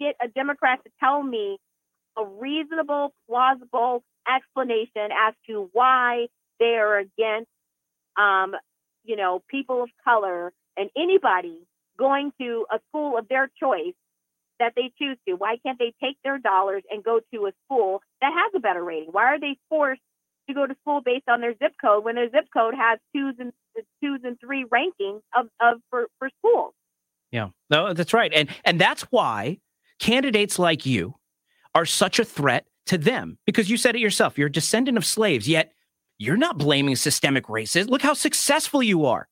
get 0.00 0.16
a 0.22 0.28
Democrat 0.28 0.80
to 0.84 0.90
tell 1.00 1.22
me 1.22 1.58
a 2.16 2.24
reasonable, 2.24 3.12
plausible 3.28 4.04
explanation 4.32 5.10
as 5.12 5.34
to 5.48 5.68
why 5.72 6.28
they 6.60 6.76
are 6.76 6.98
against, 6.98 7.50
um, 8.16 8.54
you 9.04 9.16
know, 9.16 9.42
people 9.48 9.82
of 9.82 9.90
color 10.04 10.52
and 10.76 10.88
anybody 10.96 11.66
going 11.98 12.32
to 12.40 12.66
a 12.70 12.78
school 12.88 13.18
of 13.18 13.28
their 13.28 13.50
choice 13.60 13.94
that 14.58 14.72
they 14.76 14.92
choose 14.98 15.18
to. 15.26 15.34
Why 15.34 15.56
can't 15.64 15.78
they 15.78 15.92
take 16.02 16.16
their 16.22 16.38
dollars 16.38 16.82
and 16.90 17.02
go 17.02 17.20
to 17.32 17.46
a 17.46 17.52
school 17.64 18.02
that 18.20 18.32
has 18.32 18.52
a 18.54 18.60
better 18.60 18.82
rating? 18.82 19.08
Why 19.10 19.24
are 19.24 19.40
they 19.40 19.58
forced 19.68 20.00
to 20.48 20.54
go 20.54 20.66
to 20.66 20.74
school 20.82 21.00
based 21.04 21.28
on 21.28 21.40
their 21.40 21.54
zip 21.54 21.72
code 21.80 22.04
when 22.04 22.14
their 22.14 22.30
zip 22.30 22.46
code 22.52 22.74
has 22.74 22.98
twos 23.14 23.34
and 23.38 23.52
twos 24.02 24.20
and 24.24 24.38
three 24.40 24.64
rankings 24.64 25.20
of, 25.36 25.46
of 25.60 25.80
for, 25.90 26.06
for 26.18 26.30
schools? 26.38 26.74
Yeah, 27.32 27.48
no, 27.68 27.92
that's 27.94 28.14
right, 28.14 28.32
and 28.32 28.48
and 28.64 28.80
that's 28.80 29.02
why 29.10 29.58
candidates 29.98 30.58
like 30.58 30.86
you 30.86 31.14
are 31.74 31.84
such 31.84 32.20
a 32.20 32.24
threat 32.24 32.66
to 32.86 32.98
them 32.98 33.38
because 33.44 33.68
you 33.68 33.76
said 33.76 33.96
it 33.96 34.00
yourself. 34.00 34.38
You're 34.38 34.46
a 34.46 34.52
descendant 34.52 34.96
of 34.96 35.04
slaves, 35.04 35.48
yet 35.48 35.72
you're 36.18 36.36
not 36.36 36.58
blaming 36.58 36.94
systemic 36.94 37.46
racism. 37.46 37.88
Look 37.88 38.02
how 38.02 38.14
successful 38.14 38.82
you 38.82 39.06
are. 39.06 39.26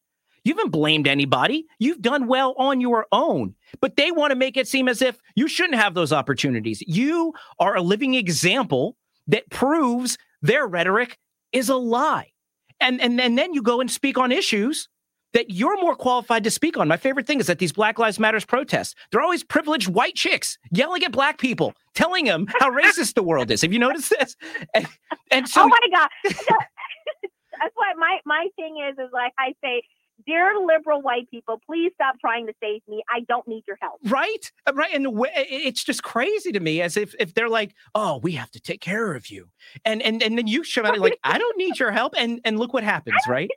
You 0.44 0.54
haven't 0.54 0.70
blamed 0.70 1.06
anybody. 1.06 1.66
You've 1.78 2.02
done 2.02 2.26
well 2.26 2.54
on 2.58 2.80
your 2.80 3.06
own, 3.12 3.54
but 3.80 3.96
they 3.96 4.10
want 4.10 4.32
to 4.32 4.36
make 4.36 4.56
it 4.56 4.66
seem 4.66 4.88
as 4.88 5.00
if 5.00 5.18
you 5.36 5.46
shouldn't 5.48 5.78
have 5.78 5.94
those 5.94 6.12
opportunities. 6.12 6.82
You 6.86 7.32
are 7.58 7.76
a 7.76 7.82
living 7.82 8.14
example 8.14 8.96
that 9.28 9.48
proves 9.50 10.18
their 10.40 10.66
rhetoric 10.66 11.18
is 11.52 11.68
a 11.68 11.76
lie. 11.76 12.32
And, 12.80 13.00
and, 13.00 13.20
and 13.20 13.38
then 13.38 13.54
you 13.54 13.62
go 13.62 13.80
and 13.80 13.90
speak 13.90 14.18
on 14.18 14.32
issues 14.32 14.88
that 15.32 15.50
you're 15.50 15.80
more 15.80 15.94
qualified 15.94 16.44
to 16.44 16.50
speak 16.50 16.76
on. 16.76 16.88
My 16.88 16.96
favorite 16.96 17.26
thing 17.26 17.40
is 17.40 17.46
that 17.46 17.58
these 17.58 17.72
Black 17.72 17.98
Lives 17.98 18.18
Matters 18.18 18.44
protests, 18.44 18.94
they're 19.10 19.22
always 19.22 19.42
privileged 19.42 19.88
white 19.88 20.14
chicks 20.14 20.58
yelling 20.70 21.02
at 21.04 21.12
black 21.12 21.38
people, 21.38 21.74
telling 21.94 22.24
them 22.24 22.46
how 22.58 22.70
racist 22.76 23.14
the 23.14 23.22
world 23.22 23.50
is. 23.50 23.62
Have 23.62 23.72
you 23.72 23.78
noticed 23.78 24.10
this? 24.10 24.36
And, 24.74 24.86
and 25.30 25.44
oh 25.44 25.50
so 25.50 25.62
oh 25.62 25.68
my 25.68 25.78
god, 25.92 26.08
that's 26.24 27.74
why 27.74 27.92
my 27.96 28.18
my 28.24 28.48
thing 28.56 28.82
is 28.88 28.98
is 28.98 29.10
like 29.12 29.32
I 29.38 29.54
say, 29.62 29.82
dear 30.26 30.52
liberal 30.64 31.00
white 31.02 31.30
people, 31.30 31.60
please 31.66 31.90
stop 31.94 32.16
trying 32.20 32.46
to 32.46 32.52
save 32.62 32.82
me. 32.88 33.02
I 33.10 33.20
don't 33.28 33.46
need 33.48 33.64
your 33.66 33.76
help. 33.80 34.00
right 34.08 34.50
Uh, 34.66 34.72
right 34.74 34.92
and 34.94 35.06
it's 35.34 35.82
just 35.84 36.02
crazy 36.02 36.52
to 36.52 36.60
me 36.60 36.80
as 36.82 36.96
if 36.96 37.14
if 37.18 37.34
they're 37.34 37.48
like 37.48 37.74
oh 37.94 38.18
we 38.22 38.32
have 38.32 38.50
to 38.52 38.60
take 38.60 38.80
care 38.80 39.14
of 39.14 39.28
you 39.30 39.48
and 39.84 40.02
and 40.02 40.22
and 40.22 40.36
then 40.38 40.46
you 40.46 40.62
show 40.64 40.84
out 40.84 40.98
like 40.98 41.18
i 41.24 41.38
don't 41.38 41.56
need 41.56 41.78
your 41.78 41.90
help 41.90 42.14
and 42.16 42.40
and 42.44 42.58
look 42.58 42.72
what 42.72 42.84
happens 42.84 43.16
right 43.28 43.50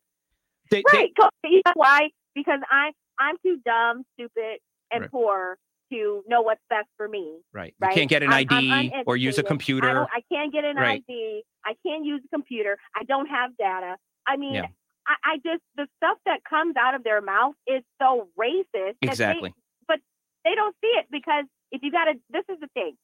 They- 0.71 0.83
they- 0.91 0.97
right? 0.97 1.11
'cause 1.17 1.29
You 1.43 1.61
know 1.65 1.71
why? 1.75 2.09
Because 2.33 2.59
I 2.69 2.91
I'm 3.17 3.37
too 3.45 3.57
dumb, 3.65 4.03
stupid, 4.15 4.59
and 4.91 5.01
Right. 5.01 5.11
poor 5.11 5.57
to 5.93 6.23
know 6.27 6.41
what's 6.41 6.61
best 6.69 6.87
for 6.97 7.07
me. 7.07 7.39
right 7.53 7.73
you 7.79 7.87
Right? 7.87 7.95
can't 7.95 8.09
get 8.09 8.23
an 8.23 8.33
I'm- 8.33 8.47
I'm 8.49 8.63
id 8.85 9.03
or 9.05 9.15
use 9.15 9.37
a 9.37 9.41
uneducated. 9.41 9.45
I, 9.45 9.47
computer 9.47 10.07
I 10.17 10.21
can't 10.33 10.51
get 10.51 10.63
an 10.65 10.75
Right. 10.75 11.03
ID. 11.07 11.43
I 11.65 11.73
can't 11.85 12.03
use 12.05 12.21
a 12.25 12.27
computer. 12.35 12.77
I 12.95 13.03
don't 13.03 13.27
have 13.27 13.55
data. 13.57 13.95
I 14.27 14.35
mean, 14.37 14.55
Yeah. 14.55 14.67
I, 15.07 15.15
I 15.23 15.35
just 15.37 15.61
the 15.75 15.87
stuff 15.97 16.17
that 16.25 16.43
comes 16.43 16.75
out 16.77 16.95
of 16.95 17.03
their 17.03 17.21
mouth 17.21 17.55
is 17.67 17.83
so 18.01 18.27
racist. 18.39 18.65
that 18.73 18.95
they- 19.01 19.07
Exactly. 19.09 19.53
but 19.87 19.99
they 20.43 20.55
don't 20.55 20.75
see 20.81 20.87
it 20.99 21.07
because 21.11 21.45
if 21.71 21.81
you 21.83 21.91
got 21.91 22.05
to, 22.05 22.13
this 22.29 22.43
is 22.49 22.59
the 22.59 22.67
thing. 22.73 22.95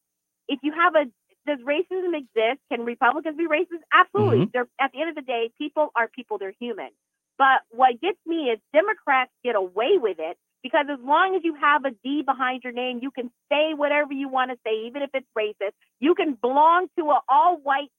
If 0.48 0.60
you 0.64 0.72
have 0.74 0.96
a, 0.96 1.06
does 1.48 1.60
racism 1.66 2.16
exist? 2.16 2.62
Can 2.72 2.86
Republicans 2.86 3.38
be 3.38 3.48
racist? 3.48 3.82
Absolutely. 3.94 4.46
Mhm. 4.48 4.52
They're 4.52 4.68
at 4.80 4.92
the 4.92 5.02
end 5.02 5.10
of 5.10 5.16
the 5.16 5.22
day, 5.24 5.52
people 5.58 5.90
are 5.96 6.08
people. 6.08 6.38
They're 6.38 6.54
human. 6.60 6.90
But 7.38 7.62
what 7.70 8.00
gets 8.02 8.20
me 8.26 8.50
is 8.52 8.60
Democrats 8.74 9.32
get 9.44 9.56
away 9.56 9.98
with 9.98 10.18
it 10.20 10.38
because 10.62 10.86
as 10.92 11.00
long 11.00 11.36
as 11.36 11.44
you 11.44 11.56
have 11.56 11.86
a 11.86 11.92
D 12.04 12.22
behind 12.22 12.64
your 12.64 12.74
name, 12.74 13.00
you 13.02 13.10
can 13.10 13.32
say 13.52 13.74
whatever 13.74 14.14
you 14.14 14.28
want 14.30 14.52
to 14.52 14.58
say, 14.66 14.86
even 14.86 15.02
if 15.02 15.10
it's 15.16 15.26
racist. 15.38 15.72
You 16.00 16.14
can 16.14 16.34
belong 16.36 16.88
to 17.00 17.10
an 17.10 17.18
all-white 17.28 17.90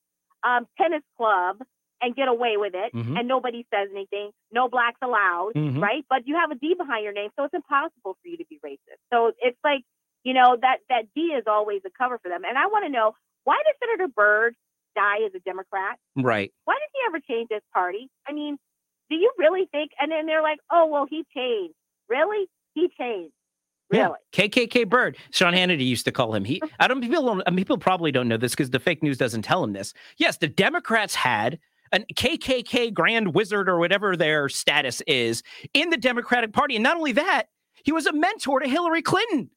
um, 0.45 0.67
tennis 0.81 1.03
club 1.17 1.59
and 2.03 2.15
get 2.17 2.29
away 2.29 2.57
with 2.57 2.75
it, 2.75 2.93
Mhm. 2.93 3.19
and 3.19 3.29
nobody 3.29 3.65
says 3.73 3.89
anything. 3.93 4.31
No 4.51 4.69
blacks 4.69 4.99
allowed, 5.03 5.53
Mhm. 5.55 5.81
right? 5.81 6.05
But 6.11 6.27
you 6.27 6.35
have 6.37 6.51
a 6.51 6.57
D 6.57 6.75
behind 6.75 7.05
your 7.05 7.13
name, 7.13 7.31
so 7.37 7.45
it's 7.45 7.55
impossible 7.55 8.19
for 8.21 8.29
you 8.29 8.37
to 8.37 8.45
be 8.47 8.59
racist. 8.65 8.99
So 9.13 9.33
it's 9.41 9.59
like, 9.65 9.83
you 10.25 10.35
know, 10.35 10.57
that 10.61 10.79
that 10.89 11.07
D 11.15 11.33
is 11.33 11.45
always 11.47 11.83
a 11.85 11.91
cover 11.91 12.19
for 12.19 12.29
them. 12.29 12.45
And 12.45 12.59
I 12.59 12.67
want 12.67 12.85
to 12.85 12.91
know 12.91 13.15
why 13.45 13.63
did 13.67 13.75
Senator 13.79 14.09
Byrd 14.09 14.55
die 14.95 15.23
as 15.25 15.35
a 15.35 15.41
Democrat? 15.41 15.99
right 16.17 16.53
Why 16.65 16.75
did 16.75 16.89
he 16.93 17.01
ever 17.07 17.21
change 17.21 17.49
his 17.51 17.63
party? 17.73 18.09
I 18.27 18.33
mean, 18.33 18.59
do 19.09 19.17
you 19.17 19.33
really 19.39 19.67
think? 19.67 19.93
And 20.01 20.11
then 20.13 20.27
they're 20.27 20.43
like, 20.43 20.59
oh, 20.71 20.87
well, 20.87 21.07
he 21.07 21.25
changed. 21.35 21.75
Really? 22.09 22.47
He 22.75 22.89
changed. 22.99 23.33
Yeah, 23.91 24.05
Really? 24.07 24.19
KKK 24.33 24.85
Byrd. 24.89 25.19
Sean 25.33 25.53
Hannity 25.53 25.85
used 25.87 26.05
to 26.07 26.13
call 26.13 26.35
him. 26.35 26.45
He. 26.45 26.63
I 26.81 26.89
don't. 26.89 27.01
People. 27.03 27.23
Don't, 27.43 27.57
people 27.57 27.77
probably 27.79 28.11
don't 28.11 28.27
know 28.29 28.39
this 28.39 28.53
because 28.53 28.71
the 28.71 28.79
fake 28.81 29.03
news 29.03 29.19
doesn't 29.19 29.43
tell 29.43 29.61
them 29.61 29.73
this. 29.75 29.93
Yes, 30.17 30.39
the 30.39 30.49
Democrats 30.49 31.15
had 31.15 31.59
an 31.93 32.05
KKK 32.15 32.93
Grand 32.93 33.35
Wizard 33.35 33.69
or 33.69 33.79
whatever 33.79 34.17
their 34.17 34.49
status 34.49 35.01
is 35.07 35.43
in 35.75 35.91
the 35.91 35.97
Democratic 35.97 36.53
Party, 36.53 36.77
and 36.77 36.83
not 36.83 36.97
only 36.97 37.13
that, 37.13 37.45
he 37.85 37.93
was 37.93 38.07
a 38.07 38.13
mentor 38.13 38.61
to 38.61 38.69
Hillary 38.69 39.03
Clinton. 39.03 39.51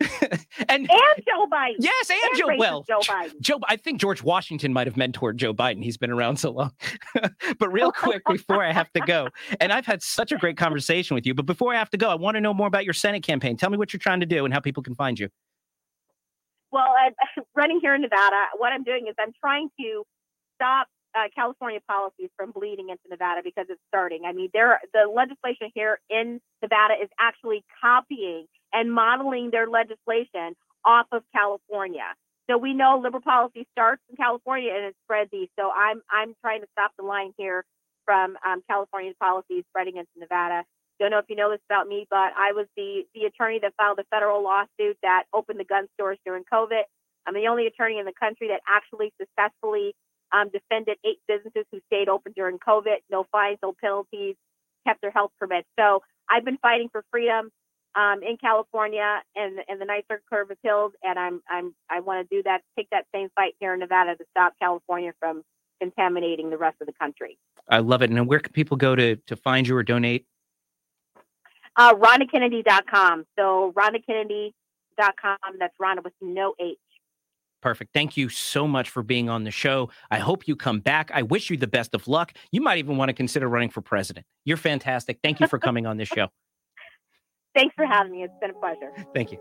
and 0.20 0.38
and 0.68 0.88
Joe 0.88 1.46
Biden. 1.52 1.74
Yes, 1.80 2.08
and, 2.10 2.38
Joe. 2.38 2.56
Well, 2.56 2.84
Joe 2.88 3.00
Biden. 3.00 3.40
Joe. 3.40 3.58
I 3.66 3.76
think 3.76 4.00
George 4.00 4.22
Washington 4.22 4.72
might 4.72 4.86
have 4.86 4.94
mentored 4.94 5.36
Joe 5.36 5.52
Biden. 5.52 5.82
He's 5.82 5.96
been 5.96 6.12
around 6.12 6.36
so 6.36 6.52
long. 6.52 6.72
but 7.58 7.72
real 7.72 7.90
quick 7.90 8.22
before 8.28 8.64
I 8.64 8.72
have 8.72 8.92
to 8.92 9.00
go, 9.00 9.28
and 9.60 9.72
I've 9.72 9.86
had 9.86 10.02
such 10.02 10.30
a 10.30 10.36
great 10.36 10.56
conversation 10.56 11.16
with 11.16 11.26
you. 11.26 11.34
But 11.34 11.46
before 11.46 11.74
I 11.74 11.78
have 11.78 11.90
to 11.90 11.96
go, 11.96 12.10
I 12.10 12.14
want 12.14 12.36
to 12.36 12.40
know 12.40 12.54
more 12.54 12.68
about 12.68 12.84
your 12.84 12.94
Senate 12.94 13.24
campaign. 13.24 13.56
Tell 13.56 13.70
me 13.70 13.76
what 13.76 13.92
you're 13.92 13.98
trying 13.98 14.20
to 14.20 14.26
do 14.26 14.44
and 14.44 14.54
how 14.54 14.60
people 14.60 14.84
can 14.84 14.94
find 14.94 15.18
you. 15.18 15.30
Well, 16.70 16.94
I'm 17.04 17.44
running 17.56 17.80
here 17.82 17.94
in 17.94 18.02
Nevada, 18.02 18.44
what 18.56 18.72
I'm 18.72 18.84
doing 18.84 19.06
is 19.08 19.14
I'm 19.18 19.32
trying 19.40 19.68
to 19.80 20.04
stop 20.54 20.86
uh, 21.14 21.28
California 21.34 21.80
policies 21.88 22.30
from 22.36 22.50
bleeding 22.52 22.90
into 22.90 23.02
Nevada 23.08 23.40
because 23.42 23.66
it's 23.68 23.80
starting. 23.88 24.22
I 24.26 24.32
mean, 24.32 24.50
there 24.52 24.80
the 24.92 25.10
legislation 25.10 25.70
here 25.74 25.98
in 26.10 26.40
Nevada 26.62 26.94
is 27.02 27.08
actually 27.18 27.64
copying 27.80 28.46
and 28.72 28.92
modeling 28.92 29.50
their 29.50 29.66
legislation 29.66 30.54
off 30.84 31.06
of 31.12 31.22
California. 31.34 32.14
So 32.50 32.56
we 32.56 32.72
know 32.72 32.98
liberal 33.02 33.22
policy 33.22 33.66
starts 33.72 34.02
in 34.08 34.16
California 34.16 34.72
and 34.74 34.84
it 34.86 34.96
spreads 35.04 35.32
east. 35.32 35.52
So 35.58 35.70
I'm 35.70 36.02
I'm 36.10 36.34
trying 36.40 36.62
to 36.62 36.66
stop 36.72 36.92
the 36.98 37.04
line 37.04 37.32
here 37.36 37.64
from 38.04 38.36
um, 38.46 38.62
California 38.68 39.12
policies 39.20 39.64
spreading 39.70 39.96
into 39.96 40.10
Nevada. 40.16 40.64
Don't 40.98 41.10
know 41.10 41.18
if 41.18 41.26
you 41.28 41.36
know 41.36 41.50
this 41.50 41.60
about 41.70 41.86
me, 41.86 42.06
but 42.10 42.32
I 42.36 42.52
was 42.52 42.66
the 42.76 43.04
the 43.14 43.24
attorney 43.24 43.58
that 43.62 43.74
filed 43.76 43.98
a 43.98 44.04
federal 44.10 44.42
lawsuit 44.42 44.96
that 45.02 45.24
opened 45.32 45.60
the 45.60 45.64
gun 45.64 45.88
stores 45.94 46.18
during 46.24 46.44
COVID. 46.50 46.82
I'm 47.26 47.34
the 47.34 47.48
only 47.48 47.66
attorney 47.66 47.98
in 47.98 48.06
the 48.06 48.16
country 48.18 48.48
that 48.48 48.62
actually 48.66 49.12
successfully 49.20 49.94
um, 50.32 50.50
defended 50.50 50.98
eight 51.04 51.18
businesses 51.26 51.64
who 51.72 51.80
stayed 51.86 52.08
open 52.08 52.32
during 52.34 52.58
COVID, 52.58 52.96
no 53.10 53.24
fines, 53.30 53.58
no 53.62 53.74
penalties, 53.80 54.36
kept 54.86 55.00
their 55.00 55.10
health 55.10 55.32
permits. 55.38 55.68
So 55.78 56.02
I've 56.30 56.44
been 56.44 56.58
fighting 56.58 56.88
for 56.90 57.04
freedom 57.10 57.50
um, 57.94 58.22
in 58.22 58.36
California 58.36 59.22
and 59.34 59.58
and 59.68 59.80
the 59.80 59.84
nicer 59.84 60.22
curve 60.30 60.50
of 60.50 60.58
hills, 60.62 60.92
and 61.02 61.18
I'm 61.18 61.40
I'm 61.48 61.74
I 61.90 62.00
want 62.00 62.28
to 62.28 62.36
do 62.36 62.42
that, 62.44 62.60
take 62.76 62.88
that 62.90 63.06
same 63.14 63.28
fight 63.34 63.54
here 63.60 63.74
in 63.74 63.80
Nevada 63.80 64.16
to 64.16 64.24
stop 64.30 64.54
California 64.60 65.12
from 65.18 65.42
contaminating 65.80 66.50
the 66.50 66.58
rest 66.58 66.76
of 66.80 66.86
the 66.86 66.92
country. 66.92 67.38
I 67.68 67.78
love 67.78 68.02
it. 68.02 68.10
And 68.10 68.26
where 68.26 68.40
can 68.40 68.52
people 68.52 68.76
go 68.76 68.94
to 68.94 69.16
to 69.16 69.36
find 69.36 69.66
you 69.66 69.76
or 69.76 69.82
donate? 69.82 70.26
Uh, 71.76 71.94
RondaKennedy.com. 71.94 73.24
So 73.38 73.72
RondaKennedy.com. 73.76 75.38
That's 75.58 75.74
Ronda 75.78 76.02
with 76.02 76.14
no 76.20 76.54
H. 76.60 76.76
Perfect. 77.60 77.92
Thank 77.92 78.16
you 78.16 78.28
so 78.28 78.68
much 78.68 78.90
for 78.90 79.02
being 79.02 79.28
on 79.28 79.44
the 79.44 79.50
show. 79.50 79.90
I 80.10 80.18
hope 80.18 80.46
you 80.46 80.54
come 80.54 80.80
back. 80.80 81.10
I 81.12 81.22
wish 81.22 81.50
you 81.50 81.56
the 81.56 81.66
best 81.66 81.94
of 81.94 82.06
luck. 82.06 82.32
You 82.52 82.60
might 82.60 82.78
even 82.78 82.96
want 82.96 83.08
to 83.08 83.12
consider 83.12 83.48
running 83.48 83.70
for 83.70 83.80
president. 83.80 84.26
You're 84.44 84.56
fantastic. 84.56 85.18
Thank 85.22 85.40
you 85.40 85.48
for 85.48 85.58
coming 85.58 85.86
on 85.86 85.96
this 85.96 86.08
show. 86.08 86.28
Thanks 87.54 87.74
for 87.74 87.86
having 87.86 88.12
me. 88.12 88.22
It's 88.22 88.32
been 88.40 88.50
a 88.50 88.54
pleasure. 88.54 88.92
Thank 89.12 89.32
you. 89.32 89.38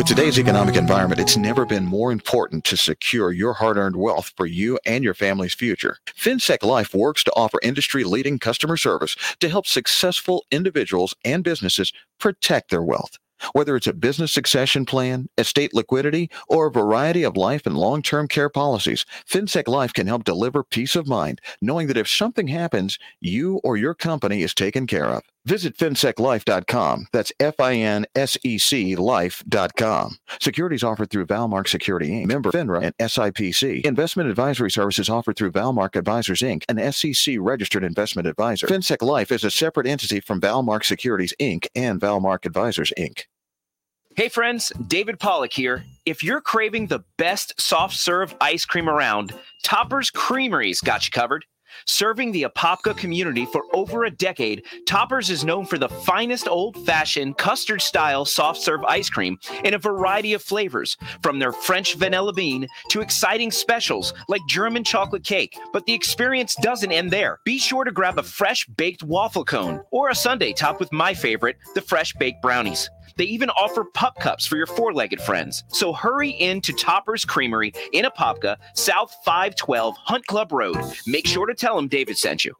With 0.00 0.06
today's 0.06 0.38
economic 0.38 0.76
environment, 0.76 1.20
it's 1.20 1.36
never 1.36 1.66
been 1.66 1.84
more 1.84 2.10
important 2.10 2.64
to 2.64 2.78
secure 2.78 3.32
your 3.32 3.52
hard-earned 3.52 3.96
wealth 3.96 4.32
for 4.34 4.46
you 4.46 4.78
and 4.86 5.04
your 5.04 5.12
family's 5.12 5.52
future. 5.52 5.98
FinSec 6.18 6.62
Life 6.62 6.94
works 6.94 7.22
to 7.24 7.32
offer 7.36 7.58
industry-leading 7.62 8.38
customer 8.38 8.78
service 8.78 9.14
to 9.40 9.50
help 9.50 9.66
successful 9.66 10.46
individuals 10.50 11.14
and 11.22 11.44
businesses 11.44 11.92
protect 12.18 12.70
their 12.70 12.82
wealth. 12.82 13.18
Whether 13.52 13.76
it's 13.76 13.86
a 13.86 13.92
business 13.92 14.32
succession 14.32 14.86
plan, 14.86 15.28
estate 15.36 15.74
liquidity, 15.74 16.30
or 16.48 16.66
a 16.66 16.72
variety 16.72 17.22
of 17.22 17.36
life 17.36 17.66
and 17.66 17.76
long-term 17.76 18.28
care 18.28 18.48
policies, 18.48 19.04
FinSec 19.28 19.68
Life 19.68 19.92
can 19.92 20.06
help 20.06 20.24
deliver 20.24 20.64
peace 20.64 20.96
of 20.96 21.08
mind, 21.08 21.42
knowing 21.60 21.88
that 21.88 21.98
if 21.98 22.08
something 22.08 22.48
happens, 22.48 22.98
you 23.20 23.60
or 23.62 23.76
your 23.76 23.94
company 23.94 24.40
is 24.40 24.54
taken 24.54 24.86
care 24.86 25.08
of. 25.08 25.24
Visit 25.46 25.76
finseclife.com. 25.76 27.06
That's 27.12 27.32
F-I-N-S-E-C 27.40 28.96
life.com. 28.96 30.16
Securities 30.40 30.84
offered 30.84 31.10
through 31.10 31.26
Valmark 31.26 31.68
Security 31.68 32.10
Inc., 32.10 32.26
member 32.26 32.50
FINRA 32.50 32.82
and 32.84 32.96
SIPC. 32.98 33.84
Investment 33.84 34.28
advisory 34.28 34.70
services 34.70 35.08
offered 35.08 35.36
through 35.36 35.52
Valmark 35.52 35.96
Advisors 35.96 36.40
Inc., 36.40 36.64
an 36.68 36.92
SEC 36.92 37.36
registered 37.38 37.84
investment 37.84 38.28
advisor. 38.28 38.66
FinSec 38.66 39.02
Life 39.02 39.32
is 39.32 39.44
a 39.44 39.50
separate 39.50 39.86
entity 39.86 40.20
from 40.20 40.40
Valmark 40.40 40.84
Securities 40.84 41.34
Inc. 41.40 41.66
and 41.74 42.00
Valmark 42.00 42.44
Advisors 42.44 42.92
Inc. 42.98 43.24
Hey 44.16 44.28
friends, 44.28 44.72
David 44.88 45.20
Pollack 45.20 45.52
here. 45.52 45.84
If 46.04 46.24
you're 46.24 46.40
craving 46.40 46.88
the 46.88 47.04
best 47.16 47.58
soft 47.60 47.96
serve 47.96 48.34
ice 48.40 48.64
cream 48.64 48.88
around, 48.88 49.32
Topper's 49.62 50.10
Creamery's 50.10 50.80
got 50.80 51.06
you 51.06 51.12
covered. 51.12 51.44
Serving 51.86 52.32
the 52.32 52.42
Apopka 52.42 52.96
community 52.96 53.46
for 53.46 53.64
over 53.72 54.04
a 54.04 54.10
decade, 54.10 54.64
Toppers 54.86 55.30
is 55.30 55.44
known 55.44 55.66
for 55.66 55.78
the 55.78 55.88
finest 55.88 56.48
old 56.48 56.76
fashioned 56.86 57.36
custard 57.38 57.82
style 57.82 58.24
soft 58.24 58.60
serve 58.60 58.82
ice 58.84 59.10
cream 59.10 59.38
in 59.64 59.74
a 59.74 59.78
variety 59.78 60.34
of 60.34 60.42
flavors, 60.42 60.96
from 61.22 61.38
their 61.38 61.52
French 61.52 61.94
vanilla 61.94 62.32
bean 62.32 62.66
to 62.88 63.00
exciting 63.00 63.50
specials 63.50 64.14
like 64.28 64.40
German 64.48 64.84
chocolate 64.84 65.24
cake. 65.24 65.58
But 65.72 65.86
the 65.86 65.94
experience 65.94 66.54
doesn't 66.56 66.92
end 66.92 67.10
there. 67.10 67.40
Be 67.44 67.58
sure 67.58 67.84
to 67.84 67.92
grab 67.92 68.18
a 68.18 68.22
fresh 68.22 68.66
baked 68.66 69.02
waffle 69.02 69.44
cone 69.44 69.80
or 69.90 70.10
a 70.10 70.14
sundae 70.14 70.52
topped 70.52 70.80
with 70.80 70.92
my 70.92 71.14
favorite, 71.14 71.56
the 71.74 71.80
fresh 71.80 72.12
baked 72.14 72.42
brownies. 72.42 72.90
They 73.16 73.24
even 73.24 73.50
offer 73.50 73.84
pup 73.84 74.16
cups 74.20 74.46
for 74.46 74.56
your 74.56 74.66
four 74.66 74.92
legged 74.92 75.20
friends. 75.20 75.64
So 75.68 75.92
hurry 75.92 76.30
in 76.30 76.60
to 76.62 76.72
Topper's 76.72 77.24
Creamery 77.24 77.72
in 77.92 78.04
Apopka, 78.04 78.56
South 78.74 79.14
512 79.24 79.96
Hunt 79.96 80.26
Club 80.26 80.52
Road. 80.52 80.76
Make 81.06 81.26
sure 81.26 81.46
to 81.46 81.54
tell 81.54 81.76
them 81.76 81.88
David 81.88 82.18
sent 82.18 82.44
you. 82.44 82.54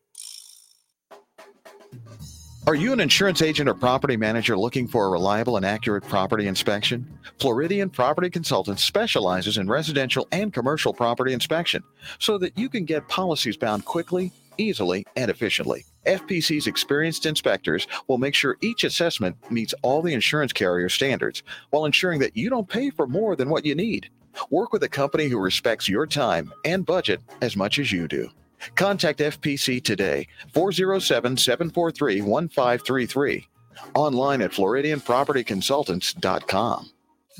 Are 2.66 2.74
you 2.74 2.92
an 2.92 3.00
insurance 3.00 3.40
agent 3.40 3.70
or 3.70 3.74
property 3.74 4.18
manager 4.18 4.56
looking 4.56 4.86
for 4.86 5.06
a 5.06 5.08
reliable 5.08 5.56
and 5.56 5.64
accurate 5.64 6.06
property 6.06 6.46
inspection? 6.46 7.18
Floridian 7.38 7.88
Property 7.88 8.28
Consultants 8.28 8.84
specializes 8.84 9.56
in 9.56 9.66
residential 9.66 10.28
and 10.30 10.52
commercial 10.52 10.92
property 10.92 11.32
inspection 11.32 11.82
so 12.18 12.36
that 12.36 12.56
you 12.58 12.68
can 12.68 12.84
get 12.84 13.08
policies 13.08 13.56
bound 13.56 13.86
quickly, 13.86 14.30
easily, 14.58 15.06
and 15.16 15.30
efficiently. 15.30 15.84
FPC's 16.06 16.66
experienced 16.66 17.26
inspectors 17.26 17.86
will 18.08 18.18
make 18.18 18.34
sure 18.34 18.56
each 18.60 18.82
assessment 18.84 19.36
meets 19.50 19.74
all 19.82 20.02
the 20.02 20.14
insurance 20.14 20.52
carrier 20.52 20.88
standards 20.88 21.42
while 21.70 21.84
ensuring 21.84 22.20
that 22.20 22.36
you 22.36 22.50
don't 22.50 22.68
pay 22.68 22.90
for 22.90 23.06
more 23.06 23.36
than 23.36 23.48
what 23.48 23.64
you 23.64 23.74
need. 23.74 24.08
Work 24.50 24.72
with 24.72 24.82
a 24.82 24.88
company 24.88 25.28
who 25.28 25.38
respects 25.38 25.88
your 25.88 26.06
time 26.06 26.52
and 26.64 26.86
budget 26.86 27.20
as 27.42 27.56
much 27.56 27.78
as 27.78 27.92
you 27.92 28.08
do. 28.08 28.30
Contact 28.74 29.20
FPC 29.20 29.82
today, 29.82 30.26
407 30.52 31.36
743 31.36 32.22
1533. 32.22 33.46
Online 33.94 34.42
at 34.42 34.50
FloridianPropertyConsultants.com. 34.52 36.90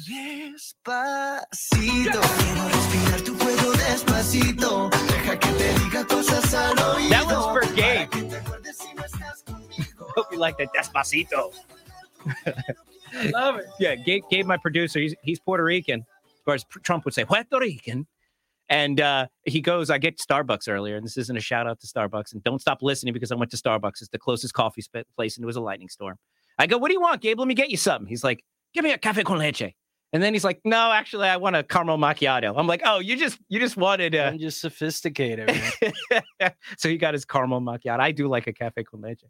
Despacito, 0.08 2.20
quiero 2.20 2.68
respirar 2.68 3.20
tu 3.20 3.36
cuello 3.36 3.72
despacito. 3.72 4.88
Deja 5.08 5.38
que 5.38 5.52
te 5.52 5.74
diga 5.80 6.04
cosas 6.06 6.54
al 6.54 6.78
oído. 6.78 7.10
That 7.10 7.26
one's 7.26 7.44
for 7.52 7.66
Gabe. 7.74 8.29
Hope 10.16 10.32
you 10.32 10.38
like 10.38 10.58
that 10.58 10.68
Despacito. 10.74 11.54
I 13.14 13.30
Love 13.32 13.56
it. 13.56 13.66
Yeah, 13.78 13.94
Gabe, 13.94 14.22
Gabe, 14.30 14.46
my 14.46 14.56
producer, 14.56 15.00
he's, 15.00 15.14
he's 15.22 15.40
Puerto 15.40 15.64
Rican. 15.64 16.04
Or 16.46 16.54
as 16.54 16.64
Trump 16.82 17.04
would 17.04 17.14
say, 17.14 17.24
Puerto 17.24 17.58
Rican. 17.58 18.06
And 18.70 19.00
uh, 19.00 19.26
he 19.44 19.60
goes, 19.60 19.90
I 19.90 19.98
get 19.98 20.18
Starbucks 20.18 20.68
earlier, 20.68 20.96
and 20.96 21.04
this 21.04 21.16
isn't 21.16 21.36
a 21.36 21.40
shout 21.40 21.66
out 21.66 21.80
to 21.80 21.88
Starbucks. 21.88 22.32
And 22.32 22.42
don't 22.44 22.60
stop 22.60 22.82
listening 22.82 23.12
because 23.12 23.32
I 23.32 23.34
went 23.34 23.50
to 23.50 23.56
Starbucks. 23.56 24.00
It's 24.00 24.08
the 24.08 24.18
closest 24.18 24.54
coffee 24.54 24.82
sp- 24.86 25.10
place, 25.16 25.36
and 25.36 25.42
it 25.42 25.46
was 25.46 25.56
a 25.56 25.60
lightning 25.60 25.88
storm. 25.88 26.16
I 26.56 26.68
go, 26.68 26.78
What 26.78 26.88
do 26.88 26.94
you 26.94 27.00
want, 27.00 27.20
Gabe? 27.20 27.38
Let 27.38 27.48
me 27.48 27.54
get 27.54 27.70
you 27.70 27.76
something. 27.76 28.06
He's 28.06 28.22
like, 28.22 28.44
Give 28.72 28.84
me 28.84 28.92
a 28.92 28.98
cafe 28.98 29.24
con 29.24 29.38
leche. 29.38 29.74
And 30.12 30.22
then 30.22 30.32
he's 30.32 30.44
like, 30.44 30.60
No, 30.64 30.92
actually, 30.92 31.26
I 31.26 31.36
want 31.36 31.56
a 31.56 31.64
caramel 31.64 31.98
macchiato. 31.98 32.54
I'm 32.56 32.68
like, 32.68 32.82
Oh, 32.84 33.00
you 33.00 33.16
just 33.16 33.40
you 33.48 33.58
just 33.58 33.76
wanted. 33.76 34.14
Uh... 34.14 34.30
I'm 34.32 34.38
just 34.38 34.60
sophisticated. 34.60 35.50
so 36.78 36.88
he 36.88 36.96
got 36.96 37.14
his 37.14 37.24
caramel 37.24 37.60
macchiato. 37.60 37.98
I 37.98 38.12
do 38.12 38.28
like 38.28 38.46
a 38.46 38.52
cafe 38.52 38.84
con 38.84 39.00
leche, 39.00 39.24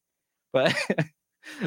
but. 0.53 0.75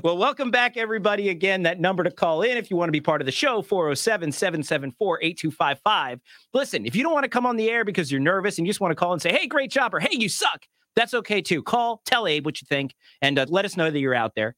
Well, 0.03 0.17
welcome 0.17 0.51
back, 0.51 0.77
everybody. 0.77 1.29
Again, 1.29 1.63
that 1.63 1.79
number 1.79 2.03
to 2.03 2.11
call 2.11 2.43
in 2.43 2.57
if 2.57 2.69
you 2.69 2.77
want 2.77 2.89
to 2.89 2.93
be 2.93 3.01
part 3.01 3.21
of 3.21 3.25
the 3.25 3.31
show 3.31 3.61
407 3.61 4.31
774 4.31 5.19
8255. 5.21 6.19
Listen, 6.53 6.85
if 6.85 6.95
you 6.95 7.03
don't 7.03 7.11
want 7.11 7.23
to 7.23 7.29
come 7.29 7.45
on 7.45 7.57
the 7.57 7.69
air 7.69 7.83
because 7.83 8.11
you're 8.11 8.21
nervous 8.21 8.57
and 8.57 8.67
you 8.67 8.71
just 8.71 8.79
want 8.79 8.91
to 8.91 8.95
call 8.95 9.13
and 9.13 9.21
say, 9.21 9.31
hey, 9.31 9.47
great 9.47 9.71
chopper, 9.71 9.99
hey, 9.99 10.09
you 10.11 10.29
suck, 10.29 10.65
that's 10.95 11.13
okay 11.13 11.41
too. 11.41 11.63
Call, 11.63 12.01
tell 12.05 12.27
Abe 12.27 12.45
what 12.45 12.61
you 12.61 12.67
think, 12.67 12.93
and 13.21 13.37
uh, 13.39 13.45
let 13.49 13.65
us 13.65 13.75
know 13.75 13.89
that 13.89 13.99
you're 13.99 14.15
out 14.15 14.35
there. 14.35 14.55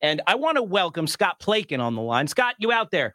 And 0.00 0.22
I 0.26 0.36
want 0.36 0.56
to 0.56 0.62
welcome 0.62 1.06
Scott 1.06 1.38
Plakon 1.40 1.80
on 1.80 1.94
the 1.94 2.02
line. 2.02 2.26
Scott, 2.28 2.54
you 2.58 2.72
out 2.72 2.90
there? 2.90 3.14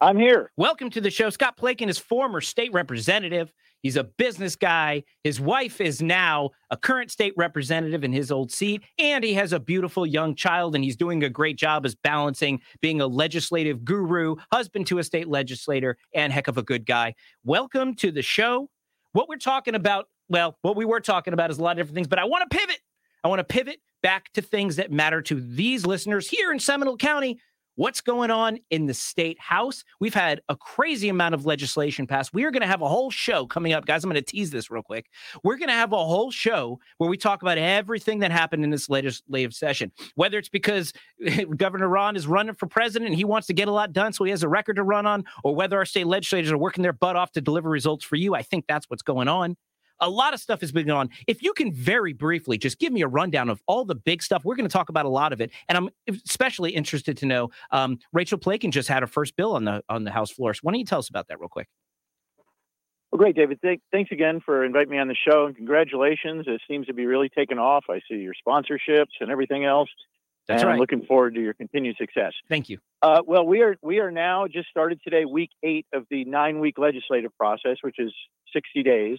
I'm 0.00 0.18
here. 0.18 0.50
Welcome 0.56 0.90
to 0.90 1.00
the 1.00 1.10
show. 1.10 1.30
Scott 1.30 1.56
Plakon 1.56 1.88
is 1.88 1.98
former 1.98 2.40
state 2.40 2.72
representative. 2.72 3.52
He's 3.84 3.96
a 3.96 4.04
business 4.04 4.56
guy. 4.56 5.04
His 5.24 5.42
wife 5.42 5.78
is 5.78 6.00
now 6.00 6.52
a 6.70 6.76
current 6.76 7.10
state 7.10 7.34
representative 7.36 8.02
in 8.02 8.14
his 8.14 8.32
old 8.32 8.50
seat, 8.50 8.82
and 8.98 9.22
he 9.22 9.34
has 9.34 9.52
a 9.52 9.60
beautiful 9.60 10.06
young 10.06 10.34
child, 10.34 10.74
and 10.74 10.82
he's 10.82 10.96
doing 10.96 11.22
a 11.22 11.28
great 11.28 11.58
job 11.58 11.84
as 11.84 11.94
balancing 11.94 12.62
being 12.80 13.02
a 13.02 13.06
legislative 13.06 13.84
guru, 13.84 14.36
husband 14.50 14.86
to 14.86 15.00
a 15.00 15.04
state 15.04 15.28
legislator, 15.28 15.98
and 16.14 16.32
heck 16.32 16.48
of 16.48 16.56
a 16.56 16.62
good 16.62 16.86
guy. 16.86 17.14
Welcome 17.44 17.94
to 17.96 18.10
the 18.10 18.22
show. 18.22 18.70
What 19.12 19.28
we're 19.28 19.36
talking 19.36 19.74
about, 19.74 20.08
well, 20.30 20.56
what 20.62 20.76
we 20.76 20.86
were 20.86 21.00
talking 21.00 21.34
about 21.34 21.50
is 21.50 21.58
a 21.58 21.62
lot 21.62 21.72
of 21.72 21.76
different 21.76 21.94
things, 21.94 22.08
but 22.08 22.18
I 22.18 22.24
want 22.24 22.50
to 22.50 22.56
pivot. 22.56 22.78
I 23.22 23.28
want 23.28 23.40
to 23.40 23.44
pivot 23.44 23.80
back 24.02 24.32
to 24.32 24.40
things 24.40 24.76
that 24.76 24.92
matter 24.92 25.20
to 25.20 25.38
these 25.38 25.84
listeners 25.84 26.26
here 26.26 26.50
in 26.52 26.58
Seminole 26.58 26.96
County 26.96 27.38
what's 27.76 28.00
going 28.00 28.30
on 28.30 28.58
in 28.70 28.86
the 28.86 28.94
state 28.94 29.38
house. 29.40 29.84
We've 30.00 30.14
had 30.14 30.40
a 30.48 30.56
crazy 30.56 31.08
amount 31.08 31.34
of 31.34 31.46
legislation 31.46 32.06
passed. 32.06 32.32
We 32.32 32.44
are 32.44 32.50
going 32.50 32.62
to 32.62 32.66
have 32.66 32.82
a 32.82 32.88
whole 32.88 33.10
show 33.10 33.46
coming 33.46 33.72
up, 33.72 33.86
guys. 33.86 34.04
I'm 34.04 34.10
going 34.10 34.22
to 34.22 34.30
tease 34.30 34.50
this 34.50 34.70
real 34.70 34.82
quick. 34.82 35.06
We're 35.42 35.56
going 35.56 35.68
to 35.68 35.74
have 35.74 35.92
a 35.92 36.04
whole 36.04 36.30
show 36.30 36.78
where 36.98 37.10
we 37.10 37.16
talk 37.16 37.42
about 37.42 37.58
everything 37.58 38.20
that 38.20 38.30
happened 38.30 38.64
in 38.64 38.70
this 38.70 38.88
legislative 38.88 39.54
session, 39.54 39.92
whether 40.14 40.38
it's 40.38 40.48
because 40.48 40.92
Governor 41.56 41.88
Ron 41.88 42.16
is 42.16 42.26
running 42.26 42.54
for 42.54 42.66
president 42.66 43.08
and 43.10 43.16
he 43.16 43.24
wants 43.24 43.46
to 43.48 43.52
get 43.52 43.68
a 43.68 43.72
lot 43.72 43.92
done, 43.92 44.12
so 44.12 44.24
he 44.24 44.30
has 44.30 44.42
a 44.42 44.48
record 44.48 44.76
to 44.76 44.82
run 44.82 45.06
on, 45.06 45.24
or 45.42 45.54
whether 45.54 45.76
our 45.76 45.84
state 45.84 46.06
legislators 46.06 46.52
are 46.52 46.58
working 46.58 46.82
their 46.82 46.92
butt 46.92 47.16
off 47.16 47.32
to 47.32 47.40
deliver 47.40 47.68
results 47.68 48.04
for 48.04 48.16
you. 48.16 48.34
I 48.34 48.42
think 48.42 48.66
that's 48.66 48.88
what's 48.88 49.02
going 49.02 49.28
on. 49.28 49.56
A 50.00 50.10
lot 50.10 50.34
of 50.34 50.40
stuff 50.40 50.60
has 50.60 50.72
been 50.72 50.86
going 50.86 50.98
on. 50.98 51.10
If 51.26 51.42
you 51.42 51.52
can 51.52 51.72
very 51.72 52.12
briefly 52.12 52.58
just 52.58 52.78
give 52.78 52.92
me 52.92 53.02
a 53.02 53.08
rundown 53.08 53.48
of 53.48 53.62
all 53.66 53.84
the 53.84 53.94
big 53.94 54.22
stuff, 54.22 54.44
we're 54.44 54.56
going 54.56 54.68
to 54.68 54.72
talk 54.72 54.88
about 54.88 55.06
a 55.06 55.10
lot 55.10 55.32
of 55.32 55.40
it, 55.40 55.50
and 55.68 55.78
I'm 55.78 55.90
especially 56.26 56.72
interested 56.72 57.16
to 57.18 57.26
know. 57.26 57.50
Um, 57.70 57.98
Rachel 58.12 58.38
Plakon 58.38 58.70
just 58.70 58.88
had 58.88 59.02
her 59.02 59.06
first 59.06 59.36
bill 59.36 59.54
on 59.54 59.64
the 59.64 59.82
on 59.88 60.04
the 60.04 60.10
House 60.10 60.30
floor. 60.30 60.54
So 60.54 60.60
why 60.62 60.72
don't 60.72 60.80
you 60.80 60.86
tell 60.86 60.98
us 60.98 61.08
about 61.08 61.28
that 61.28 61.40
real 61.40 61.48
quick? 61.48 61.68
Well, 63.10 63.18
great, 63.18 63.36
David. 63.36 63.60
Th- 63.62 63.80
thanks 63.92 64.10
again 64.10 64.40
for 64.44 64.64
inviting 64.64 64.90
me 64.90 64.98
on 64.98 65.06
the 65.06 65.14
show, 65.14 65.46
and 65.46 65.54
congratulations. 65.54 66.46
It 66.48 66.60
seems 66.68 66.86
to 66.88 66.94
be 66.94 67.06
really 67.06 67.28
taking 67.28 67.58
off. 67.58 67.84
I 67.88 68.00
see 68.10 68.16
your 68.16 68.34
sponsorships 68.46 69.20
and 69.20 69.30
everything 69.30 69.64
else. 69.64 69.88
That's 70.48 70.62
and 70.62 70.68
right. 70.68 70.74
I'm 70.74 70.80
looking 70.80 71.06
forward 71.06 71.34
to 71.36 71.40
your 71.40 71.54
continued 71.54 71.96
success. 71.96 72.32
Thank 72.48 72.68
you. 72.68 72.78
Uh, 73.02 73.22
well, 73.26 73.46
we 73.46 73.62
are 73.62 73.76
we 73.82 74.00
are 74.00 74.10
now 74.10 74.46
just 74.46 74.68
started 74.68 75.00
today, 75.02 75.24
week 75.24 75.50
eight 75.62 75.86
of 75.92 76.06
the 76.10 76.24
nine 76.24 76.60
week 76.60 76.76
legislative 76.76 77.30
process, 77.38 77.76
which 77.82 77.96
is 77.98 78.12
60 78.52 78.82
days. 78.82 79.18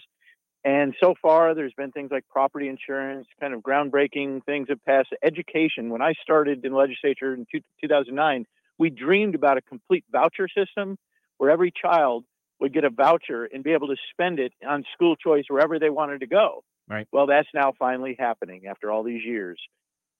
And 0.65 0.95
so 0.99 1.13
far, 1.21 1.53
there's 1.53 1.73
been 1.73 1.91
things 1.91 2.09
like 2.11 2.27
property 2.27 2.67
insurance, 2.67 3.27
kind 3.39 3.53
of 3.53 3.61
groundbreaking 3.61 4.43
things 4.45 4.67
that 4.67 4.83
passed. 4.83 5.09
Education. 5.23 5.91
When 5.91 6.01
I 6.01 6.13
started 6.23 6.65
in 6.65 6.73
legislature 6.73 7.35
in 7.35 7.45
two, 7.51 7.61
2009, 7.81 8.45
we 8.79 8.89
dreamed 8.89 9.35
about 9.35 9.57
a 9.57 9.61
complete 9.61 10.03
voucher 10.11 10.47
system 10.47 10.97
where 11.37 11.51
every 11.51 11.71
child 11.71 12.25
would 12.59 12.73
get 12.73 12.83
a 12.83 12.89
voucher 12.89 13.45
and 13.45 13.63
be 13.63 13.73
able 13.73 13.89
to 13.89 13.95
spend 14.11 14.39
it 14.39 14.53
on 14.67 14.83
school 14.93 15.15
choice 15.15 15.43
wherever 15.49 15.77
they 15.77 15.91
wanted 15.91 16.21
to 16.21 16.27
go. 16.27 16.63
Right. 16.89 17.07
Well, 17.11 17.27
that's 17.27 17.47
now 17.53 17.73
finally 17.77 18.15
happening 18.17 18.65
after 18.67 18.91
all 18.91 19.03
these 19.03 19.23
years. 19.23 19.59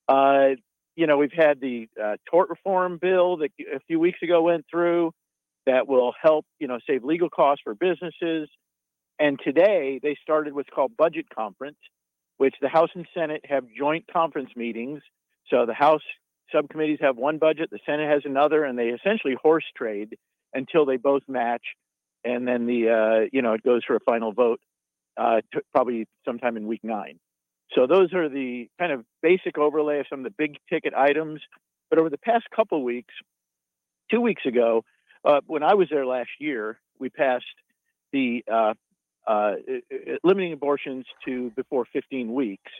Uh, 0.07 0.49
you 0.95 1.07
know, 1.07 1.17
we've 1.17 1.31
had 1.35 1.59
the 1.59 1.87
uh, 2.01 2.17
tort 2.29 2.49
reform 2.49 2.99
bill 3.01 3.37
that 3.37 3.49
a 3.73 3.79
few 3.87 3.99
weeks 3.99 4.19
ago 4.21 4.43
went 4.43 4.65
through 4.69 5.11
that 5.65 5.87
will 5.87 6.13
help, 6.21 6.45
you 6.59 6.67
know, 6.67 6.77
save 6.87 7.03
legal 7.03 7.29
costs 7.29 7.61
for 7.63 7.73
businesses. 7.73 8.47
And 9.19 9.39
today 9.43 9.99
they 10.01 10.17
started 10.21 10.53
what's 10.53 10.69
called 10.73 10.97
budget 10.97 11.27
conference, 11.33 11.77
which 12.37 12.55
the 12.61 12.69
House 12.69 12.89
and 12.95 13.07
Senate 13.13 13.45
have 13.47 13.65
joint 13.77 14.05
conference 14.11 14.49
meetings. 14.55 15.01
So 15.49 15.65
the 15.65 15.73
House 15.73 16.01
subcommittees 16.51 16.99
have 17.01 17.17
one 17.17 17.37
budget, 17.37 17.69
the 17.71 17.79
Senate 17.85 18.09
has 18.09 18.23
another, 18.25 18.63
and 18.63 18.77
they 18.77 18.89
essentially 18.89 19.35
horse 19.41 19.65
trade 19.75 20.17
until 20.53 20.85
they 20.85 20.97
both 20.97 21.23
match, 21.27 21.63
and 22.23 22.47
then 22.47 22.65
the 22.65 22.89
uh, 22.89 23.29
you 23.31 23.41
know 23.41 23.53
it 23.53 23.63
goes 23.63 23.83
for 23.85 23.95
a 23.95 23.99
final 23.99 24.31
vote, 24.31 24.59
uh, 25.17 25.41
t- 25.53 25.59
probably 25.73 26.07
sometime 26.25 26.57
in 26.57 26.67
week 26.67 26.83
nine. 26.83 27.19
So 27.73 27.87
those 27.87 28.13
are 28.13 28.29
the 28.29 28.69
kind 28.79 28.91
of 28.91 29.05
basic 29.21 29.57
overlay 29.57 29.99
of 29.99 30.05
some 30.09 30.19
of 30.19 30.23
the 30.23 30.33
big 30.37 30.57
ticket 30.69 30.93
items. 30.93 31.41
But 31.89 31.99
over 31.99 32.09
the 32.09 32.17
past 32.17 32.45
couple 32.55 32.83
weeks, 32.83 33.13
two 34.09 34.21
weeks 34.21 34.43
ago, 34.45 34.83
uh, 35.23 35.41
when 35.45 35.63
I 35.63 35.73
was 35.73 35.87
there 35.89 36.05
last 36.05 36.29
year, 36.39 36.79
we 36.99 37.09
passed 37.09 37.45
the 38.11 38.43
uh, 38.51 38.73
limiting 40.23 40.53
abortions 40.53 41.05
to 41.25 41.51
before 41.55 41.85
15 41.91 42.33
weeks. 42.33 42.71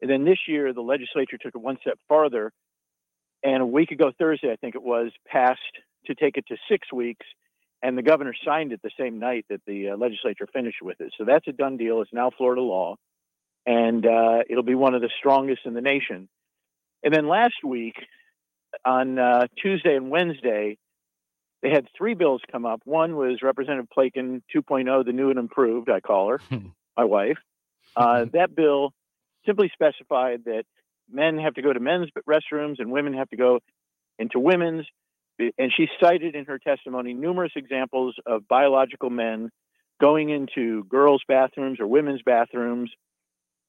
And 0.00 0.10
then 0.10 0.24
this 0.24 0.38
year, 0.48 0.72
the 0.72 0.80
legislature 0.80 1.36
took 1.38 1.54
it 1.54 1.60
one 1.60 1.78
step 1.80 1.98
farther. 2.08 2.52
And 3.42 3.62
a 3.62 3.66
week 3.66 3.90
ago, 3.90 4.12
Thursday, 4.18 4.52
I 4.52 4.56
think 4.56 4.74
it 4.74 4.82
was, 4.82 5.10
passed 5.26 5.60
to 6.06 6.14
take 6.14 6.36
it 6.36 6.46
to 6.48 6.56
six 6.70 6.92
weeks. 6.92 7.26
And 7.82 7.96
the 7.96 8.02
governor 8.02 8.34
signed 8.44 8.72
it 8.72 8.80
the 8.82 8.90
same 8.98 9.18
night 9.18 9.46
that 9.48 9.62
the 9.66 9.90
uh, 9.90 9.96
legislature 9.96 10.46
finished 10.52 10.82
with 10.82 11.00
it. 11.00 11.14
So 11.16 11.24
that's 11.24 11.48
a 11.48 11.52
done 11.52 11.76
deal. 11.76 12.02
It's 12.02 12.12
now 12.12 12.30
Florida 12.36 12.60
law. 12.60 12.96
And 13.66 14.04
uh, 14.06 14.40
it'll 14.48 14.62
be 14.62 14.74
one 14.74 14.94
of 14.94 15.00
the 15.00 15.10
strongest 15.18 15.62
in 15.64 15.74
the 15.74 15.80
nation. 15.80 16.28
And 17.02 17.14
then 17.14 17.28
last 17.28 17.54
week, 17.64 17.94
on 18.84 19.18
uh, 19.18 19.46
Tuesday 19.60 19.96
and 19.96 20.10
Wednesday, 20.10 20.76
they 21.62 21.70
had 21.70 21.86
three 21.96 22.14
bills 22.14 22.40
come 22.50 22.64
up. 22.64 22.80
One 22.84 23.16
was 23.16 23.42
Representative 23.42 23.88
Plakon 23.90 24.42
2.0, 24.54 25.04
the 25.04 25.12
new 25.12 25.30
and 25.30 25.38
improved, 25.38 25.90
I 25.90 26.00
call 26.00 26.30
her, 26.30 26.40
my 26.96 27.04
wife. 27.04 27.38
Uh, 27.94 28.26
that 28.32 28.54
bill 28.54 28.92
simply 29.46 29.70
specified 29.72 30.44
that 30.44 30.64
men 31.10 31.38
have 31.38 31.54
to 31.54 31.62
go 31.62 31.72
to 31.72 31.80
men's 31.80 32.08
restrooms 32.28 32.76
and 32.78 32.90
women 32.90 33.14
have 33.14 33.28
to 33.30 33.36
go 33.36 33.60
into 34.18 34.38
women's. 34.38 34.86
And 35.38 35.72
she 35.74 35.88
cited 36.00 36.34
in 36.34 36.44
her 36.46 36.58
testimony 36.58 37.14
numerous 37.14 37.52
examples 37.56 38.14
of 38.26 38.46
biological 38.46 39.08
men 39.08 39.50
going 40.00 40.30
into 40.30 40.84
girls' 40.84 41.22
bathrooms 41.26 41.80
or 41.80 41.86
women's 41.86 42.22
bathrooms 42.22 42.90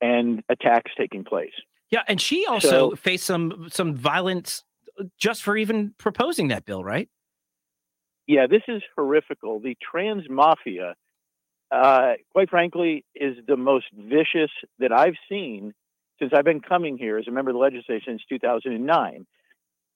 and 0.01 0.43
attacks 0.49 0.91
taking 0.97 1.23
place. 1.23 1.53
Yeah, 1.89 2.03
and 2.07 2.19
she 2.19 2.45
also 2.45 2.95
faced 2.95 3.25
some 3.25 3.67
some 3.69 3.95
violence 3.95 4.63
just 5.17 5.43
for 5.43 5.57
even 5.57 5.93
proposing 5.97 6.49
that 6.49 6.65
bill, 6.65 6.83
right? 6.83 7.09
Yeah, 8.31 8.47
this 8.47 8.61
is 8.69 8.81
horrifical. 8.95 9.59
The 9.59 9.75
trans 9.81 10.23
mafia, 10.29 10.95
uh, 11.69 12.13
quite 12.31 12.49
frankly, 12.49 13.03
is 13.13 13.35
the 13.45 13.57
most 13.57 13.87
vicious 13.93 14.51
that 14.79 14.93
I've 14.93 15.15
seen 15.27 15.73
since 16.17 16.31
I've 16.33 16.45
been 16.45 16.61
coming 16.61 16.97
here 16.97 17.17
as 17.17 17.27
a 17.27 17.31
member 17.31 17.51
of 17.51 17.55
the 17.55 17.59
legislature 17.59 18.05
since 18.07 18.21
2009. 18.29 19.25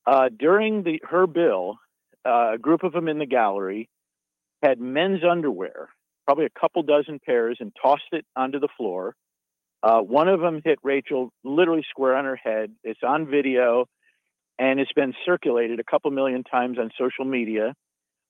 Uh, 0.06 0.30
during 0.38 0.84
the 0.84 1.02
her 1.10 1.28
bill, 1.28 1.78
uh, 2.26 2.56
a 2.56 2.58
group 2.58 2.84
of 2.84 2.92
them 2.92 3.08
in 3.08 3.20
the 3.20 3.26
gallery 3.26 3.88
had 4.62 4.82
men's 4.82 5.24
underwear, 5.24 5.88
probably 6.26 6.46
a 6.46 6.60
couple 6.60 6.84
dozen 6.84 7.20
pairs, 7.26 7.56
and 7.62 7.72
tossed 7.82 8.12
it 8.12 8.26
onto 8.36 8.60
the 8.60 8.68
floor. 8.76 9.16
Uh, 9.82 10.02
one 10.02 10.28
of 10.28 10.42
them 10.42 10.60
hit 10.66 10.78
Rachel 10.84 11.32
literally 11.46 11.86
square 11.90 12.18
on 12.18 12.26
her 12.26 12.36
head. 12.36 12.74
It's 12.84 13.00
on 13.02 13.28
video, 13.28 13.86
and 14.60 14.82
it's 14.82 14.92
been 14.92 15.14
circulated 15.26 15.80
a 15.80 15.86
couple 15.86 16.12
million 16.12 16.44
times 16.44 16.78
on 16.78 16.92
social 17.00 17.24
media. 17.24 17.74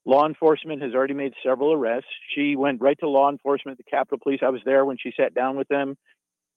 Law 0.06 0.28
enforcement 0.28 0.82
has 0.84 0.93
already 0.93 1.16
made 1.16 1.34
several 1.43 1.74
arrests. 1.74 2.10
She 2.36 2.56
went 2.56 2.80
right 2.82 2.97
to 2.99 3.10
law 3.10 3.30
enforcement, 3.30 3.78
the 3.78 3.84
Capitol 3.84 4.20
Police. 4.22 4.41
I 4.43 4.49
was 4.49 4.62
there 4.66 4.86
when 4.86 4.97
she 5.01 5.12
sat 5.20 5.34
down 5.34 5.58
with 5.58 5.68
them, 5.68 5.97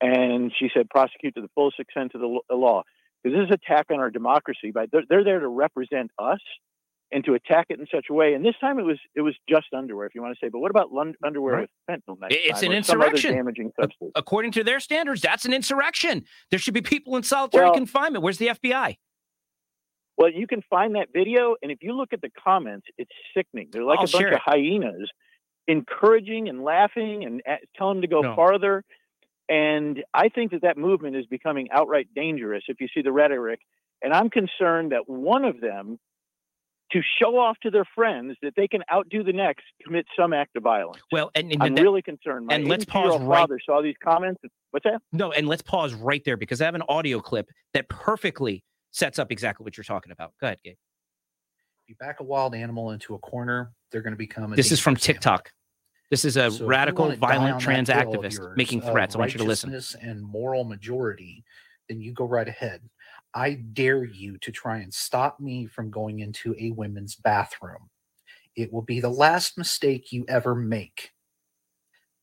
and 0.01 0.53
she 0.59 0.69
said, 0.75 0.89
prosecute 0.91 1.35
to 1.37 1.41
the 1.41 1.49
fullest 1.55 1.81
extent 1.81 2.13
of 2.15 2.21
the 2.21 2.55
law. 2.55 2.83
Because 3.23 3.37
this 3.39 3.45
is 3.47 3.49
an 3.51 3.55
attack 3.55 3.87
on 3.91 3.99
our 4.01 4.11
democracy. 4.11 4.71
But 4.73 4.91
they're, 4.93 5.03
they're 5.09 5.25
there 5.25 5.41
to 5.41 5.49
represent 5.49 6.11
us 6.19 6.41
and 7.11 7.25
to 7.25 7.33
attack 7.33 7.67
it 7.71 7.81
in 7.81 7.87
such 7.93 8.07
a 8.11 8.13
way. 8.13 8.35
And 8.35 8.45
this 8.45 8.55
time 8.61 8.79
it 8.79 8.83
was 8.85 8.99
it 9.17 9.23
was 9.23 9.35
just 9.49 9.67
underwear, 9.75 10.07
if 10.07 10.15
you 10.15 10.21
want 10.23 10.37
to 10.39 10.47
say. 10.47 10.51
But 10.51 10.59
what 10.59 10.71
about 10.71 10.93
lund- 10.93 11.17
underwear 11.25 11.55
Right. 11.55 11.69
with 11.89 12.03
fentanyl? 12.07 12.19
It's 12.31 12.63
an 12.63 12.71
insurrection. 12.73 13.35
damaging 13.35 13.73
substance. 13.81 14.13
According 14.15 14.53
to 14.53 14.63
their 14.63 14.79
standards, 14.79 15.23
that's 15.23 15.47
an 15.47 15.55
insurrection. 15.55 16.25
There 16.51 16.59
should 16.59 16.75
be 16.75 16.83
people 16.83 17.17
in 17.17 17.23
solitary 17.23 17.65
Well- 17.65 17.75
confinement. 17.75 18.23
Where's 18.23 18.37
the 18.39 18.49
FBI? 18.49 18.99
Well, 20.19 20.31
you 20.33 20.47
can 20.49 20.63
find 20.69 20.97
that 20.97 21.09
video, 21.15 21.55
and 21.63 21.71
if 21.71 21.79
you 21.81 21.93
look 21.97 22.13
at 22.13 22.21
the 22.21 22.31
comments, 22.45 22.87
it's 22.99 23.11
sickening. 23.37 23.69
They're 23.73 23.85
like 23.85 24.01
I'll 24.01 24.05
a 24.07 24.09
bunch 24.09 24.21
share 24.23 24.35
of 24.35 24.41
hyenas, 24.45 25.09
encouraging 25.69 26.49
and 26.49 26.65
laughing 26.65 27.25
and 27.25 27.41
telling 27.77 27.99
them 27.99 28.03
to 28.03 28.09
go 28.09 28.21
No. 28.23 28.35
farther. 28.35 28.85
And 29.49 30.03
I 30.13 30.29
think 30.29 30.51
that 30.51 30.63
that 30.63 30.77
movement 30.77 31.15
is 31.17 31.25
becoming 31.27 31.69
outright 31.71 32.09
dangerous 32.15 32.65
if 32.69 32.81
you 32.81 32.89
see 32.93 33.01
the 33.03 33.13
rhetoric. 33.13 33.61
And 34.03 34.13
I'm 34.13 34.29
concerned 34.29 34.93
that 34.93 35.09
one 35.09 35.45
of 35.45 35.61
them, 35.61 35.99
to 36.93 37.01
show 37.21 37.39
off 37.39 37.59
to 37.63 37.71
their 37.71 37.85
friends 37.95 38.35
that 38.41 38.55
they 38.57 38.67
can 38.67 38.83
outdo 38.91 39.23
the 39.23 39.33
next, 39.33 39.65
commit 39.85 40.07
some 40.19 40.33
act 40.33 40.57
of 40.57 40.63
violence. 40.63 41.03
Well, 41.13 41.31
and, 41.35 41.53
and 41.53 41.63
I'm 41.63 41.75
that- 41.75 41.83
really 41.83 42.01
concerned. 42.03 42.47
My 42.47 42.55
and 42.55 42.67
let's 42.67 42.85
pause 42.87 43.03
82-year-old 43.11 43.29
right- 43.29 43.39
father 43.41 43.59
saw 43.65 43.83
these 43.83 43.97
comments. 44.03 44.41
What's 44.71 44.85
that? 44.85 45.01
No, 45.13 45.31
and 45.33 45.47
let's 45.47 45.63
pause 45.63 45.93
right 45.95 46.25
there 46.25 46.37
because 46.39 46.61
I 46.63 46.65
have 46.65 46.75
an 46.75 46.83
audio 46.89 47.21
clip 47.21 47.51
that 47.75 47.89
perfectly 47.89 48.65
sets 48.91 49.19
up 49.19 49.31
exactly 49.31 49.65
what 49.65 49.77
you're 49.77 49.85
talking 49.85 50.13
about. 50.13 50.33
Go 50.41 50.47
ahead, 50.47 50.59
Gabe. 50.65 50.77
If 51.83 51.89
you 51.89 51.95
back 52.01 52.21
a 52.21 52.25
wild 52.25 52.55
animal 52.55 52.91
into 52.91 53.15
a 53.15 53.19
corner, 53.19 53.73
they're 53.91 54.03
going 54.03 54.13
to 54.13 54.19
become. 54.19 54.51
This 54.55 54.73
is 54.73 54.81
from 54.81 54.95
dangerous 54.95 55.09
animal. 55.09 55.15
TikTok. 55.15 55.53
This 56.11 56.25
is 56.25 56.37
a 56.37 56.51
So 56.51 56.67
radical, 56.67 57.15
violent 57.17 57.61
trans 57.61 57.89
that 57.89 58.09
hill 58.09 58.15
of 58.15 58.21
activist 58.25 58.39
yours 58.39 58.57
making 58.57 58.81
threats. 58.81 59.15
I 59.15 59.19
want 59.19 59.35
you 59.35 59.39
to 59.39 59.45
listen. 59.45 59.79
And 60.01 60.23
moral 60.23 60.65
majority, 60.65 61.45
then 61.89 62.01
you 62.01 62.13
go 62.13 62.25
right 62.25 62.49
ahead. 62.49 62.81
I 63.35 63.55
dare 63.55 64.05
you 64.05 64.39
to 64.39 64.51
try 64.51 64.79
and 64.79 64.93
stop 64.93 65.39
me 65.39 65.67
from 65.67 65.91
going 65.91 66.21
into 66.21 66.55
a 66.59 66.71
women's 66.71 67.15
bathroom. 67.15 67.91
It 68.57 68.73
will 68.73 68.83
be 68.83 69.01
the 69.01 69.11
last 69.11 69.59
mistake 69.59 70.13
you 70.13 70.25
ever 70.29 70.55
make. 70.55 71.13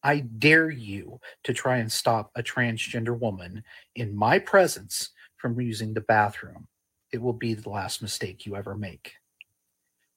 I 0.04 0.20
dare 0.20 0.70
you 0.70 1.20
to 1.44 1.54
try 1.54 1.78
and 1.78 1.92
stop 1.92 2.32
a 2.36 2.44
transgender 2.44 3.18
woman 3.18 3.64
in 3.96 4.16
my 4.16 4.40
presence 4.40 5.12
from 5.46 5.62
using 5.62 5.94
the 5.94 6.02
bathroom. 6.02 6.68
It 7.14 7.22
will 7.22 7.32
be 7.34 7.54
the 7.54 7.70
last 7.70 8.02
mistake 8.02 8.48
you 8.48 8.56
ever 8.56 8.74
make. 8.74 9.14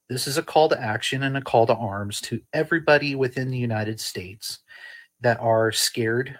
This 0.08 0.26
is 0.26 0.38
a 0.38 0.42
call 0.42 0.70
to 0.70 0.80
action 0.80 1.22
and 1.22 1.36
a 1.36 1.42
call 1.42 1.66
to 1.66 1.74
arms 1.74 2.22
to 2.22 2.40
everybody 2.54 3.14
within 3.14 3.50
the 3.50 3.58
United 3.58 4.00
States 4.00 4.60
that 5.20 5.38
are 5.38 5.70
scared, 5.70 6.38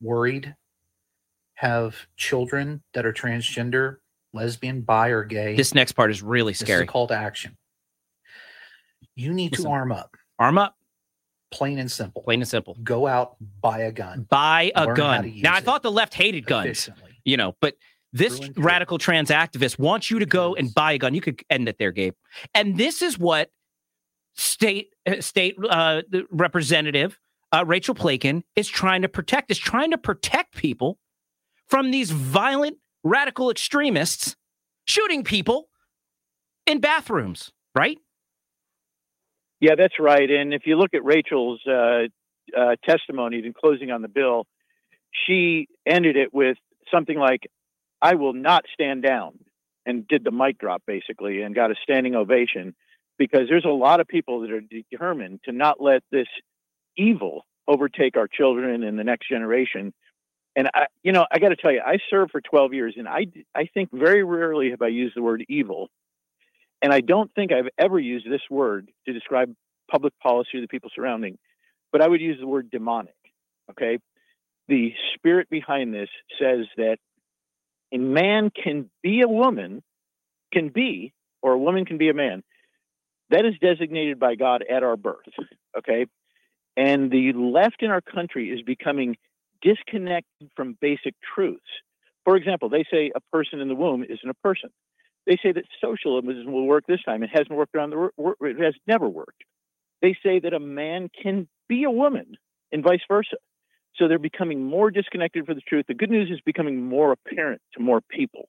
worried, 0.00 0.54
have 1.54 1.96
children 2.16 2.84
that 2.94 3.04
are 3.04 3.12
transgender, 3.12 3.96
lesbian, 4.32 4.82
bi, 4.82 5.08
or 5.08 5.24
gay. 5.24 5.56
This 5.56 5.74
next 5.74 5.92
part 5.94 6.12
is 6.12 6.22
really 6.22 6.52
This 6.52 6.62
is 6.62 6.68
scary. 6.68 6.84
a 6.84 6.86
call 6.86 7.08
to 7.08 7.14
action. 7.14 7.56
You 9.16 9.32
need 9.34 9.50
Listen. 9.50 9.64
to 9.64 9.70
arm 9.72 9.90
up. 9.90 10.16
Arm 10.38 10.56
up. 10.56 10.76
Plain 11.50 11.80
and 11.80 11.90
simple. 11.90 12.22
Plain 12.22 12.42
and 12.42 12.48
simple. 12.48 12.76
Go 12.84 13.08
out, 13.08 13.34
buy 13.60 13.80
a 13.80 13.90
gun. 13.90 14.24
Buy 14.30 14.70
a 14.76 14.94
gun. 14.94 15.40
Now, 15.42 15.54
I 15.54 15.58
it 15.58 15.64
thought 15.64 15.82
the 15.82 15.90
left 15.90 16.14
hated 16.14 16.46
guns, 16.46 16.88
you 17.24 17.36
know, 17.36 17.56
but 17.60 17.74
this 18.12 18.38
through. 18.38 18.62
radical 18.62 18.98
trans 18.98 19.30
activist 19.30 19.78
wants 19.78 20.10
you 20.10 20.18
to 20.18 20.26
go 20.26 20.54
and 20.54 20.74
buy 20.74 20.92
a 20.92 20.98
gun. 20.98 21.14
You 21.14 21.20
could 21.20 21.42
end 21.48 21.68
it 21.68 21.76
there, 21.78 21.92
Gabe. 21.92 22.14
And 22.54 22.76
this 22.76 23.02
is 23.02 23.18
what 23.18 23.50
state 24.34 24.88
uh, 25.06 25.20
state 25.20 25.56
uh, 25.68 26.02
the 26.08 26.24
representative 26.30 27.18
uh, 27.52 27.64
Rachel 27.66 27.94
Plakon 27.94 28.42
is 28.56 28.68
trying 28.68 29.02
to 29.02 29.08
protect. 29.08 29.50
Is 29.50 29.58
trying 29.58 29.90
to 29.90 29.98
protect 29.98 30.56
people 30.56 30.98
from 31.68 31.90
these 31.90 32.10
violent 32.10 32.78
radical 33.04 33.50
extremists 33.50 34.36
shooting 34.86 35.24
people 35.24 35.68
in 36.66 36.80
bathrooms. 36.80 37.52
Right? 37.74 37.98
Yeah, 39.60 39.74
that's 39.76 40.00
right. 40.00 40.28
And 40.30 40.54
if 40.54 40.62
you 40.64 40.76
look 40.76 40.94
at 40.94 41.04
Rachel's 41.04 41.60
uh, 41.66 42.04
uh, 42.56 42.76
testimony 42.84 43.42
in 43.44 43.52
closing 43.52 43.90
on 43.90 44.00
the 44.00 44.08
bill, 44.08 44.46
she 45.26 45.68
ended 45.86 46.16
it 46.16 46.32
with 46.32 46.56
something 46.90 47.18
like, 47.18 47.40
I 48.02 48.14
will 48.14 48.32
not 48.32 48.64
stand 48.72 49.02
down, 49.02 49.38
and 49.86 50.06
did 50.08 50.24
the 50.24 50.30
mic 50.30 50.58
drop 50.58 50.82
basically 50.86 51.42
and 51.42 51.54
got 51.54 51.70
a 51.70 51.74
standing 51.82 52.14
ovation 52.14 52.74
because 53.18 53.48
there's 53.48 53.64
a 53.64 53.68
lot 53.68 54.00
of 54.00 54.08
people 54.08 54.40
that 54.40 54.50
are 54.50 54.60
determined 54.60 55.40
to 55.44 55.52
not 55.52 55.80
let 55.80 56.02
this 56.10 56.28
evil 56.96 57.44
overtake 57.68 58.16
our 58.16 58.28
children 58.28 58.82
and 58.82 58.98
the 58.98 59.04
next 59.04 59.28
generation. 59.28 59.92
And 60.56 60.68
I, 60.74 60.86
you 61.02 61.12
know, 61.12 61.26
I 61.30 61.38
got 61.38 61.50
to 61.50 61.56
tell 61.56 61.70
you, 61.70 61.82
I 61.84 61.98
served 62.08 62.32
for 62.32 62.40
12 62.40 62.74
years, 62.74 62.94
and 62.96 63.06
I, 63.06 63.26
I 63.54 63.66
think 63.72 63.90
very 63.92 64.24
rarely 64.24 64.70
have 64.70 64.82
I 64.82 64.88
used 64.88 65.16
the 65.16 65.22
word 65.22 65.44
evil 65.48 65.90
and 66.82 66.92
I 66.92 67.00
don't 67.00 67.32
think 67.34 67.52
I've 67.52 67.68
ever 67.78 67.98
used 67.98 68.30
this 68.30 68.42
word 68.50 68.90
to 69.06 69.12
describe 69.12 69.54
public 69.90 70.18
policy 70.18 70.58
or 70.58 70.60
the 70.60 70.68
people 70.68 70.90
surrounding, 70.94 71.38
but 71.92 72.00
I 72.00 72.08
would 72.08 72.20
use 72.20 72.38
the 72.40 72.46
word 72.46 72.70
demonic. 72.70 73.14
Okay. 73.70 73.98
The 74.68 74.92
spirit 75.14 75.50
behind 75.50 75.92
this 75.92 76.08
says 76.40 76.66
that 76.76 76.98
a 77.92 77.98
man 77.98 78.50
can 78.50 78.90
be 79.02 79.22
a 79.22 79.28
woman, 79.28 79.82
can 80.52 80.68
be, 80.68 81.12
or 81.42 81.52
a 81.52 81.58
woman 81.58 81.84
can 81.84 81.98
be 81.98 82.08
a 82.08 82.14
man. 82.14 82.42
That 83.30 83.44
is 83.44 83.54
designated 83.60 84.18
by 84.18 84.34
God 84.34 84.64
at 84.68 84.82
our 84.82 84.96
birth. 84.96 85.28
Okay. 85.78 86.06
And 86.76 87.10
the 87.10 87.32
left 87.32 87.76
in 87.80 87.90
our 87.90 88.00
country 88.00 88.50
is 88.50 88.62
becoming 88.62 89.16
disconnected 89.62 90.50
from 90.56 90.76
basic 90.80 91.14
truths. 91.34 91.62
For 92.24 92.36
example, 92.36 92.68
they 92.68 92.84
say 92.92 93.12
a 93.14 93.20
person 93.32 93.60
in 93.60 93.68
the 93.68 93.74
womb 93.74 94.02
isn't 94.02 94.28
a 94.28 94.34
person. 94.34 94.70
They 95.26 95.38
say 95.42 95.52
that 95.52 95.64
socialism 95.80 96.52
will 96.52 96.66
work 96.66 96.84
this 96.88 97.02
time. 97.02 97.22
It 97.22 97.30
hasn't 97.30 97.50
worked 97.50 97.74
around 97.74 97.90
the 97.90 98.10
wor- 98.16 98.36
It 98.40 98.60
has 98.60 98.74
never 98.86 99.08
worked. 99.08 99.44
They 100.02 100.16
say 100.24 100.40
that 100.40 100.54
a 100.54 100.60
man 100.60 101.08
can 101.22 101.48
be 101.68 101.84
a 101.84 101.90
woman 101.90 102.36
and 102.72 102.82
vice 102.82 103.02
versa. 103.08 103.36
So 103.96 104.08
they're 104.08 104.18
becoming 104.18 104.64
more 104.64 104.90
disconnected 104.90 105.46
for 105.46 105.54
the 105.54 105.60
truth. 105.60 105.86
The 105.88 105.94
good 105.94 106.10
news 106.10 106.30
is 106.30 106.40
becoming 106.44 106.84
more 106.84 107.12
apparent 107.12 107.60
to 107.74 107.82
more 107.82 108.00
people 108.00 108.48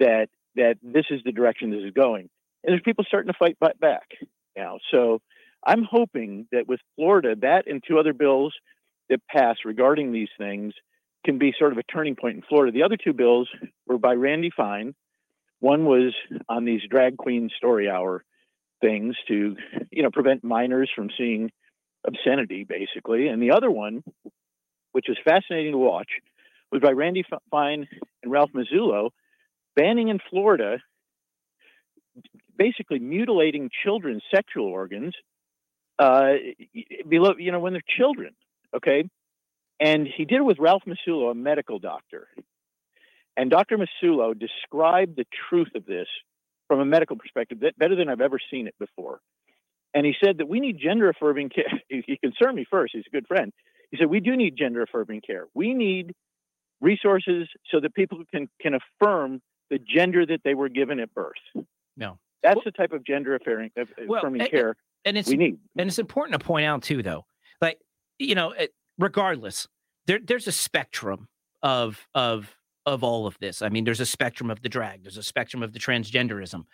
that 0.00 0.28
that 0.56 0.76
this 0.82 1.06
is 1.10 1.20
the 1.24 1.32
direction 1.32 1.70
this 1.70 1.82
is 1.84 1.92
going. 1.92 2.28
And 2.62 2.72
there's 2.72 2.82
people 2.84 3.04
starting 3.06 3.32
to 3.32 3.38
fight 3.38 3.58
back 3.80 4.08
now. 4.56 4.78
So 4.90 5.20
I'm 5.66 5.82
hoping 5.82 6.46
that 6.52 6.68
with 6.68 6.80
Florida, 6.96 7.34
that 7.42 7.66
and 7.66 7.82
two 7.86 7.98
other 7.98 8.12
bills 8.12 8.54
that 9.08 9.20
pass 9.28 9.56
regarding 9.64 10.12
these 10.12 10.28
things 10.38 10.74
can 11.24 11.38
be 11.38 11.54
sort 11.58 11.72
of 11.72 11.78
a 11.78 11.82
turning 11.82 12.16
point 12.16 12.36
in 12.36 12.42
Florida. 12.42 12.72
The 12.72 12.82
other 12.82 12.96
two 12.96 13.12
bills 13.12 13.48
were 13.86 13.98
by 13.98 14.14
Randy 14.14 14.50
Fine. 14.54 14.94
One 15.60 15.86
was 15.86 16.14
on 16.48 16.64
these 16.64 16.82
drag 16.88 17.16
queen 17.16 17.50
story 17.56 17.88
hour 17.88 18.24
things 18.80 19.16
to, 19.28 19.56
you 19.90 20.02
know, 20.02 20.10
prevent 20.10 20.44
minors 20.44 20.90
from 20.94 21.08
seeing 21.16 21.50
obscenity, 22.06 22.64
basically. 22.64 23.28
And 23.28 23.42
the 23.42 23.52
other 23.52 23.70
one, 23.70 24.02
which 24.94 25.06
was 25.08 25.18
fascinating 25.24 25.72
to 25.72 25.78
watch, 25.78 26.08
was 26.70 26.80
by 26.80 26.90
Randy 26.90 27.24
Fine 27.50 27.86
and 28.22 28.32
Ralph 28.32 28.50
Massullo, 28.54 29.10
banning 29.76 30.08
in 30.08 30.18
Florida 30.30 30.78
basically 32.56 32.98
mutilating 32.98 33.70
children's 33.84 34.22
sexual 34.32 34.66
organs 34.66 35.14
uh, 35.98 36.34
below, 37.08 37.34
you 37.38 37.52
know, 37.52 37.60
when 37.60 37.72
they're 37.72 37.82
children. 37.96 38.34
Okay. 38.74 39.08
And 39.80 40.06
he 40.06 40.24
did 40.24 40.38
it 40.38 40.44
with 40.44 40.58
Ralph 40.58 40.82
Massullo, 40.86 41.30
a 41.30 41.34
medical 41.34 41.78
doctor. 41.78 42.28
And 43.36 43.50
Dr. 43.50 43.76
Massullo 43.78 44.38
described 44.38 45.16
the 45.16 45.26
truth 45.48 45.74
of 45.74 45.84
this 45.84 46.06
from 46.68 46.80
a 46.80 46.84
medical 46.84 47.16
perspective 47.16 47.60
that 47.60 47.76
better 47.76 47.96
than 47.96 48.08
I've 48.08 48.20
ever 48.20 48.38
seen 48.50 48.68
it 48.68 48.74
before. 48.78 49.18
And 49.92 50.06
he 50.06 50.14
said 50.24 50.38
that 50.38 50.48
we 50.48 50.60
need 50.60 50.78
gender 50.80 51.08
affirming 51.08 51.50
care. 51.50 51.64
He 51.88 52.16
concerned 52.16 52.56
me 52.56 52.66
first. 52.68 52.94
He's 52.94 53.04
a 53.06 53.10
good 53.10 53.26
friend. 53.26 53.52
He 53.94 53.98
said, 54.00 54.10
we 54.10 54.18
do 54.18 54.36
need 54.36 54.56
gender 54.56 54.82
affirming 54.82 55.20
care. 55.24 55.46
We 55.54 55.72
need 55.72 56.14
resources 56.80 57.46
so 57.70 57.78
that 57.78 57.94
people 57.94 58.18
can, 58.34 58.48
can 58.60 58.74
affirm 58.74 59.40
the 59.70 59.78
gender 59.78 60.26
that 60.26 60.40
they 60.42 60.54
were 60.54 60.68
given 60.68 60.98
at 60.98 61.14
birth. 61.14 61.64
No. 61.96 62.18
That's 62.42 62.58
the 62.64 62.72
type 62.72 62.92
of 62.92 63.06
gender 63.06 63.34
uh, 63.34 63.36
uh, 63.36 63.82
affirming, 63.82 64.16
affirming 64.16 64.40
and- 64.40 64.50
care 64.50 64.76
and 65.04 65.16
it's 65.16 65.28
we 65.28 65.36
need. 65.36 65.58
and 65.78 65.88
it's 65.88 65.98
important 65.98 66.40
to 66.40 66.44
point 66.44 66.66
out 66.66 66.82
too 66.82 67.02
though 67.02 67.24
like 67.60 67.78
you 68.18 68.34
know 68.34 68.54
regardless 68.98 69.68
there 70.06 70.18
there's 70.22 70.48
a 70.48 70.52
spectrum 70.52 71.28
of 71.62 72.06
of 72.14 72.56
of 72.86 73.04
all 73.04 73.26
of 73.26 73.36
this 73.38 73.62
i 73.62 73.68
mean 73.68 73.84
there's 73.84 74.00
a 74.00 74.06
spectrum 74.06 74.50
of 74.50 74.62
the 74.62 74.68
drag 74.68 75.02
there's 75.02 75.16
a 75.16 75.22
spectrum 75.22 75.62
of 75.62 75.72
the 75.72 75.78
transgenderism 75.78 76.64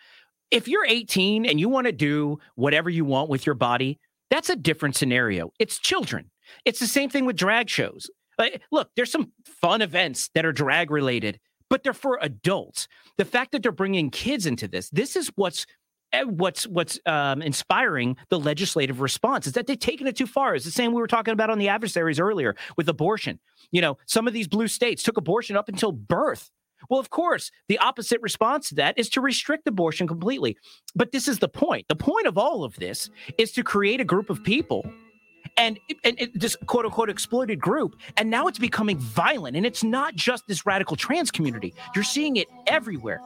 if 0.49 0.67
you're 0.67 0.85
18 0.85 1.45
and 1.45 1.59
you 1.59 1.69
want 1.69 1.87
to 1.87 1.91
do 1.91 2.39
whatever 2.55 2.89
you 2.89 3.05
want 3.05 3.29
with 3.29 3.45
your 3.45 3.55
body 3.55 3.99
that's 4.31 4.49
a 4.49 4.55
different 4.55 4.95
scenario 4.95 5.51
it's 5.59 5.77
children 5.77 6.31
it's 6.65 6.79
the 6.79 6.87
same 6.87 7.09
thing 7.09 7.25
with 7.25 7.35
drag 7.35 7.69
shows 7.69 8.09
like 8.39 8.61
look 8.71 8.89
there's 8.95 9.11
some 9.11 9.31
fun 9.45 9.81
events 9.81 10.29
that 10.33 10.45
are 10.45 10.51
drag 10.51 10.89
related 10.89 11.39
but 11.69 11.83
they're 11.83 11.93
for 11.93 12.17
adults 12.21 12.87
the 13.17 13.25
fact 13.25 13.51
that 13.51 13.61
they're 13.61 13.71
bringing 13.71 14.09
kids 14.09 14.47
into 14.47 14.67
this 14.67 14.89
this 14.89 15.15
is 15.15 15.31
what's 15.35 15.67
eh, 16.13 16.23
what's 16.23 16.67
what's 16.67 16.99
um, 17.05 17.41
inspiring 17.41 18.17
the 18.29 18.39
legislative 18.39 19.01
response 19.01 19.47
is 19.47 19.53
that 19.53 19.67
they've 19.67 19.79
taken 19.79 20.07
it 20.07 20.15
too 20.15 20.27
far. 20.27 20.55
It's 20.55 20.65
the 20.65 20.71
same 20.71 20.93
we 20.93 21.01
were 21.01 21.07
talking 21.07 21.33
about 21.33 21.49
on 21.49 21.59
the 21.59 21.69
adversaries 21.69 22.19
earlier 22.19 22.55
with 22.77 22.89
abortion. 22.89 23.39
You 23.71 23.81
know, 23.81 23.97
some 24.05 24.27
of 24.27 24.33
these 24.33 24.47
blue 24.47 24.67
states 24.67 25.03
took 25.03 25.17
abortion 25.17 25.55
up 25.55 25.69
until 25.69 25.91
birth. 25.91 26.49
Well, 26.89 26.99
of 26.99 27.09
course, 27.09 27.51
the 27.67 27.77
opposite 27.79 28.21
response 28.21 28.69
to 28.69 28.75
that 28.75 28.97
is 28.97 29.09
to 29.09 29.21
restrict 29.21 29.67
abortion 29.67 30.07
completely. 30.07 30.57
But 30.95 31.11
this 31.11 31.27
is 31.27 31.39
the 31.39 31.49
point. 31.49 31.87
The 31.87 31.95
point 31.95 32.27
of 32.27 32.37
all 32.37 32.63
of 32.63 32.75
this 32.75 33.09
is 33.37 33.51
to 33.53 33.63
create 33.63 34.01
a 34.01 34.05
group 34.05 34.29
of 34.29 34.43
people 34.43 34.85
and, 35.57 35.79
and, 36.03 36.19
and 36.19 36.31
this 36.33 36.55
quote 36.65 36.85
unquote 36.85 37.09
exploited 37.09 37.59
group. 37.59 37.95
And 38.17 38.29
now 38.29 38.47
it's 38.47 38.59
becoming 38.59 38.97
violent. 38.97 39.55
And 39.55 39.65
it's 39.65 39.83
not 39.83 40.15
just 40.15 40.47
this 40.47 40.65
radical 40.65 40.95
trans 40.95 41.31
community, 41.31 41.73
you're 41.95 42.03
seeing 42.03 42.37
it 42.37 42.47
everywhere. 42.67 43.21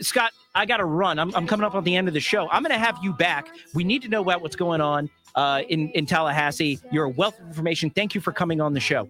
Scott, 0.00 0.32
I 0.54 0.66
got 0.66 0.78
to 0.78 0.84
run. 0.84 1.18
I'm, 1.18 1.32
I'm 1.36 1.46
coming 1.46 1.64
up 1.64 1.76
on 1.76 1.84
the 1.84 1.94
end 1.94 2.08
of 2.08 2.14
the 2.14 2.20
show. 2.20 2.48
I'm 2.50 2.62
going 2.62 2.72
to 2.72 2.84
have 2.84 2.98
you 3.02 3.12
back. 3.12 3.48
We 3.72 3.84
need 3.84 4.02
to 4.02 4.08
know 4.08 4.20
about 4.20 4.42
what's 4.42 4.56
going 4.56 4.80
on 4.80 5.08
uh, 5.36 5.62
in, 5.68 5.90
in 5.90 6.06
Tallahassee. 6.06 6.80
You're 6.90 7.04
a 7.04 7.10
wealth 7.10 7.38
of 7.38 7.46
information. 7.46 7.90
Thank 7.90 8.14
you 8.14 8.20
for 8.20 8.32
coming 8.32 8.60
on 8.60 8.74
the 8.74 8.80
show. 8.80 9.08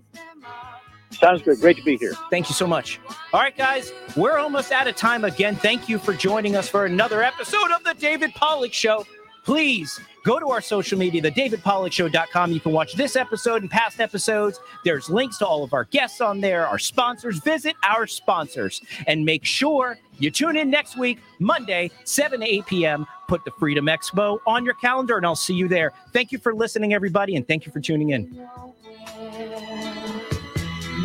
Sounds 1.10 1.42
good. 1.42 1.58
Great 1.60 1.76
to 1.78 1.82
be 1.82 1.96
here. 1.96 2.12
Thank 2.30 2.48
you 2.48 2.54
so 2.54 2.66
much. 2.66 3.00
All 3.32 3.40
right, 3.40 3.56
guys, 3.56 3.92
we're 4.16 4.38
almost 4.38 4.72
out 4.72 4.86
of 4.86 4.96
time 4.96 5.24
again. 5.24 5.56
Thank 5.56 5.88
you 5.88 5.98
for 5.98 6.12
joining 6.12 6.56
us 6.56 6.68
for 6.68 6.84
another 6.84 7.22
episode 7.22 7.70
of 7.70 7.84
The 7.84 7.94
David 7.94 8.34
Pollack 8.34 8.72
Show. 8.72 9.06
Please 9.44 10.00
go 10.24 10.40
to 10.40 10.50
our 10.50 10.60
social 10.60 10.98
media, 10.98 11.22
thedavidpollackshow.com. 11.22 12.50
You 12.50 12.58
can 12.58 12.72
watch 12.72 12.94
this 12.94 13.14
episode 13.14 13.62
and 13.62 13.70
past 13.70 14.00
episodes. 14.00 14.58
There's 14.84 15.08
links 15.08 15.38
to 15.38 15.46
all 15.46 15.62
of 15.62 15.72
our 15.72 15.84
guests 15.84 16.20
on 16.20 16.40
there, 16.40 16.66
our 16.66 16.80
sponsors. 16.80 17.38
Visit 17.38 17.76
our 17.84 18.08
sponsors 18.08 18.82
and 19.06 19.24
make 19.24 19.44
sure 19.44 19.98
you 20.18 20.32
tune 20.32 20.56
in 20.56 20.68
next 20.68 20.98
week, 20.98 21.20
Monday, 21.38 21.92
7 22.02 22.40
to 22.40 22.46
8 22.46 22.66
p.m. 22.66 23.06
Put 23.28 23.44
the 23.44 23.52
Freedom 23.52 23.86
Expo 23.86 24.40
on 24.46 24.64
your 24.64 24.74
calendar, 24.74 25.16
and 25.16 25.24
I'll 25.24 25.36
see 25.36 25.54
you 25.54 25.68
there. 25.68 25.92
Thank 26.12 26.32
you 26.32 26.38
for 26.38 26.52
listening, 26.52 26.92
everybody, 26.92 27.36
and 27.36 27.46
thank 27.46 27.64
you 27.64 27.70
for 27.70 27.80
tuning 27.80 28.10
in. 28.10 28.48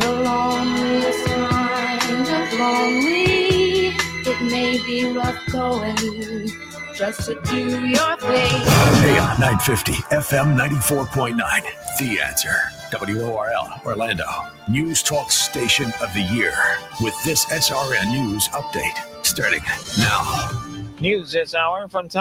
The 0.01 0.11
loneliest 0.11 1.25
kind 1.25 2.27
of 2.27 2.59
lonely. 2.59 3.87
It 4.25 4.41
may 4.51 4.77
be 4.85 5.11
rough 5.15 5.39
going 5.51 5.95
just 6.95 7.25
to 7.25 7.39
do 7.45 7.87
your 7.87 8.17
thing. 8.17 8.61
AM 9.07 9.39
950, 9.39 9.93
FM 10.11 10.57
94.9. 10.57 11.37
The 11.99 12.21
answer. 12.21 12.55
WORL, 12.91 13.69
Orlando. 13.85 14.25
News 14.67 15.01
Talk 15.01 15.31
Station 15.31 15.91
of 16.01 16.13
the 16.13 16.21
Year. 16.33 16.53
With 17.01 17.15
this 17.23 17.45
SRN 17.45 18.11
News 18.11 18.47
update 18.49 18.97
starting 19.25 19.63
now. 19.97 20.49
News 20.99 21.31
this 21.31 21.55
hour 21.55 21.87
from 21.87 22.09
Tom. 22.09 22.19